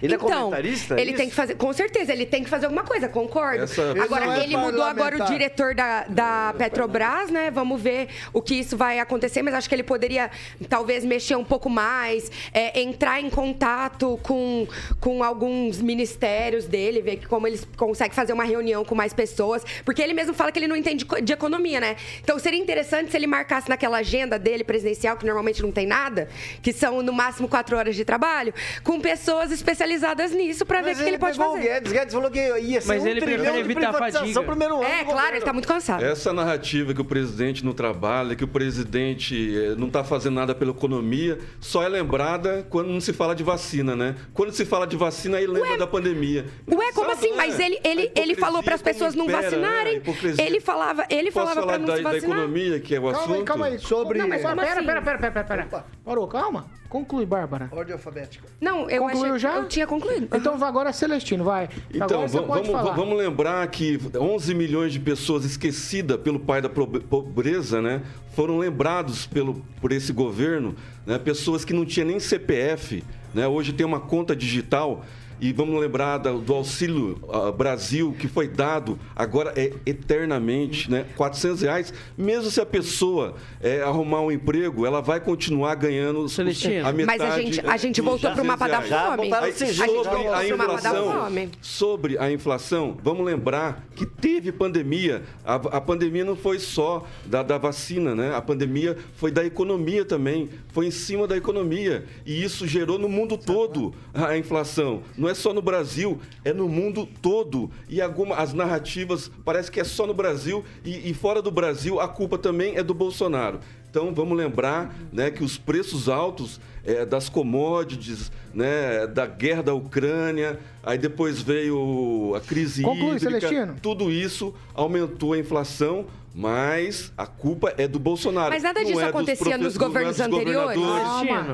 Ele 0.00 0.12
é 0.12 0.16
então, 0.16 0.28
comentarista? 0.28 0.94
é 0.94 1.00
ele 1.00 1.10
isso? 1.10 1.18
tem 1.18 1.28
que 1.28 1.34
fazer, 1.34 1.56
com 1.56 1.72
certeza, 1.72 2.12
ele 2.12 2.24
tem 2.24 2.44
que 2.44 2.48
fazer 2.48 2.66
alguma 2.66 2.84
coisa, 2.84 3.08
concordo. 3.08 3.64
Essa- 3.64 3.90
Agora, 4.00 4.38
é 4.38 4.44
ele 4.44 4.56
mudou 4.56 4.84
agora 4.84 5.24
o 5.24 5.26
diretor 5.26 5.74
da, 5.74 6.04
da 6.08 6.54
Petrobras, 6.56 7.30
né? 7.30 7.50
Vamos 7.50 7.82
ver 7.82 8.08
o 8.32 8.40
que 8.40 8.54
isso 8.54 8.76
vai 8.76 9.00
acontecer, 9.00 9.42
mas 9.42 9.54
acho 9.54 9.68
que 9.68 9.74
ele 9.74 9.82
poderia 9.82 10.30
talvez 10.68 11.04
mexer 11.04 11.34
um 11.34 11.42
pouco 11.44 11.68
mais, 11.68 12.30
é, 12.54 12.80
entrar 12.80 13.20
em 13.20 13.28
contato 13.28 14.20
com, 14.22 14.68
com 15.00 15.24
alguns 15.24 15.82
ministérios 15.82 16.64
dele, 16.64 17.02
ver 17.02 17.26
como 17.26 17.48
eles 17.48 17.66
conseguem 17.76 18.14
fazer 18.14 18.32
uma 18.32 18.44
reunião 18.44 18.84
com 18.84 18.94
mais 18.94 19.12
pessoas, 19.12 19.64
porque 19.84 20.00
ele 20.00 20.14
mesmo 20.14 20.32
fala 20.32 20.52
que 20.52 20.60
ele 20.60 20.68
não 20.68 20.76
entende 20.76 21.04
de 21.22 21.32
economia, 21.32 21.80
né? 21.80 21.96
Então 22.22 22.38
seria 22.38 22.60
interessante 22.60 23.10
se 23.10 23.16
ele 23.16 23.26
marcasse 23.26 23.68
naquela 23.68 23.98
agenda 23.98 24.38
dele 24.38 24.62
presidencial, 24.62 25.16
que 25.16 25.26
normalmente 25.26 25.60
não 25.60 25.72
tem 25.72 25.86
nada, 25.88 26.28
que 26.62 26.72
são 26.72 27.02
no 27.02 27.12
máximo 27.12 27.48
quatro 27.48 27.76
horas 27.76 27.96
de 27.96 28.04
trabalho, 28.04 28.54
com 28.84 29.00
pessoas 29.00 29.50
especializadas 29.50 29.87
nisso 30.36 30.66
pra 30.66 30.80
ver 30.80 30.84
o 30.84 30.88
Mas 30.88 30.98
que, 30.98 31.02
que 31.04 31.10
ele 31.10 31.18
pode 31.18 31.36
fazer. 31.36 31.58
O 31.58 31.60
Guedes, 31.62 31.92
Guedes 31.92 32.14
falou 32.14 32.30
que 32.30 32.38
ia 32.58 32.80
ser 32.80 32.88
Mas 32.88 33.02
um 33.02 33.06
ele 33.08 33.20
trilhão 33.20 33.38
prefere 33.44 33.62
de 33.64 33.70
evitar 33.70 33.88
a 33.88 33.92
privatização 33.92 34.26
fadiga. 34.26 34.42
primeiro 34.44 34.74
ano 34.76 34.84
É, 34.84 35.04
claro, 35.04 35.36
ele 35.36 35.44
tá 35.44 35.52
muito 35.52 35.68
cansado. 35.68 36.04
Essa 36.04 36.32
narrativa 36.32 36.92
que 36.94 37.00
o 37.00 37.04
presidente 37.04 37.64
não 37.64 37.72
trabalha, 37.72 38.34
que 38.36 38.44
o 38.44 38.48
presidente 38.48 39.56
eh, 39.56 39.74
não 39.76 39.86
está 39.88 40.04
fazendo 40.04 40.34
nada 40.34 40.54
pela 40.54 40.70
economia, 40.70 41.38
só 41.60 41.82
é 41.82 41.88
lembrada 41.88 42.66
quando 42.70 42.88
não 42.88 43.00
se 43.00 43.12
fala 43.12 43.34
de 43.34 43.42
vacina, 43.42 43.94
né? 43.96 44.14
Quando 44.34 44.52
se 44.52 44.64
fala 44.64 44.86
de 44.86 44.96
vacina, 44.96 45.38
aí 45.38 45.46
lembra 45.46 45.76
da 45.78 45.86
pandemia. 45.86 46.46
Ué, 46.70 46.92
como 46.92 47.10
assim? 47.10 47.30
né? 47.30 47.36
Mas 47.36 47.58
ele, 47.58 47.78
ele, 47.84 48.10
ele 48.14 48.34
falava 48.34 48.62
para 48.62 48.74
as 48.74 48.82
pessoas 48.82 49.14
não 49.14 49.24
impera, 49.24 49.42
né? 49.42 49.48
Vacinarem. 49.50 49.96
hipocrisia. 49.96 50.44
Ele 50.44 50.60
falava, 50.60 51.04
ele 51.10 51.30
Posso 51.30 51.46
falava 51.46 51.60
falar 51.60 51.66
para 51.72 51.78
não 51.78 51.86
da, 51.86 51.96
se 51.96 52.02
da 52.02 52.10
vacinar. 52.12 52.38
economia, 52.38 52.80
que 52.80 52.94
é 52.94 52.98
o 52.98 53.02
Calma 53.02 53.18
assunto? 53.18 53.34
aí, 53.38 53.44
calma 53.44 53.66
aí. 53.66 53.78
Sobre- 53.78 54.18
Não, 54.18 54.28
mas 54.28 54.42
pera, 54.42 54.52
assim? 54.54 54.84
pera, 54.86 55.02
pera, 55.02 55.18
pera, 55.18 55.30
pera, 55.44 55.44
pera. 55.66 55.84
Parou, 56.04 56.26
calma. 56.28 56.66
Conclui, 56.88 57.26
Bárbara. 57.26 57.68
Ordem 57.70 57.92
alfabética. 57.92 58.48
Não, 58.60 58.88
eu 58.88 59.02
Concluiu 59.02 59.34
achei, 59.34 59.38
já? 59.38 59.56
eu 59.56 59.68
tinha 59.68 59.86
concluído. 59.86 60.28
Então 60.34 60.62
agora 60.64 60.92
Celestino, 60.92 61.44
vai. 61.44 61.68
Então, 61.92 62.26
vamos, 62.26 62.68
vamos 62.68 63.18
lembrar 63.18 63.66
que 63.68 64.00
11 64.16 64.54
milhões 64.54 64.92
de 64.92 65.00
pessoas 65.00 65.44
esquecidas 65.44 66.18
pelo 66.18 66.40
pai 66.40 66.62
da 66.62 66.68
pobreza, 66.68 67.82
né? 67.82 68.02
Foram 68.34 68.58
lembrados 68.58 69.26
pelo, 69.26 69.62
por 69.80 69.92
esse 69.92 70.12
governo, 70.12 70.74
né? 71.04 71.18
Pessoas 71.18 71.64
que 71.64 71.74
não 71.74 71.84
tinham 71.84 72.06
nem 72.06 72.18
CPF, 72.18 73.04
né? 73.34 73.46
Hoje 73.46 73.72
tem 73.72 73.84
uma 73.84 74.00
conta 74.00 74.34
digital 74.34 75.04
e 75.40 75.52
vamos 75.52 75.80
lembrar 75.80 76.18
do 76.18 76.54
Auxílio 76.54 77.18
ah, 77.30 77.52
Brasil 77.52 78.14
que 78.18 78.26
foi 78.28 78.48
dado 78.48 78.98
agora 79.14 79.52
é 79.56 79.72
eternamente, 79.86 80.90
né? 80.90 81.06
400 81.16 81.62
reais. 81.62 81.94
Mesmo 82.16 82.50
se 82.50 82.60
a 82.60 82.66
pessoa 82.66 83.34
eh, 83.60 83.80
arrumar 83.82 84.20
um 84.20 84.32
emprego, 84.32 84.84
ela 84.86 85.00
vai 85.00 85.20
continuar 85.20 85.74
ganhando 85.76 86.20
os- 86.20 86.38
a 86.38 86.44
metade. 86.44 87.04
Mas 87.04 87.20
a 87.20 87.40
gente, 87.40 87.60
a 87.60 87.76
gente 87.76 88.00
voltou 88.00 88.30
pro 88.32 88.42
200 88.42 88.46
mapa 88.46 88.68
da 88.68 88.82
fome. 88.82 89.32
Aí, 89.34 89.52
sobre 89.52 89.98
a 89.98 90.10
pro 90.10 90.18
mapa 90.18 90.30
da 90.30 90.48
inflação, 90.48 91.12
fome. 91.12 91.50
sobre 91.60 92.18
a 92.18 92.32
inflação, 92.32 92.96
vamos 93.02 93.24
lembrar 93.24 93.84
que 93.94 94.04
teve 94.06 94.50
pandemia. 94.52 95.22
A, 95.44 95.54
a 95.54 95.80
pandemia 95.80 96.24
não 96.24 96.36
foi 96.36 96.58
só 96.58 97.06
da, 97.24 97.42
da 97.42 97.58
vacina, 97.58 98.14
né? 98.14 98.34
A 98.34 98.42
pandemia 98.42 98.96
foi 99.14 99.30
da 99.30 99.44
economia 99.44 100.04
também, 100.04 100.48
foi 100.72 100.86
em 100.86 100.90
cima 100.90 101.26
da 101.26 101.36
economia 101.36 102.04
e 102.26 102.42
isso 102.42 102.66
gerou 102.66 102.98
no 102.98 103.08
mundo 103.08 103.36
todo 103.36 103.94
a 104.12 104.36
inflação. 104.36 105.02
Não 105.16 105.27
é 105.28 105.34
só 105.34 105.52
no 105.52 105.62
Brasil, 105.62 106.20
é 106.44 106.52
no 106.52 106.68
mundo 106.68 107.08
todo. 107.20 107.70
E 107.88 108.00
alguma, 108.00 108.36
as 108.36 108.52
narrativas 108.52 109.30
parece 109.44 109.70
que 109.70 109.80
é 109.80 109.84
só 109.84 110.06
no 110.06 110.14
Brasil 110.14 110.64
e, 110.84 111.10
e 111.10 111.14
fora 111.14 111.42
do 111.42 111.50
Brasil 111.50 112.00
a 112.00 112.08
culpa 112.08 112.38
também 112.38 112.76
é 112.76 112.82
do 112.82 112.94
Bolsonaro. 112.94 113.60
Então 113.90 114.12
vamos 114.14 114.36
lembrar 114.36 114.94
né, 115.12 115.30
que 115.30 115.42
os 115.42 115.56
preços 115.56 116.08
altos 116.08 116.60
eh, 116.84 117.06
das 117.06 117.28
commodities, 117.28 118.30
né, 118.52 119.06
da 119.06 119.26
guerra 119.26 119.62
da 119.62 119.74
Ucrânia, 119.74 120.58
aí 120.82 120.98
depois 120.98 121.40
veio 121.40 122.34
a 122.36 122.40
crise 122.40 122.82
Conclui, 122.82 123.16
hídrica, 123.16 123.40
Celestino. 123.40 123.76
tudo 123.80 124.10
isso 124.10 124.54
aumentou 124.74 125.32
a 125.32 125.38
inflação, 125.38 126.04
mas 126.40 127.12
a 127.18 127.26
culpa 127.26 127.74
é 127.76 127.88
do 127.88 127.98
Bolsonaro. 127.98 128.50
Mas 128.54 128.62
nada 128.62 128.78
Não 128.80 128.86
disso 128.86 129.00
é 129.00 129.02
dos 129.06 129.10
acontecia 129.10 129.58
nos 129.58 129.76
profe- 129.76 129.90
não 129.92 130.00
é 130.00 130.04
governos 130.04 130.16
dos 130.16 130.26
anteriores? 130.26 130.80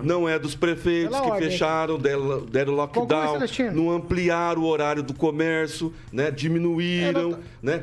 Não 0.04 0.28
é 0.28 0.38
dos 0.38 0.54
prefeitos 0.54 1.08
Pela 1.16 1.22
que 1.24 1.30
ordem. 1.32 1.50
fecharam, 1.50 1.98
deram, 1.98 2.40
deram 2.44 2.74
lockdown, 2.74 3.38
não 3.72 3.90
ampliaram 3.90 4.60
o 4.60 4.66
horário 4.66 5.02
do 5.02 5.14
comércio, 5.14 5.90
né, 6.12 6.30
diminuíram, 6.30 7.08
É, 7.08 7.22
não 7.32 7.38
né? 7.62 7.82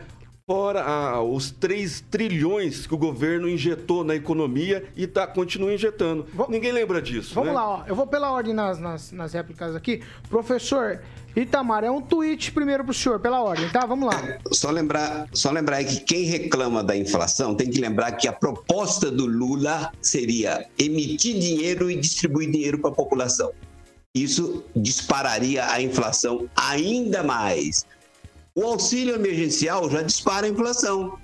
Fora 0.51 0.83
a- 0.83 1.23
os 1.23 1.49
3 1.49 2.03
trilhões 2.11 2.85
que 2.85 2.93
o 2.93 2.97
governo 2.97 3.47
injetou 3.47 4.03
na 4.03 4.17
economia 4.17 4.83
e 4.97 5.07
tá, 5.07 5.25
continua 5.25 5.73
injetando. 5.73 6.27
Ninguém 6.49 6.73
lembra 6.73 7.01
disso. 7.01 7.33
Vamos 7.33 7.51
né? 7.51 7.55
lá, 7.55 7.69
ó. 7.69 7.83
Eu 7.87 7.95
vou 7.95 8.05
pela 8.05 8.29
ordem 8.29 8.53
nas, 8.53 8.77
nas, 8.77 9.13
nas 9.13 9.31
réplicas 9.31 9.77
aqui. 9.77 10.03
Professor 10.29 10.99
Itamar, 11.33 11.85
é 11.85 11.89
um 11.89 12.01
tweet 12.01 12.51
primeiro 12.51 12.83
pro 12.83 12.93
senhor, 12.93 13.17
pela 13.21 13.41
ordem, 13.41 13.69
tá? 13.69 13.85
Vamos 13.85 14.13
lá. 14.13 14.39
Só 14.51 14.69
lembrar, 14.71 15.29
só 15.31 15.51
lembrar 15.51 15.77
aí 15.77 15.85
que 15.85 16.01
quem 16.01 16.25
reclama 16.25 16.83
da 16.83 16.97
inflação 16.97 17.55
tem 17.55 17.69
que 17.69 17.79
lembrar 17.79 18.11
que 18.11 18.27
a 18.27 18.33
proposta 18.33 19.09
do 19.09 19.25
Lula 19.25 19.89
seria 20.01 20.67
emitir 20.77 21.39
dinheiro 21.39 21.89
e 21.89 21.95
distribuir 21.95 22.51
dinheiro 22.51 22.77
para 22.77 22.89
a 22.89 22.93
população. 22.93 23.53
Isso 24.13 24.65
dispararia 24.75 25.65
a 25.71 25.81
inflação 25.81 26.49
ainda 26.57 27.23
mais. 27.23 27.85
O 28.53 28.63
auxílio 28.63 29.15
emergencial 29.15 29.89
já 29.89 30.01
dispara 30.01 30.45
a 30.45 30.49
inflação. 30.49 31.17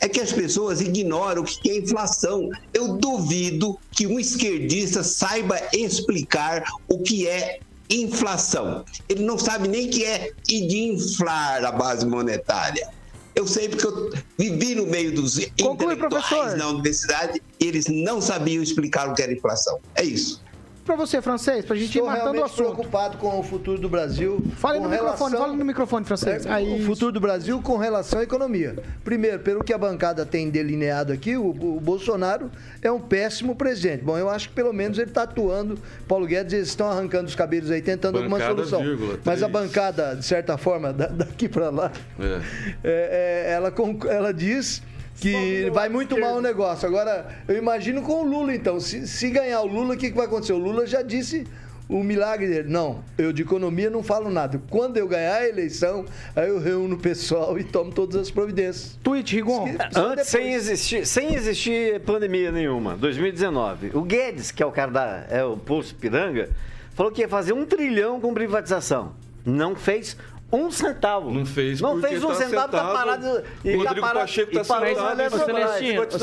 É 0.00 0.08
que 0.08 0.20
as 0.20 0.32
pessoas 0.32 0.80
ignoram 0.80 1.42
o 1.42 1.44
que 1.44 1.70
é 1.70 1.78
inflação. 1.78 2.48
Eu 2.72 2.96
duvido 2.96 3.78
que 3.92 4.06
um 4.06 4.18
esquerdista 4.18 5.02
saiba 5.02 5.60
explicar 5.72 6.64
o 6.88 6.98
que 6.98 7.28
é 7.28 7.60
inflação. 7.88 8.84
Ele 9.08 9.24
não 9.24 9.38
sabe 9.38 9.68
nem 9.68 9.88
que 9.88 10.04
é 10.04 10.32
e 10.48 10.66
de 10.66 10.78
inflar 10.78 11.64
a 11.64 11.70
base 11.70 12.06
monetária. 12.06 12.88
Eu 13.34 13.46
sei 13.46 13.68
porque 13.68 13.86
eu 13.86 14.12
vivi 14.38 14.74
no 14.74 14.86
meio 14.86 15.14
dos 15.14 15.38
intelectuais 15.38 16.56
na 16.56 16.68
universidade 16.68 17.40
e 17.60 17.66
eles 17.66 17.86
não 17.88 18.20
sabiam 18.20 18.62
explicar 18.62 19.08
o 19.08 19.14
que 19.14 19.22
era 19.22 19.32
inflação. 19.32 19.78
É 19.94 20.02
isso. 20.02 20.42
Pra 20.90 20.96
você, 20.96 21.22
francês, 21.22 21.64
pra 21.64 21.76
gente 21.76 21.96
Estou 21.96 22.04
ir 22.04 22.18
matando 22.18 22.40
o 22.40 22.44
assunto. 22.44 22.56
preocupado 22.56 23.16
com 23.16 23.38
o 23.38 23.44
futuro 23.44 23.80
do 23.80 23.88
Brasil. 23.88 24.42
Fale 24.56 24.80
no 24.80 24.88
microfone, 24.88 25.36
fale 25.36 25.56
no 25.56 25.64
microfone, 25.64 26.04
francês. 26.04 26.44
É, 26.44 26.50
Aí, 26.50 26.82
o 26.82 26.84
futuro 26.84 27.12
do 27.12 27.20
Brasil 27.20 27.62
com 27.62 27.76
relação 27.76 28.18
à 28.18 28.24
economia. 28.24 28.74
Primeiro, 29.04 29.38
pelo 29.38 29.62
que 29.62 29.72
a 29.72 29.78
bancada 29.78 30.26
tem 30.26 30.50
delineado 30.50 31.12
aqui, 31.12 31.36
o, 31.36 31.50
o 31.50 31.80
Bolsonaro 31.80 32.50
é 32.82 32.90
um 32.90 32.98
péssimo 32.98 33.54
presidente. 33.54 34.02
Bom, 34.02 34.18
eu 34.18 34.28
acho 34.28 34.48
que 34.48 34.54
pelo 34.56 34.72
menos 34.72 34.98
ele 34.98 35.10
está 35.10 35.22
atuando. 35.22 35.78
Paulo 36.08 36.26
Guedes, 36.26 36.52
eles 36.54 36.66
estão 36.66 36.90
arrancando 36.90 37.26
os 37.28 37.36
cabelos 37.36 37.70
aí, 37.70 37.80
tentando 37.80 38.18
alguma 38.18 38.38
Bancada, 38.38 38.56
solução. 38.56 38.82
vírgula, 38.82 39.16
Mas 39.24 39.44
a 39.44 39.48
bancada, 39.48 40.16
de 40.16 40.24
certa 40.24 40.58
forma, 40.58 40.92
da- 40.92 41.06
daqui 41.06 41.48
para 41.48 41.70
lá, 41.70 41.92
É. 42.18 42.40
é, 42.82 43.46
é, 43.46 43.52
ela, 43.52 43.72
ela 44.08 44.34
diz 44.34 44.82
que 45.20 45.70
vai 45.70 45.88
muito 45.88 46.18
mal 46.18 46.36
o 46.36 46.40
negócio. 46.40 46.88
Agora, 46.88 47.28
eu 47.46 47.56
imagino 47.56 48.02
com 48.02 48.22
o 48.22 48.24
Lula, 48.24 48.54
então. 48.54 48.80
Se, 48.80 49.06
se 49.06 49.30
ganhar 49.30 49.60
o 49.60 49.66
Lula, 49.66 49.94
o 49.94 49.96
que, 49.96 50.10
que 50.10 50.16
vai 50.16 50.26
acontecer? 50.26 50.52
O 50.52 50.58
Lula 50.58 50.86
já 50.86 51.02
disse 51.02 51.46
o 51.90 52.04
milagre 52.04 52.46
dele. 52.46 52.68
Não, 52.68 53.02
eu 53.18 53.32
de 53.32 53.42
economia 53.42 53.90
não 53.90 54.02
falo 54.02 54.30
nada. 54.30 54.60
Quando 54.70 54.96
eu 54.96 55.08
ganhar 55.08 55.34
a 55.34 55.48
eleição, 55.48 56.06
aí 56.36 56.48
eu 56.48 56.60
reúno 56.60 56.94
o 56.94 56.98
pessoal 56.98 57.58
e 57.58 57.64
tomo 57.64 57.90
todas 57.92 58.16
as 58.16 58.30
providências. 58.30 58.96
Tweet, 59.02 59.34
Rigon. 59.34 59.68
Antes, 59.94 60.28
sem 60.28 60.54
existir, 60.54 61.04
sem 61.04 61.34
existir 61.34 62.00
pandemia 62.00 62.52
nenhuma, 62.52 62.96
2019, 62.96 63.90
o 63.94 64.02
Guedes, 64.02 64.50
que 64.52 64.62
é 64.62 64.66
o 64.66 64.70
cara 64.70 64.90
da 64.90 65.26
é 65.28 65.44
o 65.44 65.56
Pulso 65.56 65.94
Piranga, 65.96 66.48
falou 66.94 67.10
que 67.10 67.22
ia 67.22 67.28
fazer 67.28 67.52
um 67.52 67.66
trilhão 67.66 68.20
com 68.20 68.32
privatização. 68.32 69.12
Não 69.44 69.74
fez 69.74 70.16
um 70.52 70.70
centavo. 70.70 71.30
Não 71.30 71.46
fez 71.46 71.80
Não 71.80 72.00
fez 72.00 72.22
um 72.24 72.28
tá 72.28 72.34
centavo, 72.34 72.72
tá 72.72 72.78
sentado. 72.78 72.92
parado. 72.92 73.26
O 73.64 73.78
Rodrigo 73.84 74.00
Pacheco 74.12 74.52
tá 74.52 74.60
e 74.60 74.64
parou 74.64 74.88
sentado 74.88 75.16
na 75.16 75.22
e 75.22 75.26
Eletrobras. 75.26 75.70
Celestino, 75.70 76.02
o 76.02 76.18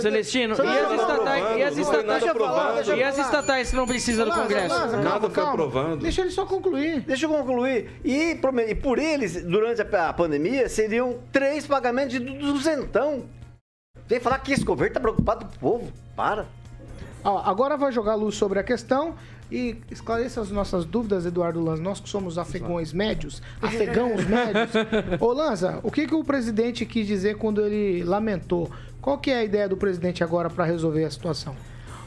Celestino, 0.00 0.54
e 0.64 0.78
as 0.78 0.92
estatais, 1.00 1.56
e 1.56 1.62
as 1.62 1.76
estatais, 1.78 2.88
e 2.88 3.02
as 3.02 3.18
estatais 3.18 3.70
que 3.70 3.76
não 3.76 3.86
precisam 3.86 4.26
do 4.26 4.32
Congresso? 4.32 4.96
Nada 4.98 5.30
foi 5.30 5.42
aprovado. 5.42 5.96
Deixa 5.98 6.20
ele 6.20 6.30
só 6.30 6.44
concluir. 6.44 7.00
Deixa 7.00 7.26
eu 7.26 7.30
concluir. 7.30 7.90
E, 8.04 8.38
e 8.68 8.74
por 8.74 8.98
eles, 8.98 9.42
durante 9.44 9.80
a, 9.82 10.12
pandemia, 10.12 10.68
seriam 10.68 11.18
três 11.32 11.66
pagamentos 11.66 12.12
de 12.12 12.18
du- 12.20 12.52
duzentão. 12.52 13.24
Vem 14.06 14.20
falar 14.20 14.38
que 14.38 14.52
esse 14.52 14.64
governo 14.64 14.92
tá 14.94 15.00
preocupado 15.00 15.46
com 15.46 15.52
o 15.54 15.58
povo. 15.58 15.92
Para. 16.14 16.46
Ó, 17.24 17.38
agora 17.42 17.76
vai 17.76 17.90
jogar 17.90 18.14
luz 18.16 18.34
sobre 18.36 18.58
a 18.58 18.62
questão 18.62 19.14
e 19.50 19.76
esclareça 19.90 20.40
as 20.40 20.50
nossas 20.50 20.84
dúvidas, 20.84 21.26
Eduardo 21.26 21.62
Lanza. 21.62 21.82
Nós 21.82 22.00
que 22.00 22.08
somos 22.08 22.38
afegões 22.38 22.92
médios, 22.92 23.42
afegãos 23.60 24.24
médios. 24.24 24.70
Ô 25.20 25.32
Lanza, 25.32 25.80
o 25.82 25.90
que, 25.90 26.06
que 26.06 26.14
o 26.14 26.24
presidente 26.24 26.84
quis 26.86 27.06
dizer 27.06 27.36
quando 27.36 27.64
ele 27.64 28.02
lamentou? 28.04 28.70
Qual 29.00 29.18
que 29.18 29.30
é 29.30 29.36
a 29.36 29.44
ideia 29.44 29.68
do 29.68 29.76
presidente 29.76 30.24
agora 30.24 30.48
para 30.48 30.64
resolver 30.64 31.04
a 31.04 31.10
situação? 31.10 31.54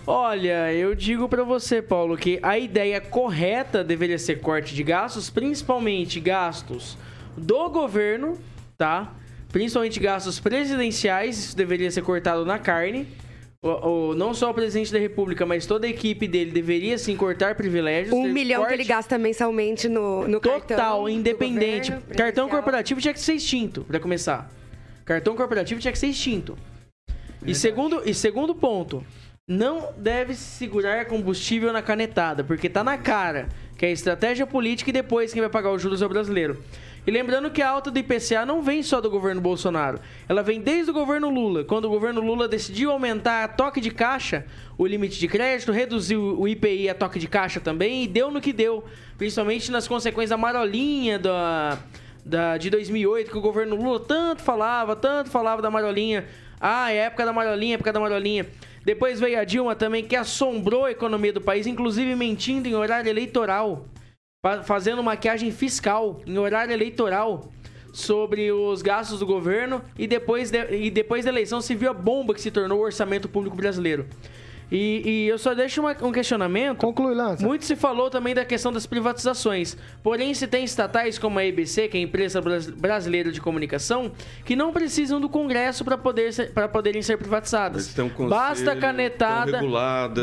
Olha, 0.09 0.73
eu 0.73 0.95
digo 0.95 1.27
pra 1.27 1.43
você, 1.43 1.81
Paulo, 1.81 2.17
que 2.17 2.39
a 2.41 2.57
ideia 2.57 3.01
correta 3.01 3.83
deveria 3.83 4.17
ser 4.17 4.39
corte 4.39 4.73
de 4.73 4.81
gastos, 4.81 5.29
principalmente 5.29 6.19
gastos 6.21 6.97
do 7.35 7.69
governo, 7.69 8.37
tá? 8.77 9.13
Principalmente 9.51 9.99
gastos 9.99 10.39
presidenciais, 10.39 11.37
isso 11.37 11.57
deveria 11.57 11.91
ser 11.91 12.03
cortado 12.03 12.45
na 12.45 12.57
carne. 12.57 13.05
O, 13.61 13.69
o- 14.11 14.15
não 14.15 14.33
só 14.33 14.51
o 14.51 14.53
presidente 14.53 14.93
da 14.93 14.99
República, 14.99 15.45
mas 15.45 15.65
toda 15.65 15.87
a 15.87 15.89
equipe 15.89 16.27
dele 16.27 16.51
deveria 16.51 16.97
sim 16.97 17.15
cortar 17.17 17.55
privilégios. 17.55 18.13
Um 18.13 18.27
milhão 18.31 18.61
que 18.61 18.67
corte 18.67 18.81
ele 18.81 18.87
gasta 18.87 19.17
mensalmente 19.17 19.89
no, 19.89 20.27
no 20.27 20.39
Total, 20.39 20.59
cartão 20.61 21.03
do 21.03 21.09
independente. 21.09 21.91
governo, 21.91 22.15
Cartão 22.15 22.47
corporativo 22.49 23.01
tinha 23.01 23.13
que 23.13 23.19
ser 23.19 23.33
extinto, 23.33 23.83
pra 23.83 23.99
começar. 23.99 24.49
Cartão 25.03 25.35
corporativo 25.35 25.79
tinha 25.81 25.91
que 25.91 25.97
ser 25.97 26.07
extinto. 26.07 26.57
E 27.45 27.55
segundo, 27.55 28.01
e 28.05 28.13
segundo 28.13 28.53
ponto, 28.53 29.03
não 29.47 29.91
deve 29.97 30.35
se 30.35 30.43
segurar 30.57 31.05
combustível 31.05 31.71
na 31.73 31.81
canetada, 31.81 32.43
porque 32.43 32.69
tá 32.69 32.83
na 32.83 32.97
cara 32.97 33.47
que 33.77 33.85
é 33.85 33.91
estratégia 33.91 34.45
política 34.45 34.89
e 34.89 34.93
depois 34.93 35.31
quem 35.33 35.41
vai 35.41 35.49
pagar 35.49 35.71
os 35.71 35.81
juros 35.81 36.01
é 36.01 36.05
o 36.05 36.09
brasileiro. 36.09 36.61
E 37.07 37.11
lembrando 37.11 37.49
que 37.49 37.61
a 37.61 37.69
alta 37.69 37.89
do 37.89 37.97
IPCA 37.97 38.45
não 38.45 38.61
vem 38.61 38.83
só 38.83 38.99
do 38.99 39.09
governo 39.09 39.39
Bolsonaro, 39.39 39.97
ela 40.27 40.43
vem 40.43 40.59
desde 40.59 40.91
o 40.91 40.93
governo 40.93 41.29
Lula. 41.29 41.63
Quando 41.63 41.85
o 41.85 41.89
governo 41.89 42.19
Lula 42.19 42.49
decidiu 42.49 42.91
aumentar 42.91 43.45
a 43.45 43.47
toque 43.47 43.79
de 43.79 43.89
caixa, 43.89 44.45
o 44.77 44.85
limite 44.85 45.17
de 45.17 45.25
crédito, 45.25 45.71
reduziu 45.71 46.37
o 46.37 46.45
IPI 46.49 46.89
a 46.89 46.93
toque 46.93 47.17
de 47.17 47.25
caixa 47.29 47.61
também 47.61 48.03
e 48.03 48.07
deu 48.07 48.29
no 48.29 48.41
que 48.41 48.51
deu, 48.51 48.83
principalmente 49.17 49.71
nas 49.71 49.87
consequências 49.87 50.31
da 50.31 50.37
marolinha 50.37 51.17
da, 51.17 51.79
da, 52.25 52.57
de 52.57 52.69
2008, 52.69 53.31
que 53.31 53.37
o 53.37 53.41
governo 53.41 53.77
Lula 53.77 54.01
tanto 54.01 54.41
falava, 54.41 54.93
tanto 54.93 55.29
falava 55.29 55.61
da 55.61 55.71
marolinha. 55.71 56.25
Ah, 56.59 56.91
é 56.91 56.97
época 56.97 57.25
da 57.25 57.31
marolinha, 57.31 57.75
época 57.75 57.93
da 57.93 58.01
marolinha. 58.01 58.47
Depois 58.83 59.17
veio 59.17 59.39
a 59.39 59.45
Dilma 59.45 59.75
também, 59.75 60.03
que 60.03 60.15
assombrou 60.15 60.83
a 60.83 60.91
economia 60.91 61.31
do 61.31 61.39
país, 61.39 61.67
inclusive 61.67 62.13
mentindo 62.15 62.67
em 62.67 62.75
horário 62.75 63.09
eleitoral, 63.09 63.85
fazendo 64.63 65.03
maquiagem 65.03 65.51
fiscal 65.51 66.21
em 66.25 66.37
horário 66.37 66.73
eleitoral 66.73 67.51
sobre 67.93 68.51
os 68.51 68.81
gastos 68.81 69.19
do 69.19 69.25
governo 69.25 69.81
e 69.97 70.05
depois, 70.05 70.51
de- 70.51 70.75
e 70.75 70.91
depois 70.91 71.25
da 71.25 71.31
eleição 71.31 71.61
se 71.61 71.73
viu 71.73 71.89
a 71.89 71.93
bomba 71.93 72.33
que 72.33 72.41
se 72.41 72.51
tornou 72.51 72.79
o 72.79 72.83
orçamento 72.83 73.27
público 73.27 73.55
brasileiro. 73.55 74.05
E, 74.71 75.01
e 75.05 75.27
eu 75.29 75.37
só 75.37 75.53
deixo 75.53 75.79
uma- 75.81 75.95
um 76.01 76.11
questionamento. 76.11 76.77
Conclui, 76.79 77.15
Lança. 77.15 77.45
Muito 77.45 77.63
se 77.63 77.75
falou 77.75 78.09
também 78.09 78.35
da 78.35 78.43
questão 78.43 78.71
das 78.71 78.85
privatizações. 78.85 79.77
Porém, 80.03 80.33
se 80.33 80.45
tem 80.47 80.63
estatais 80.65 81.17
como 81.17 81.39
a 81.39 81.45
EBC, 81.45 81.87
que 81.87 81.97
é 81.97 81.99
a 82.01 82.03
Empresa 82.03 82.41
Bras- 82.41 82.67
Brasileira 82.69 83.31
de 83.31 83.39
Comunicação, 83.39 84.11
que 84.43 84.55
não 84.55 84.73
precisam 84.73 85.21
do 85.21 85.29
Congresso 85.29 85.85
para 85.85 85.97
poder 85.97 86.33
ser- 86.33 86.51
poderem 86.71 87.01
ser 87.01 87.17
privatizadas. 87.17 87.83
Eles 87.85 87.93
têm 87.95 88.05
um 88.05 88.09
conselho, 88.09 88.29
basta 88.29 88.71
a 88.73 88.75
canetada, 88.75 89.61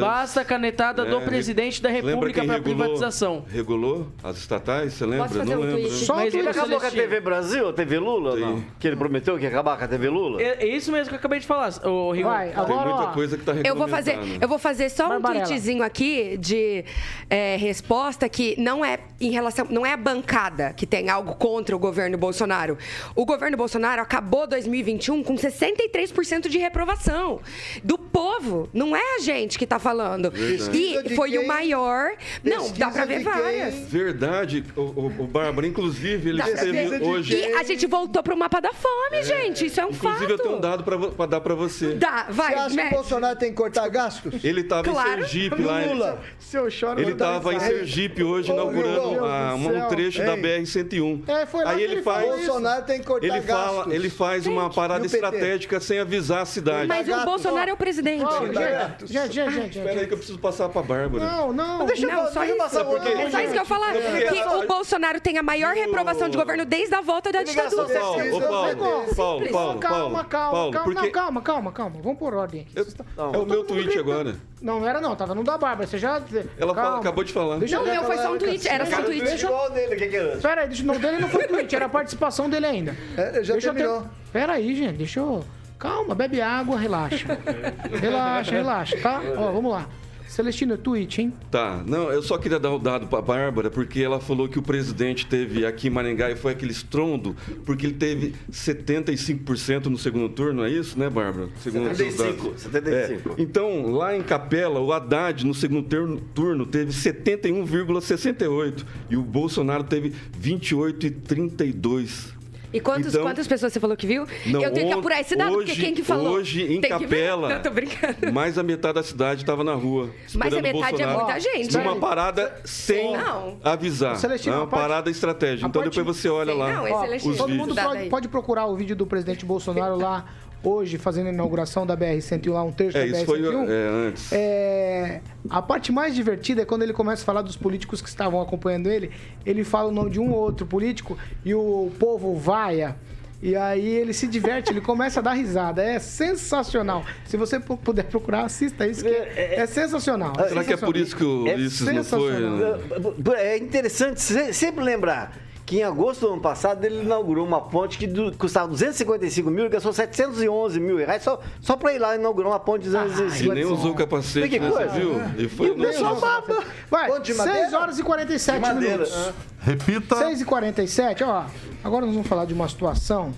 basta 0.00 0.44
canetada 0.44 1.04
do 1.04 1.16
É, 1.16 1.20
presidente 1.24 1.80
da 1.82 1.88
República 1.88 2.44
para 2.44 2.60
privatização. 2.60 3.44
Regulou 3.48 4.08
as 4.22 4.36
estatais, 4.36 4.92
você 4.94 5.06
lembra? 5.06 5.26
Posso 5.26 5.38
fazer 5.38 5.54
Não 5.54 5.60
um 5.62 5.64
lembro. 5.64 5.80
tweet? 5.80 5.94
Só 6.04 6.14
Mas 6.16 6.34
Ele 6.34 6.48
acabou 6.48 6.80
com 6.80 6.86
a. 6.86 6.90
TV 6.90 7.20
Brasil, 7.20 7.68
a 7.68 7.72
TV 7.72 7.98
Lula, 7.98 8.36
não? 8.36 8.64
Que 8.78 8.88
ele 8.88 8.96
prometeu 8.96 9.36
que 9.36 9.42
ia 9.44 9.48
acabar 9.48 9.76
com 9.78 9.84
a 9.84 9.88
TV 9.88 10.08
Lula? 10.08 10.40
É, 10.42 10.64
é 10.64 10.66
isso 10.68 10.90
mesmo 10.92 11.08
que 11.08 11.14
eu 11.14 11.18
acabei 11.18 11.38
de 11.40 11.46
falar, 11.46 11.72
ô 11.86 12.12
Rigon. 12.12 12.28
Vai, 12.28 12.48
Tem 12.50 12.56
agora, 12.60 12.88
muita 12.88 13.02
ó, 13.10 13.12
coisa 13.12 13.36
que 13.38 13.44
tá 13.44 13.52
Eu 13.64 13.74
vou 13.76 13.88
fazer. 13.88 14.18
Eu 14.40 14.48
vou 14.48 14.58
fazer 14.58 14.88
só 14.90 15.16
um 15.16 15.20
tweetzinho 15.20 15.82
aqui 15.82 16.36
de 16.38 16.84
é, 17.28 17.56
resposta 17.56 18.28
que 18.28 18.54
não 18.60 18.84
é 18.84 18.98
em 19.20 19.30
relação, 19.30 19.66
não 19.70 19.84
é 19.86 19.92
a 19.92 19.96
bancada 19.96 20.72
que 20.76 20.86
tem 20.86 21.08
algo 21.08 21.34
contra 21.34 21.74
o 21.74 21.78
governo 21.78 22.16
Bolsonaro. 22.18 22.76
O 23.14 23.24
governo 23.24 23.56
Bolsonaro 23.56 24.00
acabou 24.02 24.46
2021 24.46 25.22
com 25.22 25.34
63% 25.36 26.48
de 26.48 26.58
reprovação 26.58 27.40
do 27.82 27.96
povo. 27.98 28.68
Não 28.72 28.94
é 28.94 29.16
a 29.16 29.20
gente 29.20 29.58
que 29.58 29.66
tá 29.66 29.78
falando. 29.78 30.30
Pesquisa 30.30 31.02
E 31.06 31.14
foi 31.16 31.36
o 31.36 31.40
quem? 31.40 31.48
maior. 31.48 32.10
Não, 32.42 32.70
dá 32.72 32.90
Pesquisa 32.90 32.90
pra 32.90 33.04
ver 33.04 33.22
várias. 33.22 33.74
Verdade, 33.88 34.64
o, 34.76 34.80
o, 34.80 35.06
o 35.06 35.26
Bárbara, 35.26 35.66
inclusive, 35.66 36.30
ele 36.30 36.42
esteve 36.42 37.04
hoje. 37.04 37.34
E 37.36 37.54
a 37.54 37.62
gente 37.62 37.86
voltou 37.86 38.22
pro 38.22 38.36
mapa 38.36 38.60
da 38.60 38.72
fome, 38.72 39.22
gente. 39.22 39.66
Isso 39.66 39.80
é 39.80 39.86
um 39.86 39.90
Inclusive, 39.90 40.20
fato. 40.20 40.30
eu 40.30 40.38
tenho 40.38 40.56
um 40.56 40.60
dado 40.60 40.84
pra 40.84 41.26
dar 41.26 41.40
pra 41.40 41.54
você. 41.54 41.94
Dá, 41.94 42.26
vai, 42.30 42.52
Você 42.54 42.58
acha 42.60 42.76
que 42.76 42.86
o. 42.86 42.90
Bolsonaro 42.90 43.38
tem 43.38 43.50
que 43.50 43.56
cortar 43.56 43.88
gasto? 43.88 44.23
Gastos. 44.24 44.44
Ele 44.44 44.60
estava 44.60 44.82
Claro. 44.82 45.10
em 45.10 45.14
Sergipe 45.24 45.62
No 45.62 45.66
lá. 45.68 45.80
Lula. 45.84 46.18
Se 46.38 46.56
eu 46.56 46.70
choro, 46.70 47.00
Ele 47.00 47.12
estava 47.12 47.54
em. 47.54 47.60
Sergipe 47.60 48.22
hoje 48.22 48.50
Ô, 48.50 48.54
inaugurando 48.54 49.00
do 49.00 49.24
um 49.24 49.72
céu. 49.72 49.88
trecho 49.88 50.18
da 50.24 50.34
Ei. 50.36 50.42
BR-101. 50.42 51.22
É, 51.28 51.46
foi 51.46 51.64
lá 51.64 51.70
Aí 51.70 51.76
que 51.78 51.82
ele 51.82 51.92
ele 51.94 52.02
faz. 52.02 52.22
falou 52.24 52.38
isso. 52.38 52.46
Bolsonaro 52.46 52.84
tem 52.84 52.98
que 53.00 53.06
cortar 53.06 53.26
Ele, 53.26 53.40
fala, 53.42 53.76
gastos. 53.76 53.94
ele 53.94 54.10
faz 54.10 54.46
uma 54.46 54.70
parada 54.70 55.02
o 55.02 55.06
estratégica 55.06 55.80
sem 55.80 55.98
avisar 55.98 56.42
a 56.42 56.46
cidade. 56.46 56.86
Mas 56.86 57.06
o 57.06 57.10
Gato, 57.10 57.24
Bolsonaro 57.24 57.70
é 57.70 57.72
o 57.72 57.76
presidente. 57.76 58.22
Gato. 58.24 59.06
gente, 59.06 59.12
gente, 59.12 59.32
gente, 59.32 59.52
gente, 59.54 59.78
Espera 59.78 60.00
aí 60.00 60.06
que 60.06 60.12
eu 60.12 60.18
preciso 60.18 60.38
passar 60.38 60.68
pra 60.68 60.82
Bárbara. 60.82 61.24
Não, 61.24 61.52
não. 61.52 61.86
Deixa 61.86 62.06
eu 62.06 62.10
Não, 62.12 62.26
só 62.32 62.40
deixa 62.40 62.46
isso. 62.46 62.56
passar 62.58 62.78
Sabe 62.78 62.90
por 62.90 63.00
quê? 63.00 63.08
uma- 63.14 63.22
É 63.22 63.30
só 63.30 63.40
isso 63.40 63.52
que 63.52 63.58
eu 63.58 63.62
ia 63.62 63.64
falar. 63.64 63.96
É 63.96 64.00
porque- 64.00 64.24
Que 64.34 64.42
o 64.56 64.66
Bolsonaro 64.66 65.20
tem 65.20 65.38
a 65.38 65.42
maior 65.42 65.74
reprovação 65.74 66.28
de 66.28 66.36
governo 66.36 66.64
desde 66.64 66.94
a 66.94 67.00
volta 67.00 67.30
da 67.32 67.42
ditadura. 67.42 67.84
Paulo, 67.86 68.40
Paulo. 68.40 69.14
Paulo, 69.14 69.48
Paulo, 69.50 69.78
calma, 69.80 70.24
calma, 70.24 70.50
Paulo, 70.50 70.72
calma. 70.72 70.84
porque 70.84 71.02
Não, 71.06 71.10
calma, 71.12 71.42
calma, 71.42 71.72
calma. 71.72 71.96
Vamos 72.02 72.18
por 72.18 72.34
ordem. 72.34 72.66
é 72.74 73.36
o 73.38 73.46
meu 73.46 73.64
tweet 73.64 73.84
gritando. 73.88 74.04
Agora. 74.20 74.36
Não, 74.62 74.80
não 74.80 74.88
era 74.88 75.00
não, 75.00 75.14
tava 75.14 75.34
no 75.34 75.44
da 75.44 75.58
Bárbara. 75.58 75.86
Você 75.86 75.98
já. 75.98 76.20
Ela 76.58 76.74
fala- 76.74 76.98
acabou 76.98 77.22
de 77.24 77.32
falar. 77.32 77.58
Deixa 77.58 77.76
Não, 77.76 77.86
eu- 77.86 77.92
meu, 77.92 78.04
foi 78.04 78.16
só 78.18 78.32
um 78.34 78.38
tweet. 78.38 78.68
Era 78.68 78.86
só 78.86 79.00
um 79.00 79.04
tweet. 79.04 79.24
Deixa 79.24 79.46
eu- 79.46 79.50
Igual 79.50 79.70
dele, 79.70 79.94
o 79.94 79.98
que 79.98 80.06
que 80.08 80.16
é? 80.16 80.36
Pera 80.36 80.60
aí, 80.62 80.68
deixa, 80.68 80.82
não, 80.84 80.96
dele 80.98 81.18
não 81.18 81.28
foi 81.28 81.46
tweet, 81.46 81.74
era 81.76 81.86
a 81.86 81.88
participação 81.88 82.48
dele 82.48 82.66
ainda. 82.66 82.96
É, 83.16 83.42
já 83.44 83.52
deixa 83.54 83.68
eu 83.68 83.74
terminou. 83.74 84.00
ter- 84.02 84.08
Pera 84.32 84.52
aí, 84.54 84.74
gente, 84.74 84.96
deixa 84.96 85.20
eu... 85.20 85.44
Calma, 85.78 86.14
bebe 86.14 86.40
água, 86.40 86.78
relaxa. 86.78 87.26
relaxa, 88.00 88.50
relaxa, 88.52 88.96
tá? 89.00 89.20
Ó, 89.36 89.52
vamos 89.52 89.70
lá. 89.72 89.86
Celestino, 90.34 90.76
tweet, 90.76 91.22
hein? 91.22 91.32
Tá, 91.48 91.84
não, 91.86 92.10
eu 92.10 92.20
só 92.20 92.36
queria 92.36 92.58
dar 92.58 92.72
o 92.72 92.78
dado 92.80 93.06
pra 93.06 93.22
Bárbara, 93.22 93.70
porque 93.70 94.00
ela 94.00 94.18
falou 94.18 94.48
que 94.48 94.58
o 94.58 94.62
presidente 94.62 95.26
teve 95.26 95.64
aqui 95.64 95.86
em 95.86 95.90
Maringá 95.90 96.28
e 96.28 96.34
foi 96.34 96.50
aquele 96.50 96.72
estrondo, 96.72 97.36
porque 97.64 97.86
ele 97.86 97.94
teve 97.94 98.34
75% 98.50 99.86
no 99.86 99.96
segundo 99.96 100.28
turno, 100.28 100.64
é 100.64 100.70
isso, 100.70 100.98
né, 100.98 101.08
Bárbara? 101.08 101.50
Segundo 101.62 101.88
os 101.88 101.96
seus 101.96 102.14
75, 102.14 102.44
dados. 102.48 102.62
75. 102.62 103.28
É. 103.28 103.34
Então, 103.38 103.92
lá 103.92 104.16
em 104.16 104.22
Capela, 104.24 104.80
o 104.80 104.92
Haddad 104.92 105.46
no 105.46 105.54
segundo 105.54 105.88
turno, 105.88 106.20
turno 106.34 106.66
teve 106.66 106.90
71,68 106.90 108.84
e 109.10 109.16
o 109.16 109.22
Bolsonaro 109.22 109.84
teve 109.84 110.12
28,32. 110.42 112.33
E 112.74 112.80
quantos, 112.80 113.14
Então- 113.14 113.22
quantas 113.22 113.46
pessoas 113.46 113.72
você 113.72 113.78
falou 113.80 113.96
que 113.96 114.06
viu? 114.06 114.26
Não, 114.46 114.60
eu 114.62 114.72
tenho 114.72 114.88
que 114.88 114.92
apurar 114.92 115.20
esse 115.20 115.36
dado, 115.36 115.52
porque 115.52 115.70
hoje- 115.72 115.80
quem 115.80 115.94
que 115.94 116.02
falou? 116.02 116.32
Hoje, 116.34 116.62
em 116.64 116.80
Tem 116.80 116.90
que 116.98 117.06
ver. 117.06 117.28
Capela, 117.28 117.48
Não, 117.54 117.62
tô 117.62 117.70
brincando. 117.70 118.32
mais 118.32 118.56
da 118.56 118.62
metade 118.64 118.94
da 118.94 119.02
cidade 119.02 119.42
estava 119.42 119.62
na 119.62 119.74
rua. 119.74 120.10
Mas 120.34 120.52
a 120.52 120.60
metade 120.60 121.00
é 121.00 121.06
Bolsonaro. 121.06 121.18
muita 121.24 121.40
gente. 121.40 121.72
Numa 121.72 121.84
Peraí. 121.84 122.00
parada 122.00 122.60
sem 122.64 123.12
Não. 123.12 123.58
avisar. 123.62 124.16
É 124.16 124.50
a 124.50 124.56
uma 124.56 124.66
parte- 124.66 124.82
parada 124.82 125.10
estratégica. 125.10 125.68
Então 125.68 125.82
parte- 125.82 125.94
depois 125.96 126.16
você 126.16 126.28
olha 126.28 126.52
Sim, 126.52 126.58
lá 126.58 126.72
não, 126.72 126.82
os. 126.84 127.22
Todo 127.36 127.46
vídeos. 127.48 127.56
mundo 127.68 127.74
pode, 127.80 128.08
pode 128.08 128.28
procurar 128.28 128.66
o 128.66 128.74
vídeo 128.76 128.96
do 128.96 129.06
presidente 129.06 129.44
Bolsonaro 129.46 129.96
lá 129.96 130.24
hoje, 130.64 130.98
fazendo 130.98 131.28
a 131.28 131.32
inauguração 131.32 131.86
da 131.86 131.96
BR-101, 131.96 132.50
lá 132.52 132.62
um 132.62 132.72
trecho 132.72 132.96
É, 132.98 133.06
da 133.06 133.16
isso 133.18 133.24
foi 133.26 133.40
BR-101. 133.40 133.68
é, 133.68 134.08
antes. 134.08 134.32
É, 134.32 135.20
a 135.50 135.60
parte 135.62 135.92
mais 135.92 136.14
divertida 136.14 136.62
é 136.62 136.64
quando 136.64 136.82
ele 136.82 136.92
começa 136.92 137.22
a 137.22 137.24
falar 137.24 137.42
dos 137.42 137.56
políticos 137.56 138.00
que 138.02 138.08
estavam 138.08 138.40
acompanhando 138.40 138.88
ele. 138.90 139.10
Ele 139.44 139.64
fala 139.64 139.88
o 139.88 139.92
nome 139.92 140.10
de 140.10 140.20
um 140.20 140.30
ou 140.32 140.38
outro 140.40 140.66
político 140.66 141.16
e 141.44 141.54
o 141.54 141.90
povo 141.98 142.34
vaia. 142.36 142.96
E 143.42 143.54
aí 143.54 143.86
ele 143.86 144.14
se 144.14 144.26
diverte, 144.26 144.70
ele 144.72 144.80
começa 144.80 145.20
a 145.20 145.22
dar 145.22 145.34
risada. 145.34 145.82
É 145.82 145.98
sensacional. 145.98 147.04
Se 147.26 147.36
você 147.36 147.60
pu- 147.60 147.76
puder 147.76 148.04
procurar, 148.04 148.44
assista 148.46 148.86
isso, 148.86 149.02
que 149.04 149.10
é, 149.10 149.56
é 149.60 149.66
sensacional. 149.66 150.32
Será 150.48 150.64
que 150.64 150.72
é 150.72 150.76
por 150.78 150.96
isso 150.96 151.14
que 151.14 151.24
o 151.24 151.46
É 151.46 151.54
Ulisses 151.54 151.80
não 151.80 152.02
foi? 152.04 152.32
sensacional. 152.32 152.78
né? 152.78 153.34
É 153.36 153.58
interessante 153.58 154.22
se- 154.22 154.52
sempre 154.54 154.82
lembrar 154.82 155.36
que 155.66 155.78
em 155.78 155.82
agosto 155.82 156.20
do 156.26 156.32
ano 156.34 156.42
passado 156.42 156.84
ele 156.84 157.02
inaugurou 157.02 157.46
uma 157.46 157.60
ponte 157.60 157.96
que 157.96 158.06
custava 158.36 158.68
255 158.68 159.50
mil 159.50 159.64
e 159.64 159.68
gastou 159.70 159.92
711 159.94 160.78
mil 160.78 160.98
reais 160.98 161.22
só, 161.22 161.40
só 161.60 161.74
para 161.74 161.94
ir 161.94 161.98
lá 161.98 162.14
inaugurar 162.14 162.52
uma 162.52 162.60
ponte 162.60 162.82
de 162.84 162.90
255 162.90 163.52
E 163.52 163.54
nem 163.54 163.64
usou 163.64 163.92
o 163.92 163.94
capacete, 163.94 164.48
Que 164.48 164.60
né? 164.60 164.70
coisa, 164.70 164.90
Você 164.92 164.98
viu? 165.00 165.14
né? 165.14 165.34
E 165.38 165.48
foi 165.48 165.66
E 165.68 165.70
o 165.70 165.76
pessoal 165.76 166.16
baba. 166.16 166.62
Vai, 166.90 167.08
Ponte 167.10 167.26
de 167.26 167.34
6 167.34 167.46
madeira? 167.48 167.78
horas 167.78 167.98
e 167.98 168.02
47 168.02 168.54
De 168.56 168.60
madeira. 168.60 168.94
minutos. 169.04 169.32
Repita. 169.60 170.16
6 170.16 170.40
e 170.42 170.44
47 170.44 171.24
ó. 171.24 171.44
Agora 171.82 172.04
nós 172.04 172.14
vamos 172.14 172.28
falar 172.28 172.44
de 172.44 172.52
uma 172.52 172.68
situação 172.68 173.32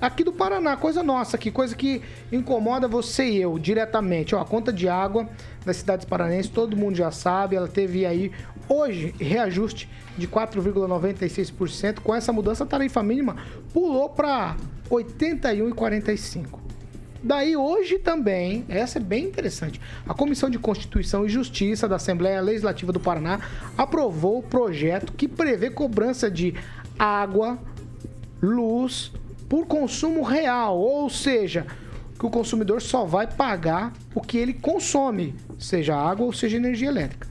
aqui 0.00 0.24
do 0.24 0.32
Paraná, 0.32 0.76
coisa 0.76 1.02
nossa 1.02 1.36
aqui, 1.36 1.50
coisa 1.50 1.76
que 1.76 2.00
incomoda 2.32 2.88
você 2.88 3.24
e 3.28 3.40
eu 3.42 3.58
diretamente. 3.58 4.34
Ó, 4.34 4.40
a 4.40 4.44
conta 4.44 4.72
de 4.72 4.88
água 4.88 5.28
das 5.64 5.76
cidades 5.76 6.06
paranenses, 6.06 6.50
todo 6.50 6.74
mundo 6.76 6.96
já 6.96 7.10
sabe, 7.10 7.54
ela 7.54 7.68
teve 7.68 8.06
aí 8.06 8.32
hoje 8.70 9.12
reajuste 9.18 9.88
de 10.16 10.28
4,96%. 10.28 12.00
Com 12.00 12.14
essa 12.14 12.32
mudança, 12.32 12.64
a 12.64 12.66
tarifa 12.66 13.02
mínima 13.02 13.36
pulou 13.74 14.08
para 14.08 14.56
81,45. 14.88 16.60
Daí 17.22 17.54
hoje 17.54 17.98
também, 17.98 18.64
essa 18.68 18.98
é 18.98 19.02
bem 19.02 19.26
interessante. 19.26 19.78
A 20.08 20.14
Comissão 20.14 20.48
de 20.48 20.58
Constituição 20.58 21.26
e 21.26 21.28
Justiça 21.28 21.86
da 21.86 21.96
Assembleia 21.96 22.40
Legislativa 22.40 22.92
do 22.92 23.00
Paraná 23.00 23.40
aprovou 23.76 24.38
o 24.38 24.42
projeto 24.42 25.12
que 25.12 25.28
prevê 25.28 25.68
cobrança 25.68 26.30
de 26.30 26.54
água, 26.98 27.58
luz 28.40 29.12
por 29.50 29.66
consumo 29.66 30.22
real, 30.22 30.78
ou 30.78 31.10
seja, 31.10 31.66
que 32.18 32.24
o 32.24 32.30
consumidor 32.30 32.80
só 32.80 33.04
vai 33.04 33.26
pagar 33.26 33.92
o 34.14 34.20
que 34.20 34.38
ele 34.38 34.54
consome, 34.54 35.34
seja 35.58 35.94
água 35.96 36.24
ou 36.24 36.32
seja 36.32 36.56
energia 36.56 36.88
elétrica. 36.88 37.28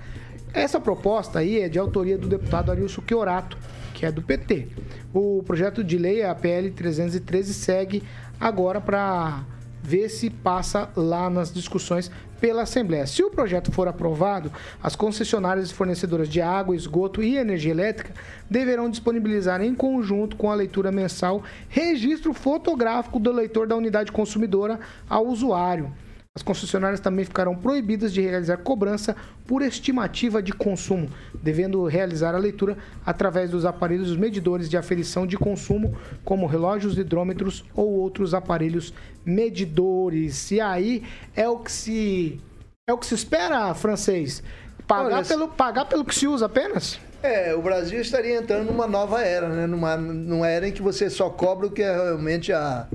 Essa 0.54 0.80
proposta 0.80 1.39
aí 1.39 1.62
é 1.62 1.70
de 1.70 1.78
autoria 1.78 2.18
do 2.18 2.28
deputado 2.28 2.72
Arilson 2.72 3.04
Chiorato, 3.08 3.58
que 3.93 4.06
é 4.06 4.12
do 4.12 4.22
PT. 4.22 4.68
O 5.14 5.43
projeto 5.43 5.84
de 5.84 5.97
lei, 5.97 6.24
a 6.24 6.34
PL 6.34 6.72
313, 6.72 7.54
segue 7.54 8.04
agora 8.39 8.82
para 8.82 9.43
ver 9.82 10.10
se 10.10 10.30
passa 10.30 10.89
lá 10.95 11.30
nas 11.30 11.54
discussões 11.54 12.12
pela 12.39 12.64
Assembleia. 12.64 13.06
Se 13.06 13.24
o 13.24 13.30
projeto 13.30 13.72
for 13.72 13.88
aprovado, 13.88 14.52
as 14.82 14.95
concessionárias 14.95 15.70
e 15.70 15.74
fornecedoras 15.74 16.30
de 16.30 16.41
água, 16.41 16.76
esgoto 16.76 17.22
e 17.22 17.38
energia 17.38 17.72
elétrica 17.72 18.14
deverão 18.50 18.89
disponibilizar 18.89 19.62
em 19.62 19.76
conjunto 19.76 20.36
com 20.36 20.52
a 20.52 20.56
leitura 20.56 20.91
mensal 20.91 21.43
registro 21.68 22.34
fotográfico 22.34 23.20
do 23.20 23.32
leitor 23.32 23.68
da 23.68 23.76
unidade 23.76 24.12
consumidora 24.12 24.80
ao 25.10 25.28
usuário. 25.28 25.91
As 26.38 26.44
concessionárias 26.44 27.00
também 27.00 27.26
ficarão 27.26 27.56
proibidas 27.56 28.14
de 28.14 28.22
realizar 28.22 28.58
cobrança 28.58 29.16
por 29.48 29.64
estimativa 29.64 30.42
de 30.44 30.54
consumo, 30.54 31.10
devendo 31.34 31.84
realizar 31.86 32.36
a 32.36 32.38
leitura 32.38 32.78
através 33.04 33.50
dos 33.50 33.66
aparelhos 33.66 34.16
medidores 34.16 34.70
de 34.70 34.78
aferição 34.78 35.26
de 35.26 35.38
consumo, 35.38 35.98
como 36.24 36.46
relógios, 36.46 36.98
hidrômetros 36.98 37.66
ou 37.76 37.90
outros 37.90 38.34
aparelhos 38.34 38.94
medidores. 39.26 40.52
E 40.52 40.62
aí 40.62 41.04
é 41.36 41.50
o 41.50 41.58
que 41.58 41.72
se 41.72 42.40
é 42.88 42.94
o 42.94 42.98
que 42.98 43.08
se 43.08 43.16
espera, 43.16 43.74
francês, 43.74 44.44
pagar 44.88 45.18
Olha, 45.18 45.26
pelo 45.26 45.48
pagar 45.48 45.86
pelo 45.86 46.06
que 46.06 46.14
se 46.14 46.28
usa 46.28 46.46
apenas. 46.46 47.00
É, 47.22 47.54
o 47.54 47.62
Brasil 47.62 48.00
estaria 48.00 48.38
entrando 48.38 48.68
numa 48.68 48.88
nova 48.88 49.22
era, 49.24 49.50
né? 49.50 49.68
Numa, 49.68 49.98
numa 49.98 50.48
era 50.48 50.68
em 50.68 50.72
que 50.72 50.82
você 50.82 51.10
só 51.10 51.30
cobra 51.30 51.68
o 51.68 51.72
que 51.72 51.82
realmente 51.82 52.54
a, 52.54 52.88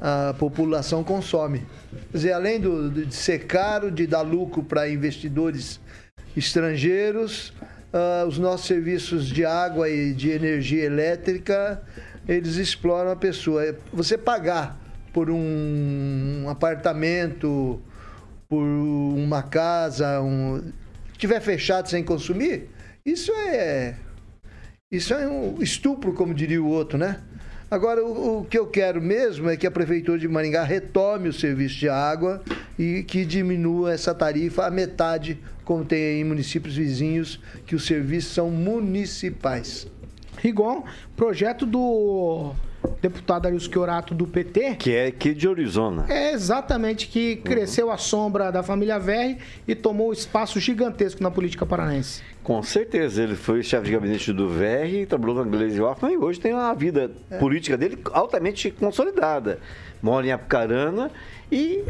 a 0.00 0.34
população 0.38 1.02
consome. 1.02 1.66
Quer 2.10 2.16
dizer, 2.16 2.32
além 2.32 2.60
do, 2.60 2.90
de 2.90 3.14
ser 3.14 3.46
caro, 3.46 3.90
de 3.90 4.06
dar 4.06 4.22
lucro 4.22 4.62
para 4.62 4.88
investidores 4.88 5.80
estrangeiros, 6.36 7.52
ah, 7.92 8.24
os 8.26 8.38
nossos 8.38 8.66
serviços 8.66 9.26
de 9.26 9.44
água 9.44 9.88
e 9.88 10.12
de 10.12 10.30
energia 10.30 10.84
elétrica, 10.84 11.82
eles 12.28 12.56
exploram 12.56 13.10
a 13.10 13.16
pessoa. 13.16 13.64
É, 13.64 13.74
Você 13.92 14.16
pagar 14.16 14.78
por 15.12 15.30
um 15.30 16.46
apartamento, 16.48 17.80
por 18.48 18.62
uma 18.62 19.42
casa, 19.42 20.20
um, 20.20 20.72
tiver 21.16 21.40
fechado 21.40 21.88
sem 21.88 22.04
consumir, 22.04 22.70
isso 23.04 23.32
é 23.32 23.96
isso 24.90 25.12
é 25.12 25.28
um 25.28 25.60
estupro, 25.60 26.14
como 26.14 26.32
diria 26.32 26.62
o 26.62 26.66
outro, 26.66 26.96
né? 26.96 27.20
Agora, 27.70 28.02
o, 28.02 28.38
o 28.38 28.44
que 28.44 28.58
eu 28.58 28.66
quero 28.66 29.00
mesmo 29.02 29.50
é 29.50 29.56
que 29.56 29.66
a 29.66 29.70
Prefeitura 29.70 30.18
de 30.18 30.26
Maringá 30.26 30.62
retome 30.62 31.28
o 31.28 31.32
serviço 31.32 31.76
de 31.76 31.88
água 31.88 32.42
e 32.78 33.02
que 33.02 33.26
diminua 33.26 33.92
essa 33.92 34.14
tarifa 34.14 34.66
a 34.66 34.70
metade, 34.70 35.38
como 35.64 35.84
tem 35.84 36.20
em 36.20 36.24
municípios 36.24 36.74
vizinhos, 36.74 37.38
que 37.66 37.74
os 37.74 37.84
serviços 37.84 38.32
são 38.32 38.50
municipais. 38.50 39.86
Rigon, 40.38 40.84
projeto 41.14 41.66
do 41.66 42.54
deputado 43.00 43.46
Arius 43.46 43.64
Chiorato 43.64 44.14
do 44.14 44.26
PT, 44.26 44.76
Que 44.76 44.94
é 44.94 45.06
aqui 45.06 45.34
de 45.34 45.48
Arizona. 45.48 46.06
é 46.08 46.32
exatamente 46.32 47.08
que 47.08 47.36
cresceu 47.36 47.90
a 47.90 47.96
sombra 47.96 48.50
da 48.50 48.62
família 48.62 48.98
Verri 48.98 49.38
e 49.66 49.74
tomou 49.74 50.12
espaço 50.12 50.58
gigantesco 50.60 51.22
na 51.22 51.30
política 51.30 51.64
paranaense. 51.66 52.22
Com 52.42 52.62
certeza, 52.62 53.22
ele 53.22 53.34
foi 53.36 53.62
chefe 53.62 53.86
de 53.86 53.92
gabinete 53.92 54.32
do 54.32 54.48
VR, 54.48 55.06
trabalhou 55.08 55.44
na 55.44 55.50
Glaze 55.50 55.80
Hoffman 55.80 56.14
e 56.14 56.16
hoje 56.16 56.40
tem 56.40 56.54
uma 56.54 56.72
vida 56.74 57.10
política 57.38 57.76
dele 57.76 57.98
altamente 58.12 58.70
consolidada. 58.70 59.58
Mora 60.00 60.26
em 60.26 60.32
Apucarana 60.32 61.10
e 61.52 61.84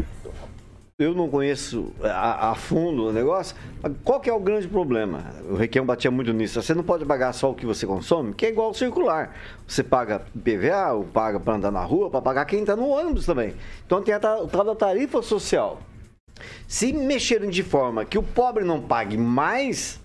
eu 0.98 1.14
não 1.14 1.28
conheço 1.28 1.92
a, 2.02 2.50
a 2.50 2.54
fundo 2.56 3.06
o 3.06 3.12
negócio. 3.12 3.54
Qual 4.02 4.18
que 4.18 4.28
é 4.28 4.32
o 4.32 4.40
grande 4.40 4.66
problema? 4.66 5.32
O 5.48 5.54
Requião 5.54 5.86
batia 5.86 6.10
muito 6.10 6.32
nisso. 6.32 6.60
Você 6.60 6.74
não 6.74 6.82
pode 6.82 7.04
pagar 7.04 7.32
só 7.32 7.52
o 7.52 7.54
que 7.54 7.64
você 7.64 7.86
consome, 7.86 8.34
que 8.34 8.44
é 8.44 8.48
igual 8.48 8.66
ao 8.66 8.74
circular. 8.74 9.32
Você 9.64 9.84
paga 9.84 10.18
PVA, 10.18 10.94
ou 10.94 11.04
paga 11.04 11.38
para 11.38 11.54
andar 11.54 11.70
na 11.70 11.84
rua, 11.84 12.10
para 12.10 12.20
pagar 12.20 12.44
quem 12.46 12.62
está 12.62 12.74
no 12.74 12.88
ônibus 12.88 13.24
também. 13.24 13.54
Então 13.86 14.02
tem 14.02 14.12
a, 14.12 14.18
tal 14.18 14.48
da 14.48 14.74
tarifa 14.74 15.22
social. 15.22 15.80
Se 16.66 16.92
mexerem 16.92 17.48
de 17.48 17.62
forma 17.62 18.04
que 18.04 18.18
o 18.18 18.22
pobre 18.22 18.64
não 18.64 18.80
pague 18.80 19.16
mais 19.16 20.00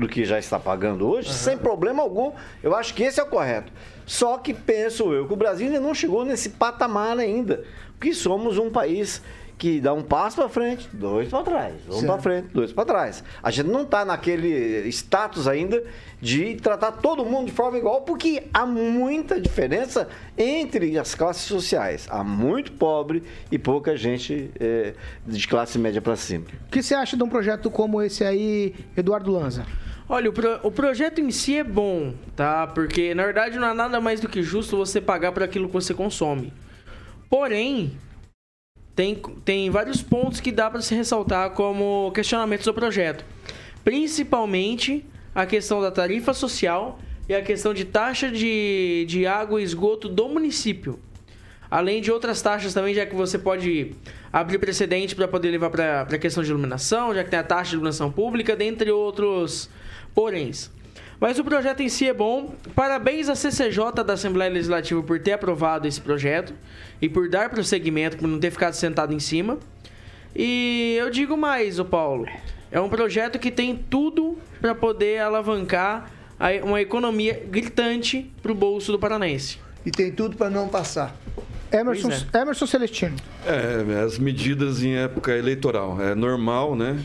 do 0.00 0.08
que 0.08 0.24
já 0.24 0.38
está 0.38 0.58
pagando 0.58 1.06
hoje, 1.06 1.28
uhum. 1.28 1.34
sem 1.34 1.58
problema 1.58 2.02
algum, 2.02 2.32
eu 2.62 2.74
acho 2.74 2.94
que 2.94 3.02
esse 3.02 3.20
é 3.20 3.22
o 3.22 3.26
correto. 3.26 3.70
Só 4.06 4.38
que 4.38 4.54
penso 4.54 5.12
eu 5.12 5.26
que 5.26 5.32
o 5.34 5.36
Brasil 5.36 5.66
ainda 5.66 5.80
não 5.80 5.92
chegou 5.92 6.24
nesse 6.24 6.48
patamar 6.48 7.18
ainda, 7.18 7.64
porque 7.98 8.14
somos 8.14 8.56
um 8.56 8.70
país 8.70 9.22
que 9.58 9.80
dá 9.80 9.92
um 9.92 10.02
passo 10.02 10.36
para 10.36 10.48
frente, 10.48 10.88
dois 10.92 11.28
para 11.28 11.42
trás, 11.42 11.74
um 11.90 12.06
para 12.06 12.18
frente, 12.18 12.48
dois 12.54 12.72
para 12.72 12.84
trás. 12.84 13.24
A 13.42 13.50
gente 13.50 13.66
não 13.66 13.82
está 13.82 14.04
naquele 14.04 14.88
status 14.88 15.48
ainda 15.48 15.82
de 16.22 16.54
tratar 16.54 16.92
todo 16.92 17.24
mundo 17.24 17.46
de 17.46 17.52
forma 17.52 17.76
igual, 17.76 18.02
porque 18.02 18.44
há 18.54 18.64
muita 18.64 19.40
diferença 19.40 20.08
entre 20.36 20.96
as 20.96 21.14
classes 21.16 21.42
sociais. 21.42 22.06
Há 22.08 22.22
muito 22.22 22.70
pobre 22.72 23.24
e 23.50 23.58
pouca 23.58 23.96
gente 23.96 24.50
é, 24.60 24.94
de 25.26 25.48
classe 25.48 25.76
média 25.76 26.00
para 26.00 26.14
cima. 26.14 26.46
O 26.68 26.70
que 26.70 26.80
você 26.80 26.94
acha 26.94 27.16
de 27.16 27.22
um 27.24 27.28
projeto 27.28 27.68
como 27.68 28.00
esse 28.00 28.22
aí, 28.22 28.74
Eduardo 28.96 29.32
Lanza? 29.32 29.66
Olha, 30.08 30.30
o, 30.30 30.32
pro, 30.32 30.60
o 30.62 30.70
projeto 30.70 31.20
em 31.20 31.30
si 31.30 31.58
é 31.58 31.64
bom, 31.64 32.14
tá? 32.34 32.66
Porque 32.68 33.12
na 33.12 33.24
verdade 33.24 33.58
não 33.58 33.68
há 33.68 33.74
nada 33.74 34.00
mais 34.00 34.20
do 34.20 34.28
que 34.28 34.42
justo 34.42 34.76
você 34.76 35.00
pagar 35.00 35.32
por 35.32 35.42
aquilo 35.42 35.66
que 35.66 35.74
você 35.74 35.92
consome. 35.92 36.52
Porém, 37.28 37.92
tem, 38.98 39.14
tem 39.44 39.70
vários 39.70 40.02
pontos 40.02 40.40
que 40.40 40.50
dá 40.50 40.68
para 40.68 40.80
se 40.80 40.92
ressaltar 40.92 41.50
como 41.50 42.10
questionamentos 42.10 42.66
do 42.66 42.74
projeto. 42.74 43.24
Principalmente 43.84 45.06
a 45.32 45.46
questão 45.46 45.80
da 45.80 45.88
tarifa 45.88 46.34
social 46.34 46.98
e 47.28 47.32
a 47.32 47.40
questão 47.40 47.72
de 47.72 47.84
taxa 47.84 48.28
de, 48.28 49.06
de 49.06 49.24
água 49.24 49.60
e 49.60 49.64
esgoto 49.64 50.08
do 50.08 50.28
município. 50.28 50.98
Além 51.70 52.00
de 52.00 52.10
outras 52.10 52.42
taxas 52.42 52.74
também, 52.74 52.92
já 52.92 53.06
que 53.06 53.14
você 53.14 53.38
pode 53.38 53.92
abrir 54.32 54.58
precedente 54.58 55.14
para 55.14 55.28
poder 55.28 55.52
levar 55.52 55.70
para 55.70 56.00
a 56.00 56.18
questão 56.18 56.42
de 56.42 56.50
iluminação, 56.50 57.14
já 57.14 57.22
que 57.22 57.30
tem 57.30 57.38
a 57.38 57.44
taxa 57.44 57.70
de 57.70 57.76
iluminação 57.76 58.10
pública, 58.10 58.56
dentre 58.56 58.90
outros 58.90 59.70
poréns. 60.12 60.72
Mas 61.20 61.38
o 61.38 61.44
projeto 61.44 61.80
em 61.80 61.88
si 61.88 62.08
é 62.08 62.14
bom. 62.14 62.54
Parabéns 62.74 63.28
à 63.28 63.34
CCJ 63.34 64.04
da 64.04 64.12
Assembleia 64.12 64.50
Legislativa 64.50 65.02
por 65.02 65.18
ter 65.18 65.32
aprovado 65.32 65.88
esse 65.88 66.00
projeto 66.00 66.54
e 67.02 67.08
por 67.08 67.28
dar 67.28 67.50
prosseguimento, 67.50 68.16
por 68.16 68.28
não 68.28 68.38
ter 68.38 68.50
ficado 68.50 68.74
sentado 68.74 69.12
em 69.12 69.18
cima. 69.18 69.58
E 70.34 70.96
eu 70.98 71.10
digo 71.10 71.36
mais, 71.36 71.78
o 71.78 71.84
Paulo, 71.84 72.26
é 72.70 72.80
um 72.80 72.88
projeto 72.88 73.38
que 73.38 73.50
tem 73.50 73.74
tudo 73.74 74.38
para 74.60 74.74
poder 74.74 75.20
alavancar 75.20 76.10
uma 76.62 76.80
economia 76.80 77.42
gritante 77.50 78.30
para 78.40 78.52
o 78.52 78.54
bolso 78.54 78.92
do 78.92 78.98
paranaense. 78.98 79.58
E 79.84 79.90
tem 79.90 80.12
tudo 80.12 80.36
para 80.36 80.48
não 80.48 80.68
passar. 80.68 81.16
Emerson, 81.72 82.10
é. 82.10 82.40
Emerson 82.40 82.66
Celestino. 82.66 83.16
É, 83.44 84.00
as 84.00 84.18
medidas 84.18 84.82
em 84.82 84.96
época 84.96 85.36
eleitoral. 85.36 86.00
É 86.00 86.14
normal, 86.14 86.76
né? 86.76 86.98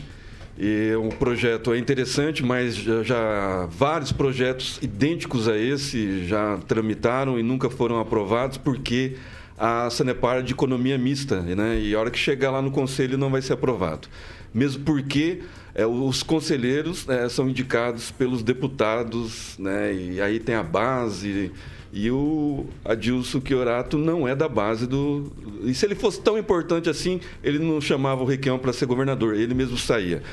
E 0.58 0.94
o 0.96 1.10
projeto 1.10 1.74
é 1.74 1.80
interessante, 1.80 2.44
mas 2.44 2.76
já, 2.76 3.02
já, 3.02 3.66
vários 3.72 4.12
projetos 4.12 4.78
idênticos 4.82 5.48
a 5.48 5.58
esse 5.58 6.28
já 6.28 6.60
tramitaram 6.68 7.40
e 7.40 7.44
nunca 7.44 7.70
foram 7.70 8.00
aprovados 8.00 8.58
porque 8.58 9.16
a 9.58 9.90
Sanepar 9.90 10.38
é 10.38 10.42
de 10.42 10.54
economia 10.54 10.98
mista, 10.98 11.42
né? 11.42 11.80
E 11.80 11.96
a 11.96 12.00
hora 12.00 12.12
que 12.12 12.20
chegar 12.20 12.52
lá 12.52 12.62
no 12.62 12.70
conselho 12.70 13.18
não 13.18 13.32
vai 13.32 13.42
ser 13.42 13.54
aprovado. 13.54 14.08
Mesmo 14.54 14.84
porque 14.84 15.42
é, 15.76 15.86
os 15.86 16.22
conselheiros 16.24 17.08
é, 17.10 17.28
são 17.30 17.50
indicados 17.50 18.12
pelos 18.12 18.44
deputados, 18.44 19.58
né? 19.58 19.94
E 19.94 20.22
aí 20.22 20.40
tem 20.40 20.56
a 20.56 20.64
base 20.64 21.52
e 21.96 22.10
o 22.10 22.66
Adilson 22.84 23.40
Chiorato 23.46 24.00
não 24.00 24.28
é 24.28 24.36
da 24.36 24.50
base 24.50 24.88
do. 24.88 25.32
E 25.64 25.76
se 25.76 25.86
ele 25.86 25.94
fosse 25.94 26.20
tão 26.20 26.40
importante 26.40 26.90
assim, 26.90 27.22
ele 27.44 27.60
não 27.60 27.80
chamava 27.80 28.24
o 28.24 28.26
Requião 28.26 28.58
para 28.58 28.74
ser 28.74 28.88
governador, 28.88 29.36
ele 29.36 29.54
mesmo 29.54 29.78
saía. 29.78 30.24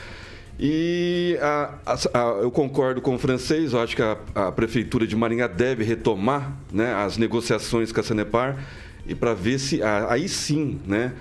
E 0.59 1.39
a, 1.41 1.75
a, 1.85 1.95
a, 1.95 2.21
eu 2.41 2.51
concordo 2.51 3.03
com 3.03 3.15
o 3.15 3.19
francês, 3.19 3.75
eu 3.75 3.81
acho 3.81 3.95
que 3.95 4.03
a, 4.03 4.53
Prefeitura 4.53 5.07
de 5.07 5.15
Maringá 5.15 5.47
deve 5.47 5.85
retomar 5.85 6.57
né, 6.73 6.95
as 6.95 7.19
negociações 7.19 7.93
com 7.93 8.01
a 8.01 8.03
Sanepar 8.03 8.63
e 9.07 9.15
para 9.15 9.35
ver 9.35 9.59
se 9.59 9.83
aí 9.83 10.29
sim 10.29 10.79
né, 10.87 11.13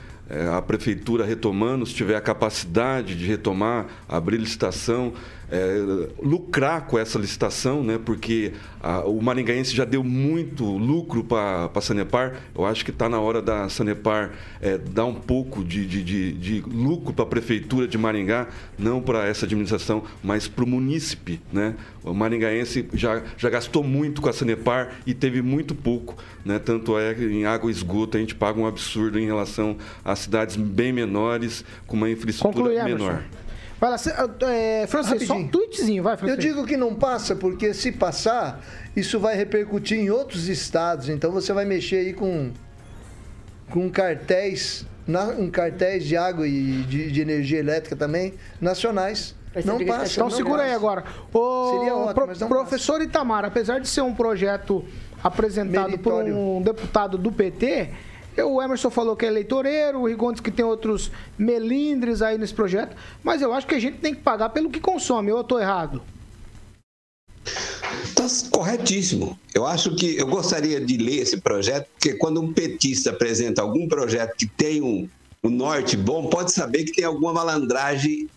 a 0.55 0.61
Prefeitura 0.61 1.25
retomando, 1.25 1.85
se 1.85 1.93
tiver 1.93 2.15
a 2.15 2.21
capacidade 2.21 3.15
de 3.15 3.25
retomar, 3.25 3.87
abrir 4.07 4.37
licitação 4.37 5.13
é, 5.51 6.07
lucrar 6.21 6.85
com 6.85 6.97
essa 6.97 7.17
licitação, 7.17 7.83
né? 7.83 7.99
porque 8.03 8.53
a, 8.81 9.01
o 9.01 9.21
maringaense 9.21 9.75
já 9.75 9.85
deu 9.85 10.03
muito 10.03 10.65
lucro 10.65 11.23
para 11.23 11.69
a 11.73 11.81
Sanepar. 11.81 12.35
Eu 12.55 12.65
acho 12.65 12.85
que 12.85 12.91
está 12.91 13.09
na 13.09 13.19
hora 13.19 13.41
da 13.41 13.67
Sanepar 13.69 14.31
é, 14.61 14.77
dar 14.77 15.05
um 15.05 15.15
pouco 15.15 15.63
de, 15.63 15.85
de, 15.85 16.03
de, 16.03 16.33
de 16.33 16.61
lucro 16.61 17.13
para 17.13 17.23
a 17.23 17.27
Prefeitura 17.27 17.87
de 17.87 17.97
Maringá, 17.97 18.47
não 18.77 19.01
para 19.01 19.27
essa 19.27 19.45
administração, 19.45 20.03
mas 20.23 20.47
para 20.47 20.63
o 20.63 20.67
munícipe. 20.67 21.41
Né? 21.51 21.75
O 22.03 22.13
maringaense 22.13 22.87
já, 22.93 23.21
já 23.37 23.49
gastou 23.49 23.83
muito 23.83 24.21
com 24.21 24.29
a 24.29 24.33
Sanepar 24.33 24.99
e 25.05 25.13
teve 25.13 25.41
muito 25.41 25.73
pouco. 25.73 26.15
Né? 26.45 26.59
Tanto 26.59 26.97
é 26.97 27.13
que 27.13 27.23
em 27.25 27.45
água 27.45 27.69
e 27.69 27.73
esgoto 27.73 28.17
a 28.17 28.19
gente 28.19 28.35
paga 28.35 28.59
um 28.59 28.67
absurdo 28.67 29.19
em 29.19 29.25
relação 29.25 29.77
a 30.05 30.15
cidades 30.15 30.55
bem 30.55 30.93
menores, 30.93 31.65
com 31.87 31.97
uma 31.97 32.09
infraestrutura 32.09 32.69
Conclui, 32.69 32.83
menor. 32.83 33.11
Emerson. 33.11 33.48
Vai 33.79 33.91
lá, 33.91 33.97
é, 34.51 34.85
francês, 34.87 35.25
só 35.25 35.35
um 35.35 35.47
tweetzinho, 35.47 36.03
vai, 36.03 36.17
francês. 36.17 36.37
Eu 36.37 36.41
digo 36.41 36.67
que 36.67 36.75
não 36.75 36.93
passa, 36.93 37.33
porque 37.33 37.73
se 37.73 37.93
passar, 37.93 38.61
isso 38.93 39.17
vai 39.19 39.37
repercutir 39.37 39.97
em 39.97 40.09
outros 40.09 40.49
estados. 40.49 41.07
Então 41.07 41.31
você 41.31 41.53
vai 41.53 41.63
mexer 41.63 41.95
aí 41.97 42.13
com, 42.13 42.51
com 43.71 43.89
cartéis, 43.89 44.85
na, 45.07 45.27
um 45.27 45.49
cartéis 45.49 46.03
de 46.03 46.17
água 46.17 46.45
e 46.45 46.83
de, 46.83 47.09
de 47.09 47.21
energia 47.21 47.59
elétrica 47.59 47.95
também, 47.95 48.33
nacionais. 48.59 49.33
Não 49.63 49.83
passa. 49.85 50.13
Então 50.13 50.29
não 50.29 50.35
segura 50.35 50.57
passa. 50.57 50.69
aí 50.69 50.75
agora. 50.75 51.05
O 51.33 51.77
Seria 51.77 51.95
ótimo, 51.95 52.13
pro, 52.13 52.47
professor 52.47 52.93
passa. 52.97 53.03
Itamar, 53.05 53.45
apesar 53.45 53.79
de 53.79 53.87
ser 53.87 54.01
um 54.01 54.13
projeto 54.13 54.83
apresentado 55.23 55.89
Meritório. 55.89 56.33
por 56.33 56.39
um 56.39 56.61
deputado 56.61 57.17
do 57.17 57.31
PT 57.31 57.89
o 58.43 58.61
Emerson 58.61 58.89
falou 58.89 59.15
que 59.15 59.25
é 59.25 59.27
eleitoreiro, 59.27 59.99
o 59.99 60.07
Rigondes 60.07 60.41
que 60.41 60.51
tem 60.51 60.65
outros 60.65 61.11
melindres 61.37 62.21
aí 62.21 62.37
nesse 62.37 62.53
projeto, 62.53 62.95
mas 63.23 63.41
eu 63.41 63.53
acho 63.53 63.67
que 63.67 63.75
a 63.75 63.79
gente 63.79 63.97
tem 63.97 64.13
que 64.13 64.21
pagar 64.21 64.49
pelo 64.49 64.69
que 64.69 64.79
consome, 64.79 65.31
ou 65.31 65.37
eu 65.37 65.41
estou 65.41 65.59
errado? 65.59 66.01
Está 68.03 68.25
corretíssimo. 68.51 69.39
Eu 69.53 69.65
acho 69.65 69.95
que 69.95 70.17
eu 70.17 70.27
gostaria 70.27 70.79
de 70.79 70.97
ler 70.97 71.21
esse 71.21 71.37
projeto, 71.37 71.87
porque 71.93 72.13
quando 72.13 72.41
um 72.41 72.53
petista 72.53 73.09
apresenta 73.09 73.61
algum 73.61 73.87
projeto 73.87 74.35
que 74.35 74.45
tem 74.45 74.81
um, 74.81 75.09
um 75.43 75.49
norte 75.49 75.97
bom, 75.97 76.27
pode 76.27 76.51
saber 76.51 76.83
que 76.83 76.91
tem 76.91 77.05
alguma 77.05 77.33
malandragem 77.33 78.29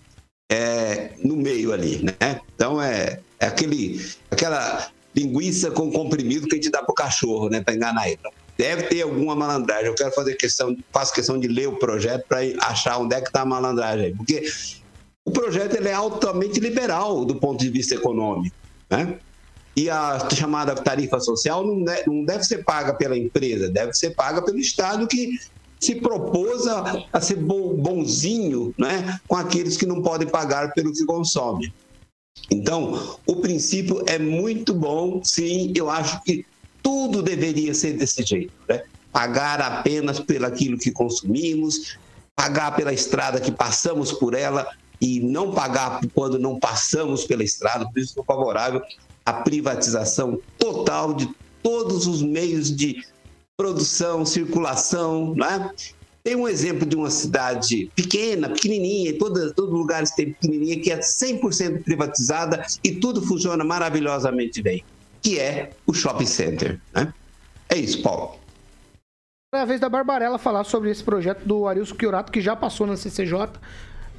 é, 0.51 1.13
no 1.23 1.37
meio 1.37 1.73
ali, 1.73 2.03
né? 2.03 2.41
Então 2.55 2.81
é, 2.81 3.21
é 3.39 3.47
aquele, 3.47 4.01
aquela 4.31 4.91
linguiça 5.15 5.71
com 5.71 5.91
comprimido 5.91 6.47
que 6.47 6.55
a 6.55 6.57
gente 6.57 6.71
dá 6.71 6.83
pro 6.83 6.95
cachorro, 6.95 7.49
né? 7.49 7.61
Para 7.61 7.75
enganar 7.75 8.09
ele 8.09 8.21
deve 8.57 8.85
ter 8.85 9.03
alguma 9.03 9.35
malandragem. 9.35 9.87
Eu 9.87 9.95
quero 9.95 10.13
fazer 10.13 10.35
questão, 10.35 10.77
faço 10.93 11.13
questão 11.13 11.39
de 11.39 11.49
ler 11.49 11.69
o 11.69 11.77
projeto 11.77 12.27
para 12.29 12.41
achar 12.61 12.99
onde 12.99 13.15
é 13.15 13.21
que 13.21 13.29
está 13.29 13.43
a 13.43 13.47
malandragem. 13.47 14.15
Porque 14.17 14.45
o 15.25 15.31
projeto 15.31 15.77
ele 15.77 15.89
é 15.89 15.95
altamente 15.95 16.61
liberal 16.61 17.25
do 17.25 17.37
ponto 17.37 17.61
de 17.61 17.71
vista 17.71 17.95
econômico, 17.95 18.55
né? 18.91 19.19
E 19.75 19.89
a 19.89 20.29
chamada 20.31 20.75
tarifa 20.75 21.19
social 21.19 21.65
não 21.65 22.25
deve 22.25 22.45
ser 22.45 22.63
paga 22.63 22.93
pela 22.93 23.17
empresa, 23.17 23.71
deve 23.71 23.95
ser 23.95 24.11
paga 24.11 24.43
pelo 24.43 24.59
Estado 24.59 25.07
que 25.07 25.39
se 25.81 25.95
propôs 25.95 26.67
a, 26.67 27.07
a 27.11 27.21
ser 27.21 27.37
bonzinho 27.37 28.75
né, 28.79 29.19
com 29.27 29.35
aqueles 29.35 29.77
que 29.77 29.87
não 29.87 30.03
podem 30.03 30.29
pagar 30.29 30.73
pelo 30.75 30.93
que 30.93 31.05
consomem. 31.07 31.73
Então, 32.51 33.19
o 33.27 33.37
princípio 33.37 34.03
é 34.07 34.19
muito 34.19 34.75
bom, 34.75 35.21
sim, 35.25 35.73
eu 35.75 35.91
acho 35.91 36.23
que 36.23 36.45
tudo 36.83 37.23
deveria 37.23 37.73
ser 37.75 37.93
desse 37.93 38.23
jeito, 38.23 38.53
né? 38.69 38.83
Pagar 39.13 39.61
apenas 39.61 40.19
pelo 40.19 40.47
aquilo 40.47 40.79
que 40.79 40.91
consumimos, 40.91 41.99
pagar 42.35 42.75
pela 42.75 42.93
estrada 42.93 43.41
que 43.41 43.53
passamos 43.53 44.13
por 44.13 44.35
ela 44.35 44.67
e 45.01 45.21
não 45.21 45.53
pagar 45.53 46.01
quando 46.15 46.39
não 46.39 46.59
passamos 46.59 47.25
pela 47.25 47.45
estrada. 47.45 47.87
Por 47.89 47.99
isso, 47.99 48.15
sou 48.15 48.25
favorável 48.25 48.81
à 49.25 49.33
privatização 49.33 50.41
total 50.59 51.15
de 51.15 51.29
todos 51.63 52.07
os 52.07 52.23
meios 52.23 52.75
de 52.75 53.05
produção, 53.57 54.25
circulação, 54.25 55.35
né? 55.35 55.71
Tem 56.25 56.37
um 56.37 56.49
exemplo 56.49 56.87
de 56.87 56.95
uma 56.95 57.11
cidade 57.11 57.91
pequena, 57.97 58.49
pequenininha, 58.49 59.19
todos 59.19 59.53
todo 59.53 59.73
lugares 59.73 60.13
tem 60.13 60.33
pequenininha, 60.33 60.81
que 60.81 60.91
é 60.91 60.99
100% 61.01 61.83
privatizada 61.83 62.65
e 62.83 62.93
tudo 62.93 63.21
funciona 63.21 63.65
maravilhosamente 63.65 64.63
bem 64.63 64.85
que 65.23 65.39
é 65.39 65.71
o 65.87 65.95
shopping 65.95 66.27
center. 66.27 66.81
Né? 66.93 67.13
É 67.69 67.77
isso, 67.79 68.03
Paulo. 68.03 68.39
É 69.55 69.61
a 69.61 69.65
vez 69.65 69.79
da 69.79 69.89
Barbarella 69.89 70.39
falar 70.39 70.65
sobre 70.65 70.91
esse 70.91 71.05
projeto 71.05 71.45
do 71.45 71.67
Arilson 71.67 71.95
Chiorato, 71.99 72.33
que 72.33 72.41
já 72.41 72.57
passou 72.57 72.87
na 72.87 72.97
CCJ. 72.97 73.61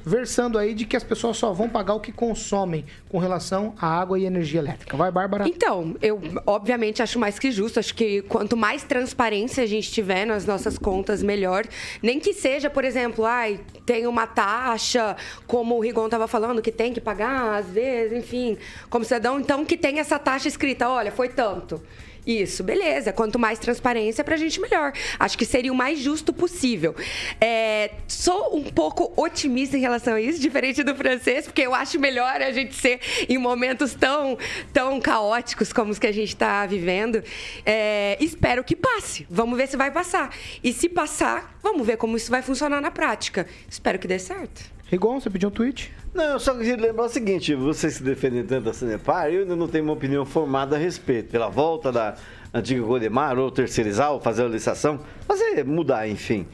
Versando 0.04 0.58
aí 0.58 0.74
de 0.74 0.84
que 0.84 0.96
as 0.96 1.02
pessoas 1.02 1.36
só 1.36 1.52
vão 1.52 1.68
pagar 1.68 1.94
o 1.94 2.00
que 2.00 2.12
consomem 2.12 2.84
com 3.08 3.18
relação 3.18 3.74
à 3.80 3.86
água 3.86 4.18
e 4.18 4.24
energia 4.24 4.60
elétrica. 4.60 4.96
Vai, 4.96 5.10
Bárbara? 5.10 5.48
Então, 5.48 5.96
eu 6.02 6.20
obviamente 6.46 7.02
acho 7.02 7.18
mais 7.18 7.38
que 7.38 7.50
justo. 7.50 7.78
Acho 7.78 7.94
que 7.94 8.22
quanto 8.22 8.56
mais 8.56 8.84
transparência 8.84 9.62
a 9.62 9.66
gente 9.66 9.90
tiver 9.90 10.26
nas 10.26 10.44
nossas 10.44 10.76
contas, 10.76 11.22
melhor. 11.22 11.64
Nem 12.02 12.20
que 12.20 12.34
seja, 12.34 12.68
por 12.68 12.84
exemplo, 12.84 13.24
ai, 13.24 13.60
tem 13.86 14.06
uma 14.06 14.26
taxa, 14.26 15.16
como 15.46 15.76
o 15.76 15.80
Rigon 15.80 16.06
estava 16.06 16.28
falando, 16.28 16.60
que 16.60 16.72
tem 16.72 16.92
que 16.92 17.00
pagar, 17.00 17.58
às 17.58 17.66
vezes, 17.66 18.18
enfim, 18.18 18.58
como 18.90 19.04
cidadão, 19.04 19.40
então 19.40 19.64
que 19.64 19.76
tem 19.76 19.98
essa 19.98 20.18
taxa 20.18 20.48
escrita, 20.48 20.88
olha, 20.88 21.10
foi 21.10 21.28
tanto. 21.28 21.82
Isso, 22.26 22.64
beleza. 22.64 23.12
Quanto 23.12 23.38
mais 23.38 23.58
transparência 23.58 24.24
pra 24.24 24.36
gente, 24.36 24.60
melhor. 24.60 24.92
Acho 25.18 25.36
que 25.36 25.44
seria 25.44 25.72
o 25.72 25.74
mais 25.74 25.98
justo 25.98 26.32
possível. 26.32 26.94
É, 27.40 27.90
sou 28.08 28.56
um 28.56 28.64
pouco 28.64 29.12
otimista 29.16 29.76
em 29.76 29.80
relação 29.80 30.14
a 30.14 30.20
isso, 30.20 30.40
diferente 30.40 30.82
do 30.82 30.94
francês, 30.94 31.44
porque 31.44 31.62
eu 31.62 31.74
acho 31.74 31.98
melhor 31.98 32.40
a 32.40 32.50
gente 32.50 32.74
ser 32.74 33.00
em 33.28 33.36
momentos 33.36 33.94
tão, 33.94 34.38
tão 34.72 35.00
caóticos 35.00 35.72
como 35.72 35.90
os 35.90 35.98
que 35.98 36.06
a 36.06 36.12
gente 36.12 36.30
está 36.30 36.64
vivendo. 36.66 37.22
É, 37.64 38.16
espero 38.20 38.64
que 38.64 38.74
passe. 38.74 39.26
Vamos 39.28 39.58
ver 39.58 39.68
se 39.68 39.76
vai 39.76 39.90
passar. 39.90 40.34
E 40.62 40.72
se 40.72 40.88
passar, 40.88 41.58
vamos 41.62 41.86
ver 41.86 41.96
como 41.96 42.16
isso 42.16 42.30
vai 42.30 42.40
funcionar 42.40 42.80
na 42.80 42.90
prática. 42.90 43.46
Espero 43.68 43.98
que 43.98 44.08
dê 44.08 44.18
certo. 44.18 44.62
Rigon, 44.90 45.20
você 45.20 45.28
pediu 45.28 45.48
um 45.48 45.52
tweet? 45.52 45.92
Não, 46.14 46.24
eu 46.24 46.38
só 46.38 46.54
queria 46.54 46.76
lembrar 46.76 47.06
o 47.06 47.08
seguinte: 47.08 47.54
vocês 47.54 47.94
se 47.94 48.02
defendem 48.02 48.44
tanto 48.44 48.66
da 48.66 48.72
Sanepar, 48.72 49.28
eu 49.28 49.40
ainda 49.40 49.56
não 49.56 49.66
tenho 49.66 49.84
uma 49.84 49.92
opinião 49.92 50.24
formada 50.24 50.76
a 50.76 50.78
respeito. 50.78 51.30
Pela 51.30 51.48
volta 51.48 51.90
da 51.90 52.14
antiga 52.52 52.82
Godemar, 52.82 53.36
ou 53.36 53.50
terceirizar, 53.50 54.12
ou 54.12 54.20
fazer 54.20 54.44
a 54.44 54.48
licitação, 54.48 55.00
fazer 55.26 55.64
mudar, 55.64 56.08
enfim. 56.08 56.46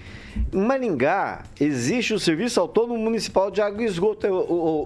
Em 0.51 0.63
Maringá, 0.63 1.43
existe 1.61 2.15
o 2.15 2.19
Serviço 2.19 2.59
Autônomo 2.59 2.99
Municipal 2.99 3.51
de 3.51 3.61
Água 3.61 3.83
e 3.83 3.87
Esgoto. 3.87 4.27
O, 4.27 4.41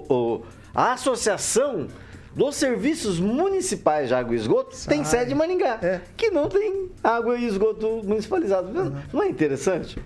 o, 0.08 0.12
o, 0.12 0.42
a 0.74 0.94
associação 0.94 1.86
dos 2.34 2.56
serviços 2.56 3.20
municipais 3.20 4.08
de 4.08 4.14
água 4.14 4.34
e 4.34 4.36
esgoto 4.36 4.76
tem 4.88 5.04
sede 5.04 5.32
em 5.32 5.34
Maringá, 5.36 5.78
que 6.16 6.30
não 6.30 6.48
tem 6.48 6.90
água 7.02 7.38
e 7.38 7.46
esgoto 7.46 8.02
municipalizado. 8.04 8.72
Não 9.12 9.22
é 9.22 9.28
interessante? 9.28 10.02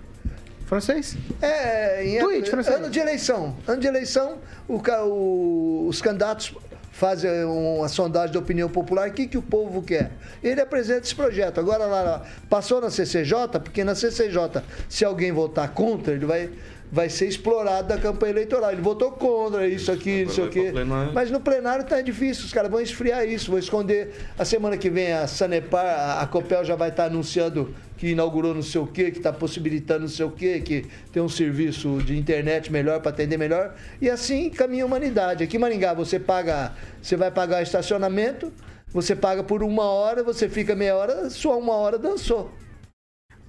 Francês? 0.69 1.17
É, 1.41 2.05
em 2.05 2.19
Tweet, 2.19 2.51
francês. 2.51 2.77
ano 2.77 2.91
de 2.91 2.99
eleição. 2.99 3.57
Ano 3.67 3.81
de 3.81 3.87
eleição, 3.87 4.37
o 4.69 4.81
o- 5.07 5.87
os 5.89 6.03
candidatos 6.03 6.55
fazem 6.93 7.31
uma 7.45 7.89
sondagem 7.89 8.33
de 8.33 8.39
opinião 8.39 8.69
popular, 8.69 9.09
o 9.09 9.13
que, 9.13 9.27
que 9.29 9.39
o 9.39 9.43
povo 9.43 9.81
quer. 9.83 10.11
Ele 10.43 10.61
apresenta 10.61 11.07
esse 11.07 11.15
projeto. 11.15 11.59
Agora, 11.61 11.87
lá, 11.87 12.23
passou 12.51 12.81
na 12.81 12.91
CCJ, 12.91 13.61
porque 13.63 13.85
na 13.85 13.95
CCJ, 13.95 14.63
se 14.89 15.05
alguém 15.05 15.31
votar 15.33 15.71
contra, 15.73 16.13
ele 16.13 16.27
vai, 16.27 16.51
vai 16.91 17.09
ser 17.11 17.27
explorado 17.27 17.89
da 17.89 17.99
campanha 17.99 18.33
eleitoral. 18.33 18.73
Ele 18.73 18.81
votou 18.81 19.13
contra 19.13 19.67
isso 19.69 19.93
aqui, 19.93 20.25
não 20.25 20.33
sei 20.33 20.45
o 20.45 20.49
quê. 20.51 20.71
plenário. 20.73 21.13
Mas 21.13 21.31
no 21.31 21.41
plenário 21.41 21.85
tá 21.85 22.01
difícil, 22.01 22.47
os 22.47 22.53
caras 22.53 22.71
vão 22.71 22.81
esfriar 22.81 23.27
isso, 23.27 23.51
vão 23.51 23.59
esconder. 23.59 24.15
A 24.39 24.45
semana 24.45 24.77
que 24.77 24.89
vem 24.89 25.13
a 25.13 25.27
Sanepar, 25.27 25.85
a- 25.85 26.23
a 26.23 26.27
Copel 26.27 26.65
já 26.65 26.75
vai 26.77 26.89
estar 26.89 27.05
anunciando 27.05 27.75
que 27.97 28.09
inaugurou 28.11 28.55
não 28.55 28.63
sei 28.63 28.81
o 28.81 28.87
quê, 28.87 29.11
que 29.11 29.19
está 29.19 29.33
possibilitando 29.33 30.01
não 30.03 30.09
sei 30.09 30.25
o 30.25 30.31
quê, 30.31 30.61
que 30.61 30.87
tem 31.13 31.21
um 31.23 31.29
serviço 31.29 31.99
de 32.05 32.17
internet 32.17 32.71
melhor 32.73 33.01
para 33.01 33.11
atender 33.11 33.37
melhor. 33.37 33.75
E 34.01 34.09
assim 34.09 34.49
caminha 34.51 34.85
a 34.85 34.87
humanidade. 34.87 35.43
Aqui 35.45 35.57
em 35.57 35.61
Maringá 35.61 35.95
você 35.95 36.19
paga, 36.19 36.73
você 37.03 37.17
vai 37.17 37.31
pagar 37.31 37.61
estacionamento, 37.63 38.53
você 38.91 39.15
paga 39.17 39.43
por 39.43 39.63
uma 39.63 39.85
hora, 39.85 40.23
você 40.23 40.49
fica 40.49 40.75
meia 40.75 40.95
hora, 40.97 41.29
sua 41.29 41.57
uma 41.57 41.75
hora 41.75 41.99
dançou. 41.99 42.51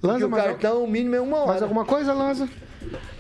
Porque 0.02 0.24
o 0.24 0.30
cartão, 0.32 0.84
o 0.84 0.88
mínimo 0.90 1.16
é 1.16 1.22
uma 1.22 1.38
hora. 1.38 1.48
Mais 1.48 1.62
alguma 1.62 1.86
coisa, 1.86 2.12
Lanza? 2.14 2.50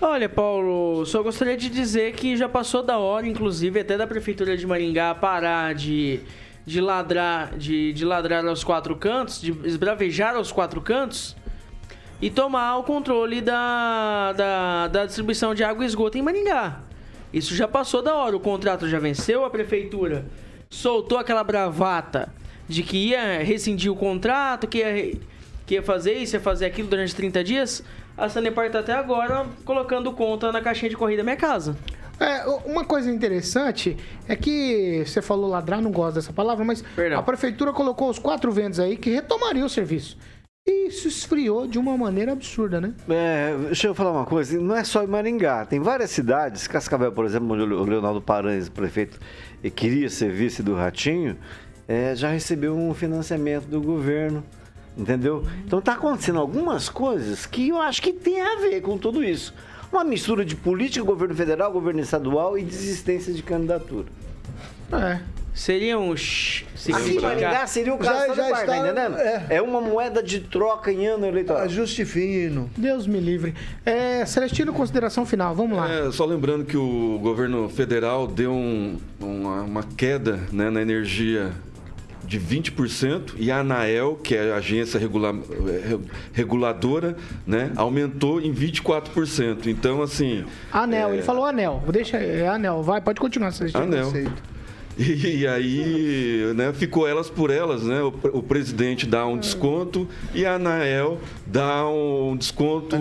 Olha, 0.01 0.29
Paulo, 0.29 1.05
só 1.05 1.21
gostaria 1.21 1.57
de 1.57 1.69
dizer 1.69 2.13
que 2.13 2.37
já 2.37 2.47
passou 2.47 2.81
da 2.81 2.97
hora, 2.97 3.27
inclusive, 3.27 3.79
até 3.79 3.97
da 3.97 4.07
Prefeitura 4.07 4.55
de 4.55 4.65
Maringá 4.65 5.13
parar 5.15 5.75
de, 5.75 6.21
de 6.65 6.79
ladrar, 6.79 7.57
de, 7.57 7.93
de 7.93 8.05
ladrar 8.05 8.45
aos 8.45 8.63
quatro 8.63 8.95
cantos, 8.95 9.41
de 9.41 9.51
esbravejar 9.65 10.35
aos 10.35 10.51
quatro 10.51 10.81
cantos 10.81 11.35
e 12.21 12.29
tomar 12.29 12.77
o 12.77 12.83
controle 12.83 13.41
da, 13.41 14.33
da, 14.33 14.87
da 14.87 15.05
distribuição 15.05 15.55
de 15.55 15.63
água 15.63 15.83
e 15.83 15.87
esgoto 15.87 16.17
em 16.17 16.21
Maringá. 16.21 16.81
Isso 17.31 17.55
já 17.55 17.67
passou 17.67 18.01
da 18.01 18.15
hora, 18.15 18.35
o 18.35 18.39
contrato 18.39 18.87
já 18.87 18.99
venceu, 18.99 19.45
a 19.45 19.49
Prefeitura 19.49 20.25
soltou 20.69 21.17
aquela 21.17 21.43
bravata 21.43 22.33
de 22.67 22.83
que 22.83 23.09
ia 23.09 23.43
rescindir 23.43 23.91
o 23.91 23.95
contrato, 23.95 24.67
que 24.67 24.79
ia, 24.79 25.19
que 25.65 25.75
ia 25.75 25.83
fazer 25.83 26.13
isso, 26.13 26.35
ia 26.35 26.39
fazer 26.39 26.65
aquilo 26.65 26.87
durante 26.87 27.15
30 27.15 27.43
dias. 27.43 27.83
A 28.19 28.27
Sanepar 28.27 28.65
está 28.65 28.79
até 28.79 28.91
agora 28.91 29.45
colocando 29.63 30.11
conta 30.11 30.51
na 30.51 30.61
caixinha 30.61 30.89
de 30.89 30.97
corrida 30.97 31.19
da 31.19 31.23
minha 31.23 31.37
casa. 31.37 31.77
É, 32.19 32.45
uma 32.65 32.83
coisa 32.83 33.09
interessante 33.09 33.95
é 34.27 34.35
que 34.35 35.03
você 35.05 35.21
falou 35.21 35.49
ladrar, 35.49 35.81
não 35.81 35.89
gosto 35.89 36.15
dessa 36.15 36.33
palavra, 36.33 36.65
mas 36.65 36.83
a 37.15 37.23
prefeitura 37.23 37.71
colocou 37.71 38.09
os 38.09 38.19
quatro 38.19 38.51
ventos 38.51 38.77
aí 38.77 38.97
que 38.97 39.09
retomariam 39.09 39.65
o 39.65 39.69
serviço. 39.69 40.17
E 40.67 40.89
isso 40.89 41.07
esfriou 41.07 41.65
de 41.65 41.79
uma 41.79 41.97
maneira 41.97 42.33
absurda, 42.33 42.81
né? 42.81 42.93
É, 43.09 43.55
deixa 43.67 43.87
eu 43.87 43.95
falar 43.95 44.11
uma 44.11 44.25
coisa, 44.25 44.59
não 44.59 44.75
é 44.75 44.83
só 44.83 45.01
em 45.01 45.07
Maringá, 45.07 45.65
tem 45.65 45.79
várias 45.79 46.11
cidades, 46.11 46.67
Cascavel, 46.67 47.13
por 47.13 47.25
exemplo, 47.25 47.53
onde 47.53 47.63
o 47.73 47.83
Leonardo 47.85 48.21
Paranhos, 48.21 48.67
prefeito, 48.67 49.17
eh, 49.63 49.69
queria 49.69 50.09
ser 50.09 50.29
vice 50.29 50.61
do 50.61 50.75
Ratinho, 50.75 51.37
eh, 51.87 52.13
já 52.15 52.29
recebeu 52.29 52.75
um 52.75 52.93
financiamento 52.93 53.65
do 53.65 53.81
governo, 53.81 54.43
entendeu? 54.99 55.43
Então 55.65 55.81
tá 55.81 55.93
acontecendo 55.93 56.39
algumas 56.39 56.89
coisas 56.89 57.45
que 57.45 57.69
eu 57.69 57.81
acho 57.81 58.01
que 58.01 58.11
tem 58.13 58.41
a 58.41 58.57
ver 58.57 58.81
com 58.81 58.97
tudo 58.97 59.23
isso. 59.23 59.53
Uma 59.91 60.03
mistura 60.03 60.45
de 60.45 60.55
política, 60.55 61.03
governo 61.03 61.33
federal, 61.33 61.71
governo 61.71 61.99
estadual 62.01 62.57
e 62.57 62.63
desistência 62.63 63.33
de 63.33 63.41
candidatura. 63.41 64.05
É. 64.91 65.19
Seria 65.53 65.99
um... 65.99 66.13
Aqui 66.13 67.17
em 67.17 67.19
Maringá 67.19 67.67
seria 67.67 67.93
o 67.93 67.97
caso 67.97 68.27
Já- 68.27 68.33
já, 68.33 68.49
tá 68.51 68.61
está- 68.61 68.77
entendendo? 68.77 69.17
É. 69.49 69.61
uma 69.61 69.81
moeda 69.81 70.23
de 70.23 70.39
troca 70.39 70.91
em 70.91 71.05
ano 71.07 71.25
eleitoral. 71.25 71.63
Ajuste 71.63 72.05
fino. 72.05 72.69
Deus 72.77 73.05
me 73.05 73.19
livre. 73.19 73.53
É, 73.85 74.25
Celestino, 74.25 74.71
consideração 74.71 75.25
final, 75.25 75.53
vamos 75.55 75.75
lá. 75.77 75.91
É, 75.91 76.11
só 76.11 76.23
lembrando 76.23 76.63
que 76.63 76.77
o 76.77 77.19
governo 77.21 77.67
federal 77.67 78.25
deu 78.27 78.51
um- 78.53 78.97
uma, 79.19 79.61
uma 79.63 79.83
queda 79.83 80.39
né, 80.51 80.69
na 80.69 80.81
energia 80.81 81.51
de 82.29 82.39
20% 82.39 83.31
e 83.37 83.49
a 83.51 83.57
ANAEL, 83.61 84.15
que 84.23 84.35
é 84.35 84.51
a 84.53 84.57
agência 84.57 84.99
regula- 84.99 85.33
eh, 85.67 85.97
reguladora, 86.31 87.17
né, 87.45 87.71
aumentou 87.75 88.39
em 88.39 88.53
24%. 88.53 89.65
Então, 89.65 90.03
assim... 90.03 90.45
Anel, 90.71 91.09
é, 91.09 91.13
ele 91.13 91.21
falou 91.23 91.43
anel. 91.43 91.83
Deixa, 91.91 92.17
é 92.17 92.47
anel, 92.47 92.83
vai, 92.83 93.01
pode 93.01 93.19
continuar, 93.19 93.51
Celestino. 93.51 93.83
Anel. 93.83 94.13
E, 95.01 95.47
aí, 95.47 96.51
né, 96.57 96.73
ficou 96.73 97.07
elas 97.07 97.29
por 97.29 97.49
elas, 97.49 97.83
né? 97.83 98.01
O, 98.01 98.07
o 98.39 98.43
presidente 98.43 99.07
dá 99.07 99.25
um 99.25 99.37
desconto 99.37 100.05
e 100.35 100.45
a 100.45 100.55
Anael 100.55 101.19
dá 101.47 101.87
um 101.87 102.35
desconto, 102.35 102.97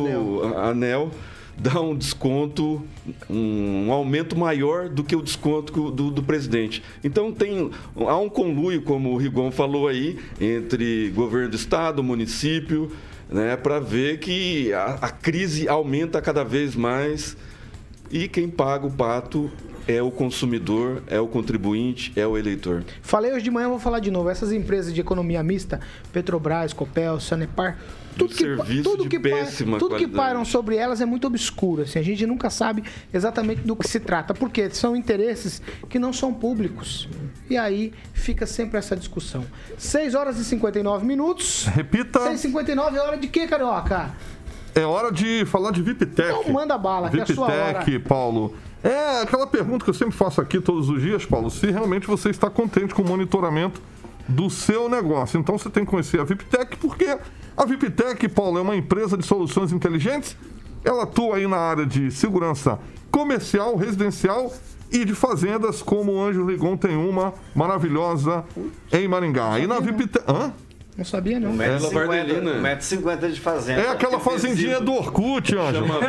a- 0.54 0.68
Anel 0.68 1.10
dá 1.58 1.80
um 1.80 1.96
desconto, 1.96 2.82
um, 3.28 3.86
um 3.88 3.92
aumento 3.92 4.36
maior 4.36 4.88
do 4.88 5.02
que 5.02 5.16
o 5.16 5.22
desconto 5.22 5.90
do, 5.90 6.10
do 6.10 6.22
presidente. 6.22 6.82
Então 7.02 7.32
tem 7.32 7.70
há 7.96 8.16
um 8.16 8.28
conluio, 8.28 8.82
como 8.82 9.12
o 9.12 9.16
Rigon 9.16 9.50
falou 9.50 9.88
aí, 9.88 10.18
entre 10.40 11.10
governo 11.10 11.50
do 11.50 11.56
estado, 11.56 12.02
município, 12.02 12.92
né, 13.28 13.56
para 13.56 13.80
ver 13.80 14.20
que 14.20 14.72
a, 14.72 14.98
a 15.02 15.10
crise 15.10 15.68
aumenta 15.68 16.22
cada 16.22 16.44
vez 16.44 16.76
mais 16.76 17.36
e 18.10 18.28
quem 18.28 18.48
paga 18.48 18.86
o 18.86 18.90
pato 18.90 19.50
é 19.86 20.02
o 20.02 20.10
consumidor, 20.10 21.02
é 21.06 21.18
o 21.18 21.26
contribuinte, 21.26 22.12
é 22.14 22.26
o 22.26 22.36
eleitor. 22.36 22.84
Falei 23.00 23.32
hoje 23.32 23.44
de 23.44 23.50
manhã, 23.50 23.68
vou 23.68 23.78
falar 23.78 24.00
de 24.00 24.10
novo. 24.10 24.28
Essas 24.28 24.52
empresas 24.52 24.92
de 24.92 25.00
economia 25.00 25.42
mista, 25.42 25.80
Petrobras, 26.12 26.74
Copel, 26.74 27.18
Sanepar, 27.18 27.78
tudo 28.18 28.34
que, 28.34 28.42
serviço 28.42 28.82
tudo 28.82 29.08
que, 29.08 29.18
pa- 29.18 29.28
péssima 29.28 29.78
tudo 29.78 29.96
que 29.96 30.06
pairam 30.08 30.44
sobre 30.44 30.76
elas 30.76 31.00
é 31.00 31.06
muito 31.06 31.26
obscuro. 31.26 31.82
Assim, 31.82 31.98
a 31.98 32.02
gente 32.02 32.26
nunca 32.26 32.50
sabe 32.50 32.82
exatamente 33.12 33.62
do 33.62 33.74
que 33.76 33.86
se 33.88 34.00
trata, 34.00 34.34
porque 34.34 34.68
são 34.70 34.94
interesses 34.96 35.62
que 35.88 35.98
não 35.98 36.12
são 36.12 36.32
públicos. 36.34 37.08
E 37.48 37.56
aí 37.56 37.92
fica 38.12 38.46
sempre 38.46 38.78
essa 38.78 38.94
discussão. 38.96 39.44
6 39.78 40.14
horas 40.14 40.38
e 40.38 40.44
59 40.44 41.06
minutos. 41.06 41.66
Repita. 41.66 42.20
6 42.20 42.38
e 42.38 42.42
59 42.42 42.96
é 42.96 43.00
hora 43.00 43.16
de 43.16 43.28
quê, 43.28 43.46
Carioca? 43.46 44.10
É 44.74 44.84
hora 44.84 45.10
de 45.10 45.44
falar 45.46 45.72
de 45.72 45.82
VIPTEC. 45.82 46.28
Então 46.40 46.52
manda 46.52 46.76
bala, 46.78 47.08
que 47.10 47.18
é 47.18 47.22
a 47.22 47.26
sua 47.26 47.46
hora. 47.46 47.78
VIPTEC, 47.80 47.98
Paulo. 48.00 48.54
É 48.82 49.22
aquela 49.22 49.46
pergunta 49.46 49.82
que 49.84 49.90
eu 49.90 49.94
sempre 49.94 50.14
faço 50.16 50.40
aqui 50.40 50.60
todos 50.60 50.88
os 50.88 51.02
dias, 51.02 51.26
Paulo, 51.26 51.50
se 51.50 51.66
realmente 51.68 52.06
você 52.06 52.30
está 52.30 52.48
contente 52.48 52.94
com 52.94 53.02
o 53.02 53.04
monitoramento 53.04 53.82
do 54.28 54.50
seu 54.50 54.88
negócio. 54.88 55.40
Então 55.40 55.56
você 55.56 55.70
tem 55.70 55.84
que 55.84 55.90
conhecer 55.90 56.20
a 56.20 56.24
VIPTEC, 56.24 56.76
porque 56.76 57.18
a 57.56 57.64
VIPTEC, 57.64 58.28
Paulo, 58.28 58.58
é 58.58 58.62
uma 58.62 58.76
empresa 58.76 59.16
de 59.16 59.26
soluções 59.26 59.72
inteligentes. 59.72 60.36
Ela 60.84 61.04
atua 61.04 61.36
aí 61.36 61.46
na 61.46 61.56
área 61.56 61.86
de 61.86 62.10
segurança 62.10 62.78
comercial, 63.10 63.74
residencial 63.74 64.52
e 64.92 65.04
de 65.04 65.14
fazendas, 65.14 65.82
como 65.82 66.12
o 66.12 66.22
Anjo 66.22 66.46
Ligon 66.46 66.76
tem 66.76 66.96
uma 66.96 67.34
maravilhosa 67.54 68.44
em 68.92 69.08
Maringá. 69.08 69.58
E 69.58 69.66
na 69.66 69.80
VIPTEC... 69.80 70.24
Hã? 70.28 70.52
Não 70.98 71.04
sabia, 71.04 71.38
não. 71.38 71.62
Ela 71.62 71.78
Vardelina. 71.90 72.54
1,50m 72.76 73.30
de 73.30 73.40
fazenda. 73.40 73.82
É 73.82 73.88
aquela 73.90 74.18
fazendinha 74.18 74.80
do 74.80 74.92
Orkut, 74.92 75.56
Ângelo. 75.56 75.86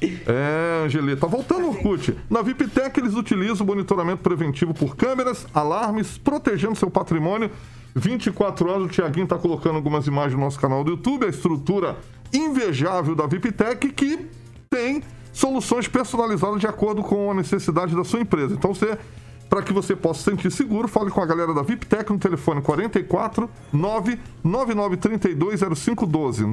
É, 0.00 0.84
Angelita. 0.84 1.26
Voltando 1.26 1.62
ao 1.62 1.70
Orkut. 1.70 2.16
Na 2.30 2.42
VIPTEC, 2.42 3.00
eles 3.00 3.14
utilizam 3.14 3.64
o 3.64 3.66
monitoramento 3.66 4.22
preventivo 4.22 4.72
por 4.72 4.94
câmeras, 4.94 5.48
alarmes, 5.52 6.16
protegendo 6.16 6.76
seu 6.76 6.88
patrimônio. 6.88 7.50
24 7.92 8.70
horas, 8.70 8.84
o 8.84 8.88
Tiaguinho 8.88 9.24
está 9.24 9.36
colocando 9.36 9.74
algumas 9.74 10.06
imagens 10.06 10.34
no 10.34 10.40
nosso 10.40 10.60
canal 10.60 10.84
do 10.84 10.92
YouTube. 10.92 11.26
A 11.26 11.28
estrutura 11.28 11.96
invejável 12.32 13.16
da 13.16 13.26
VIPTEC 13.26 13.90
que 13.90 14.26
tem 14.70 15.02
soluções 15.32 15.88
personalizadas 15.88 16.60
de 16.60 16.68
acordo 16.68 17.02
com 17.02 17.32
a 17.32 17.34
necessidade 17.34 17.96
da 17.96 18.04
sua 18.04 18.20
empresa. 18.20 18.54
Então, 18.54 18.72
você 18.72 18.96
para 19.50 19.62
que 19.62 19.72
você 19.72 19.96
possa 19.96 20.20
se 20.20 20.30
sentir 20.30 20.50
seguro, 20.52 20.86
fale 20.86 21.10
com 21.10 21.20
a 21.20 21.26
galera 21.26 21.52
da 21.52 21.62
VIPTEC 21.62 22.12
no 22.12 22.18
telefone 22.20 22.62
44 22.62 23.50
99932 23.72 25.60
0512 25.60 26.46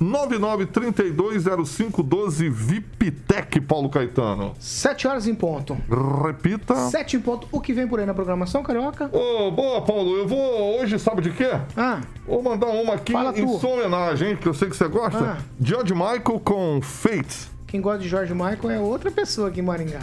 99932 0.00 1.44
0512 1.44 2.48
VIPTEC, 2.48 3.60
Paulo 3.60 3.88
Caetano. 3.88 4.52
7 4.58 5.06
horas 5.06 5.28
em 5.28 5.34
ponto. 5.34 5.76
Repita. 6.24 6.74
7 6.88 7.16
em 7.16 7.20
ponto. 7.20 7.46
O 7.52 7.60
que 7.60 7.72
vem 7.72 7.86
por 7.86 8.00
aí 8.00 8.06
na 8.06 8.14
programação, 8.14 8.64
Carioca? 8.64 9.08
Ô, 9.12 9.52
boa, 9.52 9.82
Paulo. 9.82 10.16
Eu 10.16 10.26
vou 10.26 10.80
hoje, 10.80 10.98
sabe 10.98 11.22
de 11.22 11.30
quê? 11.30 11.50
Ah. 11.76 12.00
Vou 12.26 12.42
mandar 12.42 12.66
uma 12.66 12.94
aqui 12.94 13.12
Fala 13.12 13.30
em 13.38 13.46
tu. 13.46 13.58
sua 13.60 13.70
homenagem, 13.70 14.36
que 14.36 14.48
eu 14.48 14.54
sei 14.54 14.68
que 14.68 14.76
você 14.76 14.88
gosta. 14.88 15.36
Ah. 15.38 15.38
George 15.60 15.94
Michael 15.94 16.40
com 16.44 16.80
Fate. 16.82 17.48
Quem 17.68 17.80
gosta 17.80 18.00
de 18.00 18.08
Jorge 18.08 18.34
Michael 18.34 18.70
é 18.70 18.80
outra 18.80 19.10
pessoa 19.10 19.48
aqui 19.48 19.60
em 19.60 19.62
Maringá. 19.62 20.00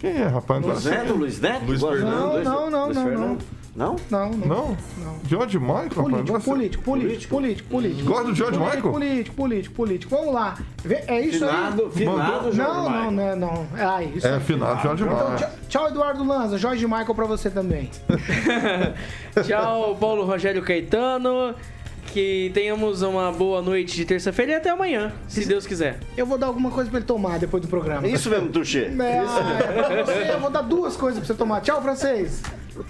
Quem 0.00 0.10
é, 0.16 0.26
rapaz? 0.26 0.64
Luiz 0.64 0.84
Neto, 0.84 1.14
Luiz 1.14 1.40
Neto? 1.40 1.64
Luiz 1.66 1.80
Fernando. 1.82 2.10
não? 2.10 2.44
Não, 2.44 2.70
não, 2.70 2.70
não, 2.70 3.04
Luiz 3.04 3.18
não? 3.18 3.38
Não? 3.76 3.96
Não, 4.10 4.30
não. 4.30 4.46
Não? 4.46 4.76
George 5.28 5.58
Michael, 5.58 5.82
rapaz? 5.88 5.94
Político, 6.06 6.32
Gosta- 6.32 6.50
político, 6.50 6.82
político, 6.84 7.28
político, 7.34 7.68
político. 7.68 8.08
Gosta 8.08 8.24
do 8.24 8.34
George 8.34 8.58
político, 8.58 8.76
Michael? 8.88 8.92
Político, 8.92 9.36
político, 9.36 9.74
político. 9.74 10.16
Vamos 10.16 10.34
lá. 10.34 10.56
É 11.06 11.20
isso 11.20 11.38
Finado, 11.46 11.84
aí? 11.84 11.90
finado 11.92 12.42
George 12.52 12.58
Não, 12.58 12.74
não, 12.74 12.90
Michael. 12.90 13.10
não, 13.10 13.22
é, 13.22 13.36
não. 13.36 13.66
É, 13.98 14.04
isso 14.04 14.26
É, 14.26 14.34
aí. 14.34 14.40
final, 14.40 14.80
George 14.80 15.02
Então, 15.04 15.14
Michael. 15.14 15.36
tchau, 15.38 15.50
tchau, 15.68 15.88
Eduardo 15.88 16.24
Lanza. 16.24 16.56
Jorge 16.56 16.86
Michael 16.86 17.14
pra 17.14 17.26
você 17.26 17.50
também. 17.50 17.90
Tchau, 19.46 19.96
Paulo 20.00 20.24
Rogério 20.24 20.62
Caetano. 20.62 21.54
Que 22.12 22.50
tenhamos 22.54 23.02
uma 23.02 23.30
boa 23.30 23.60
noite 23.60 23.94
de 23.94 24.04
terça-feira 24.04 24.52
e 24.52 24.54
até 24.54 24.70
amanhã, 24.70 25.12
se 25.28 25.44
Deus 25.44 25.66
quiser. 25.66 26.00
Eu 26.16 26.24
vou 26.24 26.38
dar 26.38 26.46
alguma 26.46 26.70
coisa 26.70 26.88
pra 26.88 26.98
ele 26.98 27.06
tomar 27.06 27.38
depois 27.38 27.62
do 27.62 27.68
programa. 27.68 28.08
Isso 28.08 28.30
mesmo, 28.30 28.48
Tuxê. 28.48 28.84
É, 28.84 29.18
ah, 29.18 29.58
é 29.60 30.02
pra 30.02 30.04
você, 30.04 30.32
eu 30.32 30.40
vou 30.40 30.50
dar 30.50 30.62
duas 30.62 30.96
coisas 30.96 31.18
pra 31.18 31.26
você 31.26 31.34
tomar. 31.34 31.60
Tchau, 31.60 31.82
francês. 31.82 32.42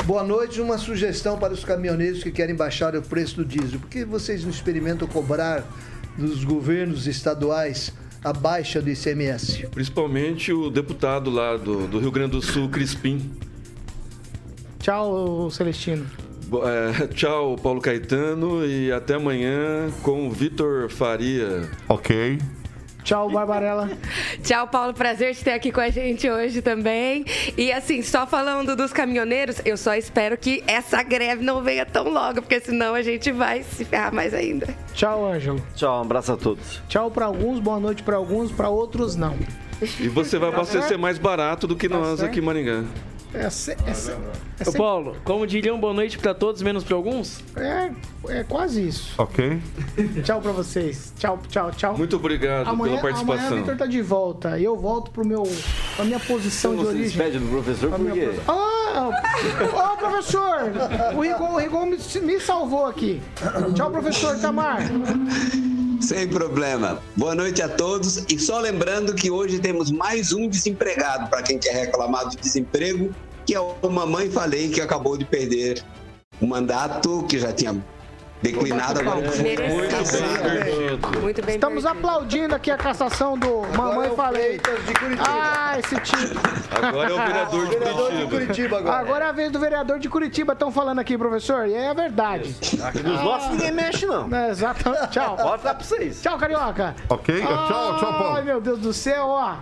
Boa 0.05 0.23
noite. 0.23 0.61
Uma 0.61 0.79
sugestão 0.79 1.39
para 1.39 1.53
os 1.53 1.65
caminhoneiros 1.65 2.23
que 2.23 2.31
querem 2.31 2.55
baixar 2.55 2.95
o 2.95 3.03
preço 3.03 3.37
do 3.37 3.45
diesel. 3.45 3.81
Por 3.81 3.89
que 3.89 4.05
vocês 4.05 4.45
não 4.45 4.51
experimentam 4.51 5.09
cobrar 5.09 5.65
dos 6.17 6.45
governos 6.45 7.07
estaduais 7.07 7.93
a 8.23 8.33
baixa 8.33 8.81
do 8.81 8.91
ICMS? 8.91 9.67
Principalmente 9.69 10.53
o 10.53 10.71
deputado 10.71 11.31
lá 11.31 11.57
do, 11.57 11.87
do 11.87 11.99
Rio 11.99 12.11
Grande 12.11 12.33
do 12.33 12.43
Sul, 12.43 12.69
Crispim. 12.69 13.31
Tchau, 14.79 15.51
Celestino. 15.51 16.07
É, 16.65 17.07
tchau, 17.15 17.57
Paulo 17.57 17.81
Caetano, 17.81 18.65
e 18.65 18.93
até 18.93 19.15
amanhã 19.15 19.91
com 20.03 20.29
o 20.29 20.31
Vitor 20.31 20.89
Faria. 20.89 21.69
Ok. 21.89 22.39
Tchau, 23.07 23.31
Barbarella. 23.31 23.89
Tchau, 24.43 24.67
Paulo. 24.67 24.93
Prazer 24.93 25.33
te 25.33 25.45
ter 25.45 25.53
aqui 25.53 25.71
com 25.71 25.81
a 25.81 25.91
gente 25.91 26.29
hoje 26.29 26.61
também. 26.61 27.25
E 27.57 27.71
assim, 27.71 28.03
só 28.03 28.27
falando 28.27 28.75
dos 28.75 28.93
caminhoneiros, 28.93 29.63
eu 29.65 29.77
só 29.77 29.95
espero 29.95 30.37
que 30.37 30.65
essa 30.67 31.05
greve 31.05 31.45
não 31.45 31.63
venha 31.63 31.87
tão 31.87 32.09
logo, 32.09 32.43
porque 32.43 32.59
senão 32.59 32.97
a 32.97 33.03
gente 33.03 33.31
vai 33.31 33.63
se 33.63 33.85
ferrar 33.85 34.13
mais 34.13 34.35
ainda. 34.35 34.67
Tchau, 34.93 35.25
Ângelo. 35.25 35.63
Tchau, 35.77 35.99
um 35.99 36.03
abraço 36.03 36.33
a 36.33 36.37
todos. 36.37 36.83
Tchau 36.89 37.09
pra 37.09 37.27
alguns, 37.27 37.61
boa 37.61 37.79
noite 37.79 38.03
pra 38.03 38.17
alguns, 38.17 38.51
pra 38.51 38.69
outros 38.69 39.15
não. 39.15 39.37
E 40.01 40.09
você 40.09 40.37
vai 40.37 40.49
abastecer 40.49 40.99
mais 40.99 41.17
barato 41.17 41.69
do 41.69 41.77
que 41.77 41.89
nós 41.89 42.19
certo. 42.19 42.25
aqui 42.25 42.41
em 42.41 42.43
Maringá. 42.43 42.83
É, 43.39 43.51
se- 43.51 43.77
é, 43.87 43.93
se- 43.95 44.13
é, 44.61 44.65
se- 44.65 44.77
Paulo, 44.79 45.17
como 45.25 45.47
diriam 45.47 45.79
boa 45.79 45.93
noite 45.93 46.19
pra 46.19 46.33
todos, 46.35 46.63
menos 46.63 46.83
pra 46.85 46.97
alguns? 46.97 47.41
é, 47.57 47.91
é 48.29 48.45
quase 48.45 48.87
isso. 48.89 49.13
Ok. 49.19 49.61
Tchau 50.25 50.41
pra 50.41 50.53
vocês. 50.53 51.13
Tchau, 51.19 51.39
tchau, 51.49 51.71
tchau. 51.71 51.97
Muito 51.99 52.17
obrigado 52.17 52.69
Amanhã, 52.69 52.97
pela 52.97 53.11
amanhã 53.11 53.23
o 53.23 53.27
participação. 53.27 53.57
Victor 53.59 53.77
tá 53.77 53.87
de 53.87 54.01
volta. 54.03 54.59
E 54.59 54.65
eu 54.65 54.77
volto 54.77 55.11
pro 55.11 55.25
meu, 55.27 55.43
pra 55.95 56.05
minha 56.05 56.19
posição 56.21 56.73
Você 56.73 56.81
de 56.83 56.87
origem. 56.89 57.05
despede 57.09 57.39
do 57.39 57.47
professor 57.49 57.89
Pra 57.91 57.99
por 57.99 58.13
quê? 58.13 58.27
posi- 58.27 58.41
Ah, 58.49 59.11
ô 59.93 59.97
professor! 59.97 60.57
O 61.15 61.21
Rigon, 61.21 61.53
o 61.53 61.57
Rigon 61.59 61.87
me, 61.87 61.99
me 62.23 62.41
salvou 62.41 62.87
aqui. 62.87 63.21
Tchau, 63.75 63.91
professor 63.91 64.39
Tamar. 64.41 64.79
Sem 66.01 66.29
problema. 66.29 66.99
Boa 67.17 67.35
noite 67.35 67.63
a 67.63 67.69
todos. 67.69 68.19
E 68.31 68.39
só 68.39 68.61
lembrando 68.61 69.15
que 69.15 69.31
hoje 69.31 69.59
temos 69.59 69.91
mais 69.91 70.33
um 70.33 70.47
desempregado 70.49 71.29
para 71.29 71.43
quem 71.43 71.59
quer 71.59 71.73
reclamar 71.75 72.29
do 72.29 72.37
desemprego, 72.37 73.11
que 73.47 73.55
é 73.55 73.61
o 73.61 73.75
Mamãe 73.89 74.31
Falei, 74.31 74.69
que 74.71 74.81
acabou 74.81 75.17
de 75.17 75.25
perder 75.25 75.83
o 76.41 76.47
mandato, 76.47 77.25
que 77.29 77.39
já 77.39 77.53
tinha 77.53 77.77
declinado 78.43 79.01
agora. 79.01 79.21
Merecido. 79.21 81.21
Muito 81.23 81.43
bem 81.43 81.55
Estamos 81.55 81.85
perdido. 81.85 82.07
aplaudindo 82.07 82.55
aqui 82.55 82.71
a 82.71 82.77
cassação 82.77 83.39
do 83.39 83.63
Mamãe 83.77 84.09
é 84.09 84.13
o 84.13 84.17
Falei. 84.17 84.59
Curitiba. 84.59 85.23
Ah, 85.27 85.79
esse 85.79 85.97
tipo. 86.01 86.35
Agora 86.71 87.11
é 87.11 87.15
o 87.15 87.27
vereador 87.27 87.67
de 87.67 87.77
Vereador 87.79 88.11
de 88.13 88.17
Curitiba. 88.17 88.31
Curitiba 88.31 88.79
agora. 88.79 88.97
Agora 88.99 89.25
é 89.25 89.29
a 89.29 89.33
vez 89.33 89.53
do 89.53 89.59
vereador 89.61 89.99
de 89.99 90.09
Curitiba, 90.09 90.53
estão 90.53 90.71
falando 90.71 90.99
aqui, 90.99 91.17
professor. 91.17 91.67
E 91.67 91.75
é 91.75 91.89
a 91.89 91.95
verdade. 91.95 92.55
Aqui 92.83 92.99
dos 92.99 93.23
nossos 93.23 93.51
ninguém 93.53 93.71
mexe, 93.73 94.05
não. 94.07 94.29
É, 94.37 94.51
exatamente. 94.51 95.09
Tchau. 95.11 95.37
Pode 95.37 95.63
dar 95.63 95.75
pra 95.75 95.85
vocês. 95.85 96.21
Tchau, 96.21 96.37
Carioca. 96.37 96.95
Ok? 97.09 97.41
tchau, 97.41 97.67
tchau, 97.69 98.11
Ai, 98.13 98.19
Paulo. 98.19 98.43
meu 98.45 98.61
Deus 98.61 98.79
do 98.81 98.93
céu, 98.93 99.27
ó. 99.29 99.55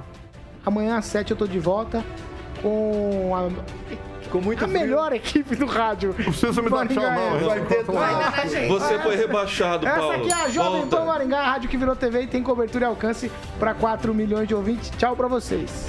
Amanhã 0.67 0.97
às 0.97 1.05
7 1.05 1.31
eu 1.33 1.37
tô 1.37 1.47
de 1.47 1.59
volta 1.59 2.03
com 2.65 3.33
a, 3.37 4.31
Com 4.31 4.41
muito 4.41 4.65
a 4.65 4.67
melhor 4.67 5.13
equipe 5.13 5.55
do 5.55 5.67
rádio. 5.67 6.15
Não 6.19 6.25
precisa 6.25 6.63
me 6.63 6.71
dar 6.71 6.89
tchau, 6.89 7.05
não. 7.05 7.47
Vai 7.47 7.61
ter. 7.67 7.85
Vai. 7.85 8.69
Você 8.69 8.99
foi 9.01 9.17
rebaixado, 9.17 9.87
Essa 9.87 9.99
Paulo. 9.99 10.15
aqui 10.15 10.31
é 10.31 10.35
a 10.35 10.49
Jovem 10.49 10.81
Volta. 10.81 10.97
Pan 10.97 11.05
Maringá, 11.05 11.41
a 11.41 11.51
rádio 11.53 11.69
que 11.69 11.77
virou 11.77 11.95
TV 11.95 12.23
e 12.23 12.27
tem 12.27 12.43
cobertura 12.43 12.87
e 12.87 12.89
alcance 12.89 13.31
para 13.61 13.75
4 13.75 14.15
milhões 14.15 14.49
de 14.49 14.55
ouvintes. 14.55 14.91
Tchau 14.97 15.15
pra 15.15 15.29
vocês. 15.29 15.89